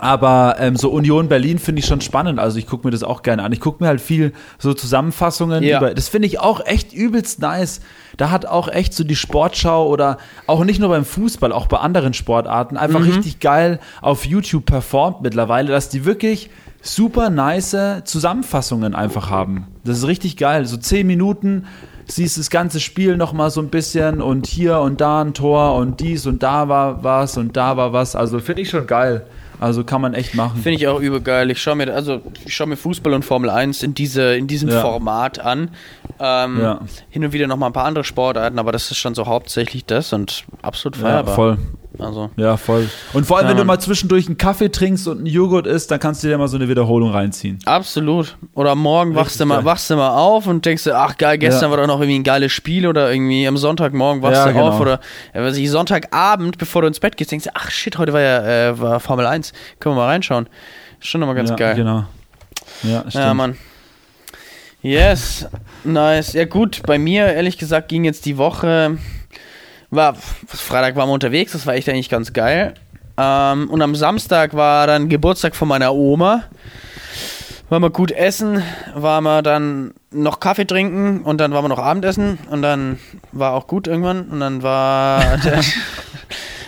aber 0.00 0.56
ähm, 0.58 0.76
so 0.76 0.90
Union 0.90 1.28
Berlin 1.28 1.58
finde 1.58 1.80
ich 1.80 1.86
schon 1.86 2.00
spannend. 2.00 2.38
Also 2.38 2.58
ich 2.58 2.66
gucke 2.66 2.86
mir 2.86 2.90
das 2.90 3.02
auch 3.02 3.22
gerne 3.22 3.42
an. 3.42 3.52
Ich 3.52 3.60
gucke 3.60 3.82
mir 3.82 3.88
halt 3.88 4.00
viel 4.00 4.32
so 4.58 4.74
Zusammenfassungen 4.74 5.62
Ja. 5.62 5.78
über. 5.78 5.94
Das 5.94 6.08
finde 6.08 6.26
ich 6.26 6.40
auch 6.40 6.64
echt 6.66 6.92
übelst 6.92 7.40
nice. 7.40 7.80
Da 8.16 8.30
hat 8.30 8.46
auch 8.46 8.68
echt 8.68 8.92
so 8.94 9.04
die 9.04 9.16
Sportschau 9.16 9.88
oder 9.88 10.18
auch 10.46 10.64
nicht 10.64 10.80
nur 10.80 10.88
beim 10.88 11.04
Fußball, 11.04 11.52
auch 11.52 11.66
bei 11.66 11.78
anderen 11.78 12.14
Sportarten 12.14 12.76
einfach 12.76 13.00
Mhm. 13.00 13.06
richtig 13.10 13.40
geil 13.40 13.78
auf 14.00 14.24
YouTube 14.26 14.66
performt 14.66 15.22
mittlerweile, 15.22 15.68
dass 15.72 15.88
die 15.88 16.04
wirklich 16.04 16.50
super 16.82 17.30
nice 17.30 17.76
Zusammenfassungen 18.04 18.94
einfach 18.94 19.30
haben. 19.30 19.66
Das 19.84 19.98
ist 19.98 20.06
richtig 20.06 20.36
geil. 20.36 20.66
So 20.66 20.76
zehn 20.76 21.06
Minuten 21.06 21.66
siehst 22.06 22.36
das 22.36 22.50
ganze 22.50 22.80
Spiel 22.80 23.16
noch 23.16 23.32
mal 23.32 23.50
so 23.50 23.60
ein 23.60 23.68
bisschen 23.68 24.20
und 24.20 24.46
hier 24.46 24.80
und 24.80 25.00
da 25.00 25.22
ein 25.22 25.34
Tor 25.34 25.74
und 25.76 26.00
dies 26.00 26.26
und 26.26 26.42
da 26.42 26.68
war 26.68 27.02
was 27.02 27.36
und 27.38 27.56
da 27.56 27.76
war 27.76 27.92
was. 27.92 28.14
Also 28.16 28.38
finde 28.40 28.62
ich 28.62 28.70
schon 28.70 28.86
geil. 28.86 29.24
Also 29.64 29.82
kann 29.82 30.00
man 30.02 30.12
echt 30.14 30.34
machen. 30.34 30.60
Finde 30.62 30.78
ich 30.78 30.86
auch 30.88 31.00
übel 31.00 31.20
geil. 31.22 31.50
Ich 31.50 31.62
schaue 31.62 31.76
mir, 31.76 31.92
also 31.94 32.20
ich 32.44 32.54
schaue 32.54 32.66
mir 32.66 32.76
Fußball 32.76 33.14
und 33.14 33.24
Formel 33.24 33.48
1 33.48 33.82
in, 33.82 33.94
diese, 33.94 34.34
in 34.36 34.46
diesem 34.46 34.68
Ja. 34.68 34.80
Format 34.82 35.38
an. 35.38 35.70
Ähm, 36.20 36.60
Ja. 36.60 36.80
Hin 37.08 37.24
und 37.24 37.32
wieder 37.32 37.46
noch 37.46 37.56
mal 37.56 37.66
ein 37.68 37.72
paar 37.72 37.86
andere 37.86 38.04
Sportarten, 38.04 38.58
aber 38.58 38.72
das 38.72 38.90
ist 38.90 38.98
schon 38.98 39.14
so 39.14 39.26
hauptsächlich 39.26 39.86
das 39.86 40.12
und 40.12 40.44
absolut 40.62 40.96
Ja, 40.98 41.02
feierbar. 41.02 41.34
voll. 41.34 41.58
Also. 41.96 42.28
Ja, 42.36 42.56
voll. 42.56 42.88
Und 43.12 43.24
vor 43.24 43.36
allem, 43.36 43.44
Ja, 43.46 43.50
wenn 43.50 43.56
du 43.58 43.60
Mann. 43.60 43.76
mal 43.76 43.78
zwischendurch 43.80 44.26
einen 44.26 44.36
Kaffee 44.36 44.68
trinkst 44.68 45.06
und 45.06 45.18
einen 45.18 45.26
Joghurt 45.26 45.68
isst, 45.68 45.92
dann 45.92 46.00
kannst 46.00 46.24
du 46.24 46.26
dir 46.28 46.36
mal 46.36 46.48
so 46.48 46.56
eine 46.56 46.68
Wiederholung 46.68 47.12
reinziehen. 47.12 47.60
Absolut. 47.66 48.36
Oder 48.54 48.74
morgen 48.74 49.14
wachst 49.14 49.38
du, 49.38 49.46
mal, 49.46 49.58
geil. 49.58 49.64
wachst 49.66 49.90
du 49.90 49.94
mal 49.94 50.10
auf 50.16 50.48
und 50.48 50.66
denkst 50.66 50.82
dir, 50.82 50.96
ach 50.98 51.16
geil, 51.16 51.38
gestern 51.38 51.66
Ja. 51.66 51.70
war 51.70 51.76
doch 51.76 51.86
noch 51.86 52.00
irgendwie 52.00 52.18
ein 52.18 52.24
geiles 52.24 52.50
Spiel 52.50 52.88
oder 52.88 53.12
irgendwie 53.12 53.46
am 53.46 53.56
Sonntagmorgen 53.56 54.22
wachst 54.22 54.38
Ja, 54.38 54.46
du 54.48 54.54
genau. 54.54 54.70
auf 54.70 54.80
oder 54.80 54.98
ja, 55.34 55.42
weiß 55.44 55.56
ich, 55.56 55.70
Sonntagabend, 55.70 56.58
bevor 56.58 56.82
du 56.82 56.88
ins 56.88 56.98
Bett 56.98 57.16
gehst, 57.16 57.30
denkst 57.30 57.44
du, 57.44 57.50
ach 57.54 57.70
shit, 57.70 57.96
heute 57.96 58.12
war 58.12 58.20
ja 58.20 58.70
äh, 58.70 58.80
war 58.80 58.98
Formel 58.98 59.26
1. 59.26 59.52
Können 59.80 59.94
wir 59.94 60.02
mal 60.02 60.08
reinschauen. 60.08 60.48
Ist 61.00 61.08
schon 61.08 61.20
nochmal 61.20 61.36
ganz 61.36 61.50
ja, 61.50 61.56
geil. 61.56 61.74
Genau. 61.76 62.04
Ja, 62.82 63.00
stimmt. 63.00 63.14
Ja, 63.14 63.34
Mann. 63.34 63.56
Yes, 64.82 65.46
nice. 65.82 66.34
Ja 66.34 66.44
gut, 66.44 66.82
bei 66.86 66.98
mir, 66.98 67.32
ehrlich 67.32 67.56
gesagt, 67.56 67.88
ging 67.88 68.04
jetzt 68.04 68.26
die 68.26 68.36
Woche, 68.36 68.98
war, 69.90 70.14
Freitag 70.14 70.94
waren 70.96 71.08
wir 71.08 71.14
unterwegs, 71.14 71.52
das 71.52 71.66
war 71.66 71.74
echt 71.74 71.88
eigentlich 71.88 72.10
ganz 72.10 72.34
geil. 72.34 72.74
Ähm, 73.16 73.70
und 73.70 73.80
am 73.80 73.94
Samstag 73.94 74.54
war 74.54 74.86
dann 74.86 75.08
Geburtstag 75.08 75.56
von 75.56 75.68
meiner 75.68 75.94
Oma. 75.94 76.44
Waren 77.70 77.82
wir 77.82 77.90
gut 77.90 78.12
essen, 78.12 78.62
waren 78.94 79.24
wir 79.24 79.40
dann 79.40 79.94
noch 80.10 80.38
Kaffee 80.38 80.66
trinken 80.66 81.22
und 81.22 81.38
dann 81.38 81.52
waren 81.52 81.64
wir 81.64 81.68
noch 81.70 81.78
Abendessen 81.78 82.38
und 82.50 82.60
dann 82.60 82.98
war 83.32 83.54
auch 83.54 83.66
gut 83.66 83.86
irgendwann 83.86 84.28
und 84.28 84.40
dann 84.40 84.62
war 84.62 85.36
der, 85.44 85.62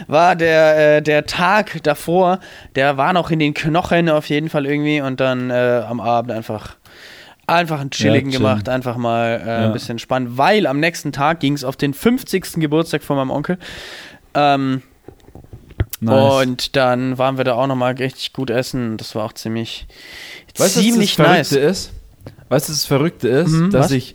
war 0.07 0.37
der, 0.37 0.97
äh, 0.99 1.03
der 1.03 1.27
Tag 1.27 1.83
davor, 1.83 2.41
der 2.75 2.97
war 2.97 3.13
noch 3.13 3.31
in 3.31 3.39
den 3.39 3.55
Knochen 3.55 4.09
auf 4.09 4.29
jeden 4.29 4.49
Fall 4.49 4.67
irgendwie 4.67 5.01
und 5.01 5.21
dann 5.21 5.51
äh, 5.51 5.83
am 5.89 6.01
Abend 6.01 6.31
einfach 6.33 6.77
einfach 7.49 7.81
einen 7.81 7.91
chilligen 7.91 8.31
chillen. 8.31 8.43
gemacht, 8.43 8.69
einfach 8.69 8.97
mal 8.97 9.41
äh, 9.41 9.47
Ja. 9.47 9.67
ein 9.67 9.73
bisschen 9.73 9.99
spannend, 10.01 10.37
weil 10.37 10.67
am 10.67 10.81
nächsten 10.81 11.13
Tag 11.13 11.39
ging 11.41 11.53
es 11.53 11.63
auf 11.63 11.77
den 11.77 11.95
50. 11.95 12.55
Geburtstag 12.61 13.05
von 13.05 13.17
meinem 13.17 13.31
Onkel. 13.31 13.59
Ähm, 14.35 14.83
Nice. 16.01 16.43
Und 16.43 16.77
dann 16.77 17.17
waren 17.17 17.37
wir 17.39 17.45
da 17.45 17.55
auch 17.55 17.67
nochmal 17.67 17.95
richtig 17.95 18.33
gut 18.35 18.51
essen. 18.51 18.97
Das 18.99 19.15
war 19.15 19.25
auch 19.25 19.33
ziemlich, 19.33 19.87
Weißt 20.59 20.75
ziemlich 20.75 21.19
was 21.19 21.27
das 21.27 21.37
nice. 21.37 21.49
Verrückte 21.49 21.69
ist? 21.71 21.93
Weißt 22.49 22.69
du, 22.69 22.73
das 22.73 22.85
Verrückte 22.85 23.29
ist, 23.29 23.51
Mhm, 23.53 23.71
dass 23.71 23.85
was? 23.87 23.91
ich- 23.93 24.15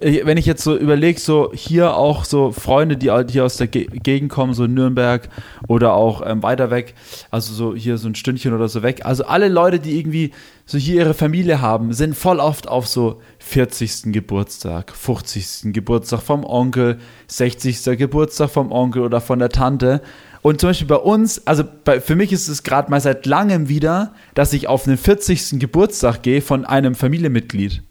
wenn 0.00 0.36
ich 0.36 0.46
jetzt 0.46 0.62
so 0.62 0.76
überlege, 0.76 1.18
so 1.18 1.50
hier 1.52 1.96
auch 1.96 2.24
so 2.24 2.52
Freunde, 2.52 2.96
die 2.96 3.10
hier 3.30 3.44
aus 3.44 3.56
der 3.56 3.66
Ge 3.66 3.86
Gegend 3.86 4.30
kommen, 4.30 4.54
so 4.54 4.66
Nürnberg 4.66 5.28
oder 5.66 5.94
auch 5.94 6.22
ähm, 6.24 6.42
weiter 6.42 6.70
weg, 6.70 6.94
also 7.30 7.52
so 7.52 7.74
hier 7.74 7.98
so 7.98 8.08
ein 8.08 8.14
Stündchen 8.14 8.54
oder 8.54 8.68
so 8.68 8.82
weg, 8.82 9.04
also 9.04 9.24
alle 9.24 9.48
Leute, 9.48 9.80
die 9.80 9.98
irgendwie 9.98 10.32
so 10.66 10.78
hier 10.78 10.96
ihre 10.96 11.14
Familie 11.14 11.60
haben, 11.60 11.92
sind 11.92 12.14
voll 12.14 12.38
oft 12.38 12.68
auf 12.68 12.86
so 12.86 13.20
40. 13.38 14.12
Geburtstag, 14.12 14.94
50. 14.94 15.72
Geburtstag 15.72 16.20
vom 16.20 16.44
Onkel, 16.44 16.98
60. 17.26 17.98
Geburtstag 17.98 18.50
vom 18.50 18.70
Onkel 18.70 19.02
oder 19.02 19.20
von 19.20 19.38
der 19.38 19.48
Tante. 19.48 20.02
Und 20.42 20.60
zum 20.60 20.70
Beispiel 20.70 20.86
bei 20.86 20.96
uns, 20.96 21.44
also 21.46 21.64
bei, 21.84 22.00
für 22.00 22.14
mich 22.14 22.32
ist 22.32 22.48
es 22.48 22.62
gerade 22.62 22.90
mal 22.90 23.00
seit 23.00 23.26
langem 23.26 23.68
wieder, 23.68 24.12
dass 24.34 24.52
ich 24.52 24.68
auf 24.68 24.84
den 24.84 24.96
40. 24.96 25.58
Geburtstag 25.58 26.22
gehe 26.22 26.42
von 26.42 26.64
einem 26.64 26.94
Familienmitglied. 26.94 27.82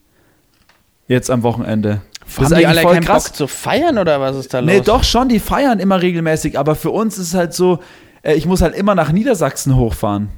Jetzt 1.08 1.30
am 1.30 1.44
Wochenende. 1.44 2.02
Das 2.36 2.52
Haben 2.52 2.60
die 2.60 2.68
alle 2.68 2.82
keinen 2.84 3.04
krass. 3.04 3.30
Bock 3.30 3.36
zu 3.36 3.48
feiern 3.48 3.98
oder 3.98 4.20
was 4.20 4.36
ist 4.36 4.54
da 4.54 4.60
los? 4.60 4.70
Nee, 4.70 4.82
doch 4.82 5.04
schon, 5.04 5.30
die 5.30 5.40
feiern 5.40 5.80
immer 5.80 6.02
regelmäßig, 6.02 6.60
aber 6.60 6.76
für 6.76 6.92
uns 6.92 7.18
ist 7.18 7.30
es 7.30 7.34
halt 7.34 7.54
so, 7.54 7.80
äh, 8.22 8.34
ich 8.34 8.46
muss 8.46 8.62
halt 8.62 8.76
immer 8.76 8.96
nach 8.96 9.12
Niedersachsen 9.12 9.76
hochfahren. 9.76 10.30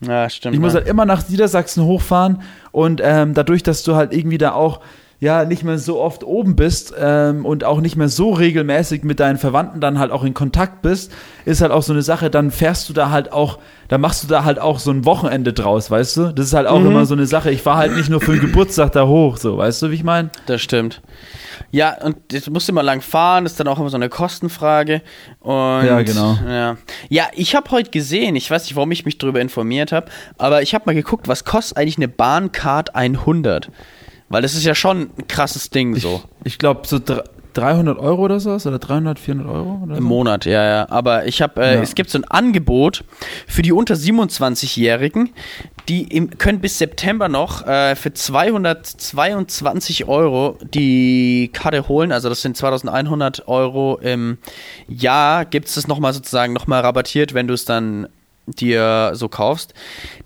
Ja, 0.00 0.28
stimmt. 0.28 0.54
Ich 0.54 0.60
muss 0.60 0.74
halt 0.74 0.86
immer 0.86 1.06
nach 1.06 1.28
Niedersachsen 1.28 1.84
hochfahren 1.84 2.42
und 2.70 3.00
ähm, 3.02 3.34
dadurch, 3.34 3.62
dass 3.62 3.82
du 3.82 3.96
halt 3.96 4.12
irgendwie 4.12 4.38
da 4.38 4.52
auch 4.52 4.80
ja 5.20 5.44
nicht 5.44 5.64
mehr 5.64 5.78
so 5.78 6.00
oft 6.00 6.22
oben 6.22 6.54
bist 6.54 6.94
ähm, 6.96 7.44
und 7.44 7.64
auch 7.64 7.80
nicht 7.80 7.96
mehr 7.96 8.08
so 8.08 8.32
regelmäßig 8.32 9.02
mit 9.02 9.18
deinen 9.18 9.36
Verwandten 9.36 9.80
dann 9.80 9.98
halt 9.98 10.12
auch 10.12 10.22
in 10.22 10.32
Kontakt 10.32 10.80
bist, 10.82 11.12
ist 11.44 11.60
halt 11.60 11.72
auch 11.72 11.82
so 11.82 11.92
eine 11.92 12.02
Sache, 12.02 12.30
dann 12.30 12.52
fährst 12.52 12.88
du 12.88 12.92
da 12.92 13.10
halt 13.10 13.32
auch, 13.32 13.58
dann 13.88 14.00
machst 14.00 14.22
du 14.22 14.28
da 14.28 14.44
halt 14.44 14.60
auch 14.60 14.78
so 14.78 14.92
ein 14.92 15.04
Wochenende 15.04 15.52
draus, 15.52 15.90
weißt 15.90 16.16
du? 16.16 16.32
Das 16.32 16.46
ist 16.46 16.54
halt 16.54 16.68
auch 16.68 16.84
immer 16.84 17.04
so 17.04 17.14
eine 17.14 17.26
Sache. 17.26 17.50
Ich 17.50 17.62
fahre 17.62 17.78
halt 17.78 17.96
nicht 17.96 18.08
nur 18.10 18.20
für 18.20 18.32
den 18.32 18.40
Geburtstag 18.42 18.92
da 18.92 19.06
hoch, 19.08 19.38
so, 19.38 19.58
weißt 19.58 19.82
du, 19.82 19.90
wie 19.90 19.94
ich 19.94 20.04
meine? 20.04 20.30
Das 20.46 20.60
stimmt. 20.60 21.02
Ja, 21.72 21.96
und 22.02 22.16
jetzt 22.30 22.48
musst 22.48 22.68
du 22.68 22.72
immer 22.72 22.84
lang 22.84 23.00
fahren, 23.00 23.44
ist 23.44 23.58
dann 23.58 23.66
auch 23.66 23.80
immer 23.80 23.90
so 23.90 23.96
eine 23.96 24.08
Kostenfrage. 24.08 25.02
Und, 25.40 25.52
Ja, 25.52 26.00
genau. 26.02 26.38
Ja, 26.46 26.76
ja 27.08 27.24
ich 27.34 27.56
habe 27.56 27.70
heute 27.72 27.90
gesehen, 27.90 28.36
ich 28.36 28.48
weiß 28.48 28.64
nicht, 28.64 28.76
warum 28.76 28.92
ich 28.92 29.04
mich 29.04 29.18
darüber 29.18 29.40
informiert 29.40 29.90
habe, 29.90 30.06
aber 30.38 30.62
ich 30.62 30.74
habe 30.74 30.84
mal 30.86 30.94
geguckt, 30.94 31.26
was 31.26 31.44
kostet 31.44 31.76
eigentlich 31.76 31.96
eine 31.96 32.08
Bahncard 32.08 32.94
100? 32.94 33.68
Weil 34.28 34.42
das 34.42 34.54
ist 34.54 34.64
ja 34.64 34.74
schon 34.74 35.10
ein 35.18 35.26
krasses 35.28 35.70
Ding 35.70 35.96
so. 35.96 36.22
Ich 36.44 36.58
glaube 36.58 36.86
so 36.86 36.98
dr- 36.98 37.24
300 37.54 37.98
Euro 37.98 38.22
oder 38.26 38.38
sowas 38.38 38.66
oder 38.66 38.78
300, 38.78 39.18
400 39.18 39.48
Euro 39.52 39.80
oder 39.84 39.96
Im 39.96 40.02
so. 40.02 40.08
Monat, 40.08 40.44
ja, 40.44 40.62
ja. 40.64 40.88
Aber 40.90 41.26
ich 41.26 41.42
habe, 41.42 41.60
äh, 41.60 41.74
Ja. 41.76 41.80
es 41.82 41.94
gibt 41.96 42.08
so 42.10 42.18
ein 42.18 42.24
Angebot 42.24 43.04
für 43.48 43.62
die 43.62 43.72
unter 43.72 43.94
27-Jährigen, 43.96 45.30
die 45.88 46.02
im, 46.04 46.38
können 46.38 46.60
bis 46.60 46.78
September 46.78 47.28
noch 47.28 47.66
äh, 47.66 47.96
für 47.96 48.12
222 48.12 50.06
Euro 50.06 50.56
die 50.62 51.50
Karte 51.52 51.88
holen. 51.88 52.12
Also 52.12 52.28
das 52.28 52.42
sind 52.42 52.56
2100 52.56 53.48
Euro 53.48 53.98
im 54.00 54.38
Jahr. 54.86 55.44
Gibt 55.44 55.68
es 55.68 55.74
das 55.74 55.88
nochmal 55.88 56.12
sozusagen 56.12 56.52
nochmal 56.52 56.82
rabattiert, 56.82 57.34
wenn 57.34 57.48
du 57.48 57.54
es 57.54 57.64
dann 57.64 58.08
dir 58.46 59.12
so 59.14 59.28
kaufst. 59.28 59.74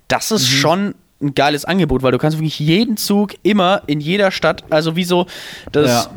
Das 0.07 0.31
ist 0.31 0.43
Mhm. 0.49 0.55
schon 0.55 0.95
ein 1.23 1.33
geiles 1.35 1.65
Angebot, 1.65 2.03
weil 2.03 2.11
du 2.11 2.17
kannst 2.17 2.37
wirklich 2.37 2.59
jeden 2.59 2.97
Zug 2.97 3.33
immer 3.43 3.81
in 3.87 3.99
jeder 3.99 4.29
Stadt, 4.31 4.63
also 4.69 4.95
wie 4.95 5.03
so 5.05 5.25
das 5.71 5.89
Ja. 5.89 6.11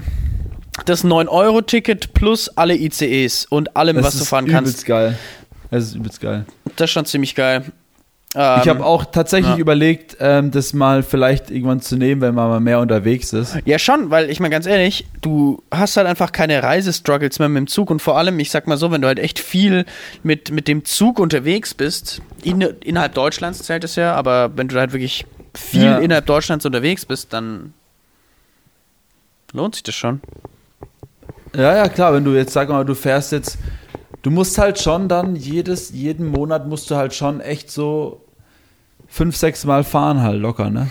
das 0.84 1.04
9-Euro-Ticket 1.04 2.12
plus 2.12 2.48
alle 2.57 2.74
ICEs 2.76 3.46
und 3.46 3.76
allem, 3.76 3.96
Das 3.96 4.04
was 4.07 4.16
du 4.16 4.22
ist 4.22 4.28
fahren 4.28 4.46
übelst 4.46 4.64
kannst. 4.64 4.86
geil. 4.86 5.18
Das 5.70 5.84
ist 5.84 5.94
übelst 5.94 6.20
geil. 6.20 6.44
Das 6.76 6.84
ist 6.84 6.90
schon 6.92 7.07
ziemlich 7.07 7.34
geil. 7.34 7.64
Ähm, 8.35 8.61
ich 8.62 8.68
habe 8.68 8.85
auch 8.85 9.05
tatsächlich 9.07 9.55
ja. 9.55 9.59
überlegt, 9.59 10.16
ähm, 10.20 10.51
das 10.51 10.72
mal 10.72 11.03
vielleicht 11.03 11.51
irgendwann 11.51 11.81
zu 11.81 11.97
nehmen, 11.97 12.20
wenn 12.20 12.35
man 12.35 12.49
mal 12.49 12.61
mehr 12.61 12.81
unterwegs 12.81 13.33
ist. 13.33 13.57
Ja, 13.64 13.79
schon, 13.79 14.11
weil 14.11 14.29
ich 14.31 14.41
meine 14.41 14.53
ganz 14.53 14.66
ehrlich, 14.66 15.07
du 15.20 15.62
hast 15.70 15.97
halt 15.97 16.07
einfach 16.07 16.33
keine 16.33 16.62
Reisestruggles 16.62 17.39
mehr 17.39 17.49
mit 17.49 17.61
dem 17.61 17.66
Zug 17.66 17.91
und 17.91 18.03
vor 18.03 18.18
allem, 18.18 18.39
ich 18.39 18.51
sag 18.51 18.66
mal 18.66 18.77
so, 18.77 18.91
wenn 18.91 19.01
du 19.01 19.09
halt 19.09 19.18
echt 19.18 19.39
viel 19.39 19.87
mit, 20.22 20.51
mit 20.51 20.68
dem 20.68 20.85
Zug 20.85 21.18
unterwegs 21.18 21.72
bist, 21.72 22.20
in, 22.43 22.61
innerhalb 22.61 23.14
Deutschlands 23.14 23.62
zählt 23.62 23.85
es 23.85 23.97
ja, 23.97 24.14
aber 24.14 24.51
wenn 24.57 24.68
du 24.68 24.79
halt 24.79 24.93
wirklich 24.93 25.24
viel 25.55 25.85
Ja. 25.85 25.99
innerhalb 25.99 26.27
Deutschlands 26.27 26.66
unterwegs 26.66 27.07
bist, 27.07 27.33
dann 27.33 27.72
lohnt 29.53 29.74
sich 29.77 29.85
das 29.85 29.95
schon. 29.95 30.20
Ja, 31.55 31.74
ja, 31.74 31.89
klar, 31.89 32.12
wenn 32.12 32.24
du 32.24 32.35
jetzt, 32.35 32.53
sag 32.53 32.68
mal, 32.68 32.85
du 32.85 32.95
fährst 32.95 33.33
jetzt, 33.33 33.57
du 34.27 34.33
musst 34.33 34.59
halt 34.59 34.81
schon 34.81 35.09
dann 35.09 35.37
jedes, 35.37 35.91
jeden 35.91 36.27
Monat 36.27 36.66
musst 36.66 36.91
du 36.91 36.97
halt 36.97 37.14
schon 37.14 37.41
echt 37.41 37.70
so 37.70 38.24
fünf, 39.07 39.37
sechs 39.37 39.64
Mal 39.64 39.85
fahren 39.85 40.20
halt 40.20 40.41
locker, 40.41 40.68
ne? 40.68 40.89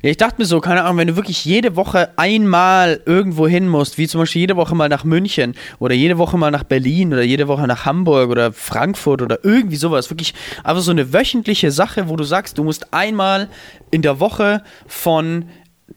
Ja, 0.00 0.10
ich 0.10 0.16
dachte 0.16 0.36
mir 0.38 0.44
so, 0.44 0.60
keine 0.60 0.84
Ahnung, 0.84 0.98
wenn 0.98 1.08
du 1.08 1.16
wirklich 1.16 1.44
jede 1.44 1.74
Woche 1.74 2.10
einmal 2.16 3.00
irgendwo 3.04 3.48
hin 3.48 3.66
musst, 3.66 3.98
wie 3.98 4.06
zum 4.06 4.20
Beispiel 4.20 4.42
jede 4.42 4.54
Woche 4.54 4.76
mal 4.76 4.88
nach 4.88 5.02
München 5.02 5.56
oder 5.80 5.92
jede 5.92 6.18
Woche 6.18 6.38
mal 6.38 6.52
nach 6.52 6.62
Berlin 6.62 7.12
oder 7.12 7.22
jede 7.22 7.48
Woche 7.48 7.66
nach 7.66 7.84
Hamburg 7.84 8.30
oder 8.30 8.52
Frankfurt 8.52 9.22
oder 9.22 9.40
irgendwie 9.42 9.74
sowas, 9.74 10.08
wirklich 10.08 10.32
einfach 10.62 10.82
so 10.82 10.92
eine 10.92 11.12
wöchentliche 11.12 11.72
Sache, 11.72 12.08
wo 12.08 12.14
du 12.14 12.22
sagst, 12.22 12.58
du 12.58 12.62
musst 12.62 12.94
einmal 12.94 13.48
in 13.90 14.02
der 14.02 14.20
Woche 14.20 14.62
von 14.86 15.46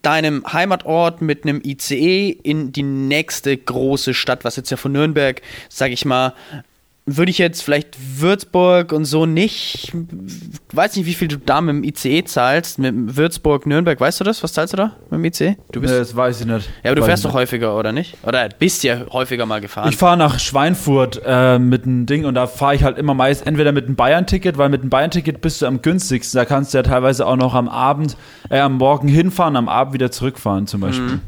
deinem 0.02 0.44
Heimatort 0.52 1.22
mit 1.22 1.44
einem 1.44 1.62
ICE 1.64 2.30
in 2.30 2.72
die 2.72 2.82
nächste 2.82 3.56
große 3.56 4.16
Stadt, 4.16 4.44
was 4.46 4.56
jetzt 4.56 4.72
ja 4.72 4.78
von 4.78 4.94
Nürnberg, 4.94 5.44
sag 5.70 5.92
ich 5.92 6.06
mal, 6.06 6.34
würde 7.08 7.32
ich 7.32 7.40
jetzt 7.40 7.64
vielleicht 7.64 7.98
Würzburg 8.22 8.92
und 8.92 9.06
so 9.06 9.26
nicht, 9.26 9.92
weiß 10.72 10.96
nicht, 10.96 11.08
wie 11.08 11.16
viel 11.16 11.28
du 11.28 11.38
da 11.38 11.60
mit 11.60 11.76
dem 11.76 11.84
ICE 11.84 12.24
zahlst, 12.24 12.78
mit 12.78 13.18
Würzburg, 13.18 13.66
Nürnberg, 13.66 14.00
weißt 14.00 14.20
du 14.20 14.24
das? 14.24 14.44
Was 14.44 14.54
zahlst 14.54 14.74
du 14.74 14.78
da 14.78 14.96
mit 15.10 15.20
dem 15.20 15.26
ICE? 15.26 15.58
Du 15.72 15.82
bist, 15.82 15.94
Nee, 15.94 16.00
das 16.00 16.16
weiß 16.16 16.42
ich 16.42 16.46
nicht. 16.48 16.70
ja, 16.84 16.92
aber 16.92 16.96
du 16.96 17.02
Weiß 17.02 17.08
fährst 17.08 17.26
doch 17.26 17.34
häufiger, 17.34 17.76
oder 17.76 17.92
nicht? 17.92 18.16
Oder 18.24 18.48
bist 18.50 18.84
ja 18.84 19.02
häufiger 19.12 19.48
mal 19.48 19.62
gefahren. 19.62 19.90
Ich 19.90 19.98
fahre 19.98 20.16
nach 20.16 20.40
Schweinfurt 20.40 21.22
äh, 21.26 21.58
mit 21.58 21.86
einem 21.86 22.06
Ding 22.06 22.26
und 22.26 22.36
da 22.36 22.46
fahre 22.46 22.76
ich 22.76 22.84
halt 22.84 23.00
immer 23.00 23.16
meist 23.16 23.48
entweder 23.48 23.72
mit 23.72 23.86
einem 23.86 23.96
Bayern-Ticket, 23.96 24.58
weil 24.60 24.70
mit 24.70 24.82
einem 24.82 24.90
Bayern-Ticket 24.92 25.42
bist 25.42 25.62
du 25.62 25.66
am 25.66 25.82
günstigsten. 25.82 26.38
Da 26.38 26.46
kannst 26.46 26.74
du 26.74 26.78
ja 26.78 26.84
teilweise 26.84 27.26
auch 27.26 27.36
noch 27.36 27.56
am 27.56 27.68
Abend, 27.68 28.16
äh, 28.50 28.60
am 28.60 28.78
Morgen 28.78 29.08
hinfahren, 29.08 29.56
am 29.56 29.70
Abend 29.70 29.96
wieder 29.96 30.12
zurückfahren 30.12 30.68
zum 30.68 30.82
Beispiel. 30.82 31.06
Mhm. 31.06 31.22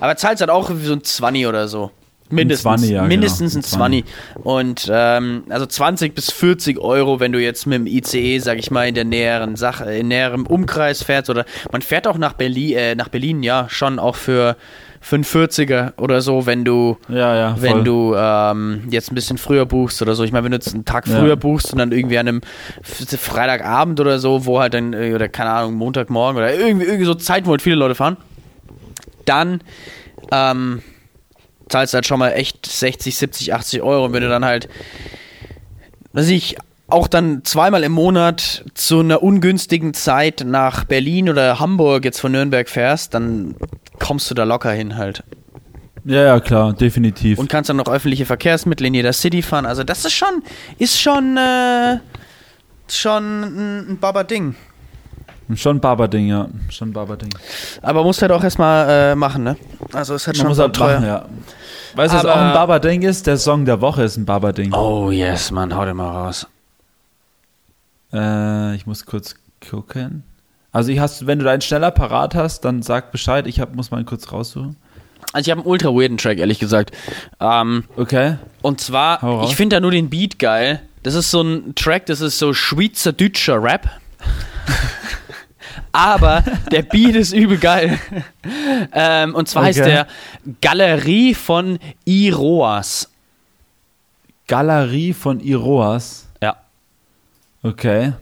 aber 0.00 0.16
zahlst 0.16 0.40
halt 0.40 0.50
auch 0.50 0.70
so 0.82 0.92
ein 0.92 1.02
20 1.02 1.46
oder 1.46 1.66
so. 1.66 1.90
Mindestens. 2.30 2.62
20, 2.62 2.90
ja, 2.90 2.96
genau. 2.98 3.08
mindestens 3.08 3.54
Ein 3.54 3.60
ein 3.60 3.62
20. 3.62 4.04
Und 4.44 4.88
ähm, 4.92 5.44
also 5.48 5.66
20 5.66 6.14
bis 6.14 6.30
40 6.30 6.78
Euro, 6.78 7.20
wenn 7.20 7.32
du 7.32 7.40
jetzt 7.40 7.66
mit 7.66 7.78
dem 7.78 7.86
ICE, 7.86 8.38
sag 8.40 8.58
ich 8.58 8.70
mal, 8.70 8.86
in 8.88 8.94
der 8.94 9.04
näheren 9.04 9.56
Sache, 9.56 9.92
in 9.94 10.08
näherem 10.08 10.46
Umkreis 10.46 11.02
fährst. 11.02 11.30
Oder 11.30 11.44
man 11.72 11.82
fährt 11.82 12.06
auch 12.06 12.18
nach 12.18 12.34
Berlin, 12.34 12.76
äh, 12.76 12.94
nach 12.94 13.08
Berlin, 13.08 13.42
ja, 13.42 13.66
schon 13.68 13.98
auch 13.98 14.16
für, 14.16 14.56
für 15.00 15.14
einen 15.16 15.24
40er 15.24 15.92
oder 15.98 16.20
so, 16.20 16.44
wenn 16.44 16.64
du 16.64 16.98
Ja, 17.08 17.34
ja. 17.36 17.56
wenn 17.60 17.84
du 17.84 18.14
ähm, 18.16 18.82
jetzt 18.90 19.10
ein 19.10 19.14
bisschen 19.14 19.38
früher 19.38 19.64
buchst 19.64 20.02
oder 20.02 20.14
so. 20.14 20.24
Ich 20.24 20.32
meine, 20.32 20.44
wenn 20.44 20.52
du 20.52 20.56
jetzt 20.56 20.74
einen 20.74 20.84
Tag 20.84 21.06
Ja. 21.06 21.18
früher 21.20 21.36
buchst 21.36 21.72
und 21.72 21.78
dann 21.78 21.92
irgendwie 21.92 22.18
an 22.18 22.28
einem 22.28 22.40
Freitagabend 22.82 24.00
oder 24.00 24.18
so, 24.18 24.44
wo 24.44 24.60
halt 24.60 24.74
dann, 24.74 24.92
äh, 24.92 25.12
oder 25.14 25.28
keine 25.28 25.50
Ahnung, 25.50 25.74
Montagmorgen 25.74 26.36
oder 26.38 26.52
irgendwie, 26.54 26.84
irgendwie 26.86 27.06
so 27.06 27.14
Zeiten, 27.14 27.46
wo 27.46 27.52
halt 27.52 27.62
viele 27.62 27.76
Leute 27.76 27.94
fahren, 27.94 28.16
dann 29.24 29.60
ähm, 30.32 30.82
zahlst 31.68 31.94
du 31.94 31.96
halt 31.96 32.06
schon 32.06 32.18
mal 32.18 32.30
echt 32.30 32.66
60, 32.66 33.16
70, 33.16 33.54
80 33.54 33.82
Euro. 33.82 34.06
Und 34.06 34.12
wenn 34.12 34.22
du 34.22 34.28
dann 34.28 34.44
halt, 34.44 34.68
weiß 36.12 36.28
ich, 36.28 36.56
auch 36.86 37.06
dann 37.06 37.44
zweimal 37.44 37.84
im 37.84 37.92
Monat 37.92 38.64
zu 38.74 39.00
einer 39.00 39.22
ungünstigen 39.22 39.92
Zeit 39.94 40.42
nach 40.46 40.84
Berlin 40.84 41.28
oder 41.28 41.60
Hamburg 41.60 42.04
jetzt 42.04 42.20
von 42.20 42.32
Nürnberg 42.32 42.68
fährst, 42.68 43.12
dann 43.14 43.54
kommst 43.98 44.30
du 44.30 44.34
da 44.34 44.44
locker 44.44 44.72
hin 44.72 44.96
halt. 44.96 45.22
Ja, 46.04 46.22
ja, 46.22 46.40
klar, 46.40 46.72
definitiv. 46.72 47.38
Und 47.38 47.50
kannst 47.50 47.68
dann 47.68 47.76
noch 47.76 47.88
öffentliche 47.88 48.24
Verkehrsmittel 48.24 48.86
in 48.86 48.94
jeder 48.94 49.12
City 49.12 49.42
fahren. 49.42 49.66
Also 49.66 49.84
das 49.84 50.06
ist 50.06 50.14
schon, 50.14 50.42
ist 50.78 50.98
schon, 50.98 51.36
äh, 51.36 51.98
schon 52.88 53.42
ein, 53.42 53.90
ein 53.90 53.98
Baba-Ding. 54.00 54.54
Schon 55.54 55.80
Barberding, 55.80 56.26
ja. 56.28 56.48
Schon 56.68 56.92
Barberding. 56.92 57.30
Aber 57.80 58.04
musst 58.04 58.20
halt 58.20 58.32
auch 58.32 58.44
erstmal 58.44 59.12
äh, 59.12 59.14
machen, 59.14 59.44
ne? 59.44 59.56
Also 59.94 60.14
ist 60.14 60.26
halt 60.26 60.36
Man 60.36 60.42
schon 60.42 60.48
muss 60.48 60.58
halt 60.58 60.76
teuer. 60.76 61.00
machen, 61.00 61.06
ja. 61.06 61.24
Weißt 61.98 62.14
du, 62.14 62.18
was 62.18 62.26
auch 62.26 62.36
ein 62.36 62.52
Barberding 62.52 63.02
ist? 63.02 63.26
Der 63.26 63.36
Song 63.38 63.64
der 63.64 63.80
Woche 63.80 64.04
ist 64.04 64.16
ein 64.16 64.24
Barberding. 64.24 64.72
Oh 64.72 65.10
yes, 65.10 65.50
Mann, 65.50 65.74
hau 65.74 65.84
den 65.84 65.96
mal 65.96 66.08
raus. 66.08 66.46
Äh, 68.12 68.76
ich 68.76 68.86
muss 68.86 69.04
kurz 69.04 69.34
gucken. 69.68 70.22
Also 70.70 70.92
ich 70.92 71.00
hast, 71.00 71.26
wenn 71.26 71.40
du 71.40 71.44
deinen 71.44 71.60
schneller 71.60 71.90
parat 71.90 72.36
hast, 72.36 72.60
dann 72.64 72.82
sag 72.82 73.10
Bescheid. 73.10 73.48
Ich 73.48 73.58
hab, 73.58 73.74
muss 73.74 73.90
mal 73.90 74.04
kurz 74.04 74.30
raussuchen. 74.30 74.76
Also 75.32 75.48
ich 75.48 75.50
habe 75.50 75.62
einen 75.62 75.68
ultra 75.68 75.88
weirden 75.88 76.18
Track, 76.18 76.38
ehrlich 76.38 76.60
gesagt. 76.60 76.92
Ähm, 77.40 77.82
Okay. 77.96 78.36
und 78.62 78.80
zwar, 78.80 79.42
ich 79.42 79.56
finde 79.56 79.74
da 79.74 79.80
nur 79.80 79.90
den 79.90 80.08
Beat 80.08 80.38
geil. 80.38 80.80
Das 81.02 81.14
ist 81.14 81.32
so 81.32 81.42
ein 81.42 81.74
Track, 81.74 82.06
das 82.06 82.20
ist 82.20 82.38
so 82.38 82.52
schweizerdeutscher 82.54 83.60
Rap. 83.60 83.88
Aber 85.92 86.42
der 86.70 86.82
Beat 86.82 87.14
ist 87.16 87.32
übel 87.32 87.58
geil. 87.58 87.98
ähm, 88.92 89.34
und 89.34 89.48
zwar 89.48 89.64
heißt 89.64 89.80
Okay. 89.80 89.88
der 89.90 90.06
Galerie 90.60 91.34
von 91.34 91.78
Iroas. 92.04 93.10
Galerie 94.46 95.12
von 95.12 95.40
Iroas. 95.40 96.26
Ja. 96.42 96.56
Okay. 97.62 98.12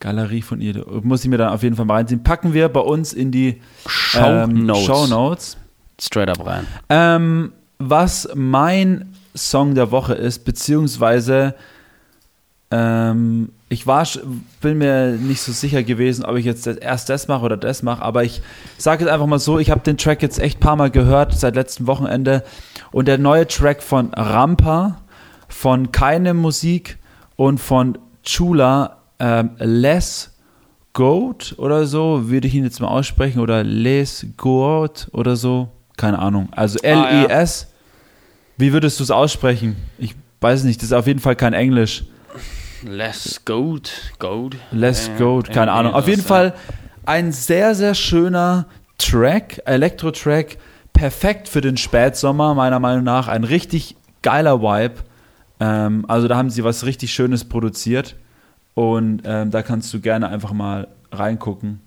Galerie 0.00 0.42
von 0.42 0.60
Iroas. 0.60 1.04
Muss 1.04 1.22
ich 1.24 1.30
mir 1.30 1.38
dann 1.38 1.50
auf 1.50 1.62
jeden 1.62 1.76
Fall 1.76 1.84
mal 1.86 1.94
reinziehen. 1.94 2.22
Packen 2.22 2.52
wir 2.52 2.68
bei 2.68 2.80
uns 2.80 3.12
in 3.12 3.30
die 3.30 3.60
Show 3.86 4.18
ähm, 4.20 4.66
Notes. 4.66 4.84
Show 4.84 5.06
Notes. 5.06 5.56
Straight 6.00 6.28
up 6.28 6.44
rein. 6.44 6.66
Ähm, 6.88 7.52
was 7.78 8.28
mein 8.34 9.14
Song 9.36 9.74
der 9.74 9.90
Woche 9.92 10.14
ist, 10.14 10.44
beziehungsweise 10.44 11.54
ähm, 12.72 13.50
ich 13.68 13.86
war, 13.86 14.06
bin 14.62 14.78
mir 14.78 15.12
nicht 15.12 15.42
so 15.42 15.52
sicher 15.52 15.82
gewesen, 15.82 16.24
ob 16.24 16.36
ich 16.36 16.46
jetzt 16.46 16.66
erst 16.66 17.08
das 17.10 17.28
mache 17.28 17.44
oder 17.44 17.56
das 17.58 17.82
mache, 17.82 18.02
aber 18.02 18.24
ich 18.24 18.40
sage 18.78 19.04
jetzt 19.04 19.12
einfach 19.12 19.26
mal 19.26 19.38
so, 19.38 19.58
ich 19.58 19.70
habe 19.70 19.82
den 19.82 19.98
Track 19.98 20.22
jetzt 20.22 20.38
echt 20.38 20.56
ein 20.56 20.60
paar 20.60 20.76
Mal 20.76 20.90
gehört 20.90 21.34
seit 21.38 21.54
letztem 21.54 21.86
Wochenende 21.86 22.42
und 22.90 23.08
der 23.08 23.18
neue 23.18 23.46
Track 23.46 23.82
von 23.82 24.12
Rampa, 24.14 25.02
von 25.48 25.92
Keine 25.92 26.32
Musik 26.32 26.98
und 27.36 27.58
von 27.58 27.98
Chula, 28.22 28.96
ähm, 29.18 29.50
Les 29.58 30.30
Goat 30.94 31.54
oder 31.58 31.86
so, 31.86 32.30
würde 32.30 32.48
ich 32.48 32.54
ihn 32.54 32.64
jetzt 32.64 32.80
mal 32.80 32.88
aussprechen, 32.88 33.40
oder 33.40 33.64
Les 33.64 34.26
Goat 34.38 35.08
oder 35.12 35.36
so, 35.36 35.68
keine 35.98 36.18
Ahnung. 36.18 36.48
Also 36.52 36.78
Ah, 36.82 36.86
ja. 36.86 37.24
L-E-S. 37.24 37.68
Wie 38.56 38.72
würdest 38.72 38.98
du 38.98 39.04
es 39.04 39.10
aussprechen? 39.10 39.76
Ich 39.98 40.14
weiß 40.40 40.64
nicht, 40.64 40.80
das 40.80 40.86
ist 40.86 40.92
auf 40.92 41.06
jeden 41.06 41.20
Fall 41.20 41.36
kein 41.36 41.52
Englisch. 41.52 42.04
Less 42.82 43.44
Goat. 43.44 43.92
Goat. 44.18 44.56
Les 44.70 45.08
Äh, 45.08 45.16
Goat, 45.18 45.46
keine 45.46 45.70
irgendwie 45.70 45.78
Ahnung. 45.78 45.94
Auf 45.94 46.08
jeden. 46.08 46.22
Fall 46.22 46.54
ein 47.06 47.32
sehr, 47.32 47.74
sehr 47.74 47.94
schöner 47.94 48.66
Track, 48.98 49.62
Elektro-Track, 49.64 50.58
perfekt 50.92 51.48
für 51.48 51.60
den 51.60 51.76
Spätsommer, 51.76 52.54
meiner 52.54 52.78
Meinung 52.78 53.04
nach. 53.04 53.28
Ein 53.28 53.44
richtig 53.44 53.96
geiler 54.22 54.60
Vibe. 54.62 54.94
Ähm, 55.60 56.04
also 56.08 56.28
da 56.28 56.36
haben 56.36 56.50
sie 56.50 56.64
was 56.64 56.84
richtig 56.86 57.12
Schönes 57.12 57.44
produziert 57.44 58.16
und 58.74 59.22
ähm, 59.24 59.50
da 59.50 59.62
kannst 59.62 59.92
du 59.94 60.00
gerne 60.00 60.28
einfach 60.28 60.52
mal 60.52 60.88
reingucken 61.10 61.80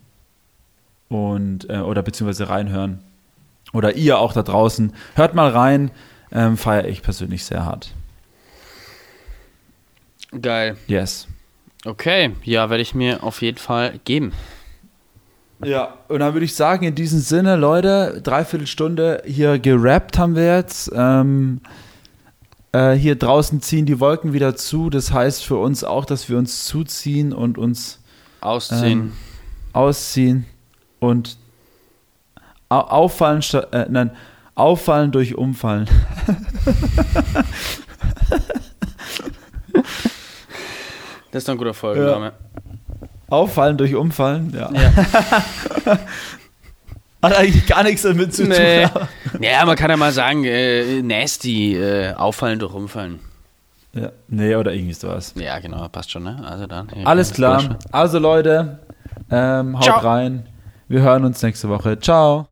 und 1.10 1.70
äh, 1.70 1.78
oder 1.80 2.02
beziehungsweise 2.04 2.50
reinhören. 2.50 3.00
Oder 3.74 3.96
ihr 3.96 4.20
auch 4.20 4.34
da 4.34 4.44
draußen. 4.44 4.94
Hört 5.16 5.36
mal 5.36 5.50
rein, 5.50 5.92
ähm, 6.32 6.58
feiere 6.58 6.88
ich 6.88 7.02
persönlich 7.02 7.44
sehr 7.44 7.66
hart. 7.66 7.92
Geil. 10.42 10.78
Yes. 10.88 11.28
Okay, 11.86 12.32
ja, 12.44 12.70
werde 12.70 12.82
ich 12.82 12.96
mir 12.96 13.24
auf 13.24 13.42
jeden 13.42 13.58
Fall 13.58 14.00
geben. 14.06 14.34
Ja, 15.64 15.94
und 16.10 16.20
dann 16.20 16.34
würde 16.34 16.46
ich 16.46 16.56
sagen, 16.56 16.86
in 16.86 16.96
diesem 16.96 17.20
Sinne, 17.20 17.56
Leute, 17.56 18.20
dreiviertel 18.24 18.68
Stunde 18.68 19.24
hier 19.26 19.60
gerappt 19.60 20.18
haben 20.18 20.36
wir 20.36 20.58
jetzt. 20.58 20.92
Ähm, 20.94 21.62
äh, 22.72 22.94
hier 22.94 23.16
draußen 23.16 23.62
ziehen 23.62 23.86
die 23.86 24.00
Wolken 24.00 24.34
wieder 24.34 24.56
zu. 24.56 24.90
Das 24.90 25.14
heißt 25.14 25.46
für 25.46 25.58
uns 25.58 25.84
auch, 25.84 26.06
dass 26.06 26.28
wir 26.28 26.38
uns 26.38 26.66
zuziehen 26.66 27.32
und 27.34 27.58
uns 27.58 28.00
Ausziehen. 28.42 29.00
Ähm, 29.00 29.14
ausziehen 29.74 30.46
und 31.00 31.38
au 32.70 32.80
auffallen, 32.80 33.42
äh, 33.72 33.86
nein, 33.90 34.12
auffallen 34.56 35.12
durch 35.12 35.36
Umfallen. 35.36 35.88
das 41.36 41.42
ist 41.42 41.48
doch 41.50 41.54
ein 41.56 41.58
guter 41.58 41.74
Folgenname. 41.74 42.32
Auffallen 43.28 43.76
durch 43.76 43.94
Umfallen, 43.94 44.54
ja. 44.56 44.72
Ja. 44.72 44.92
Hat 47.22 47.36
eigentlich 47.38 47.66
gar 47.68 47.84
nichts 47.84 48.04
damit 48.04 48.34
zu 48.34 48.46
Nee. 48.46 48.86
tun. 48.88 49.02
Ja, 49.42 49.66
man 49.66 49.76
kann 49.76 49.90
ja 49.90 49.98
mal 49.98 50.14
sagen, 50.14 50.46
äh, 50.46 51.02
nasty, 51.02 51.76
äh, 51.76 52.14
auffallen 52.14 52.58
durch 52.60 52.74
umfallen. 52.74 53.20
Ja, 53.94 54.12
nee, 54.30 54.56
oder 54.56 54.74
irgendwie 54.74 54.94
sowas. 54.94 55.34
Ja, 55.36 55.60
genau, 55.60 55.90
passt 55.90 56.12
schon, 56.12 56.24
ne? 56.24 56.42
Also 56.48 56.68
dann. 56.68 56.88
Alles 57.04 57.34
klar. 57.34 57.78
Also 57.92 58.20
Leute, 58.20 58.80
ähm, 59.30 59.76
haut 59.78 59.84
Ciao. 59.84 60.00
rein. 60.00 60.46
Wir 60.88 61.02
hören 61.02 61.26
uns 61.26 61.42
nächste 61.42 61.68
Woche. 61.68 62.00
Ciao. 62.00 62.48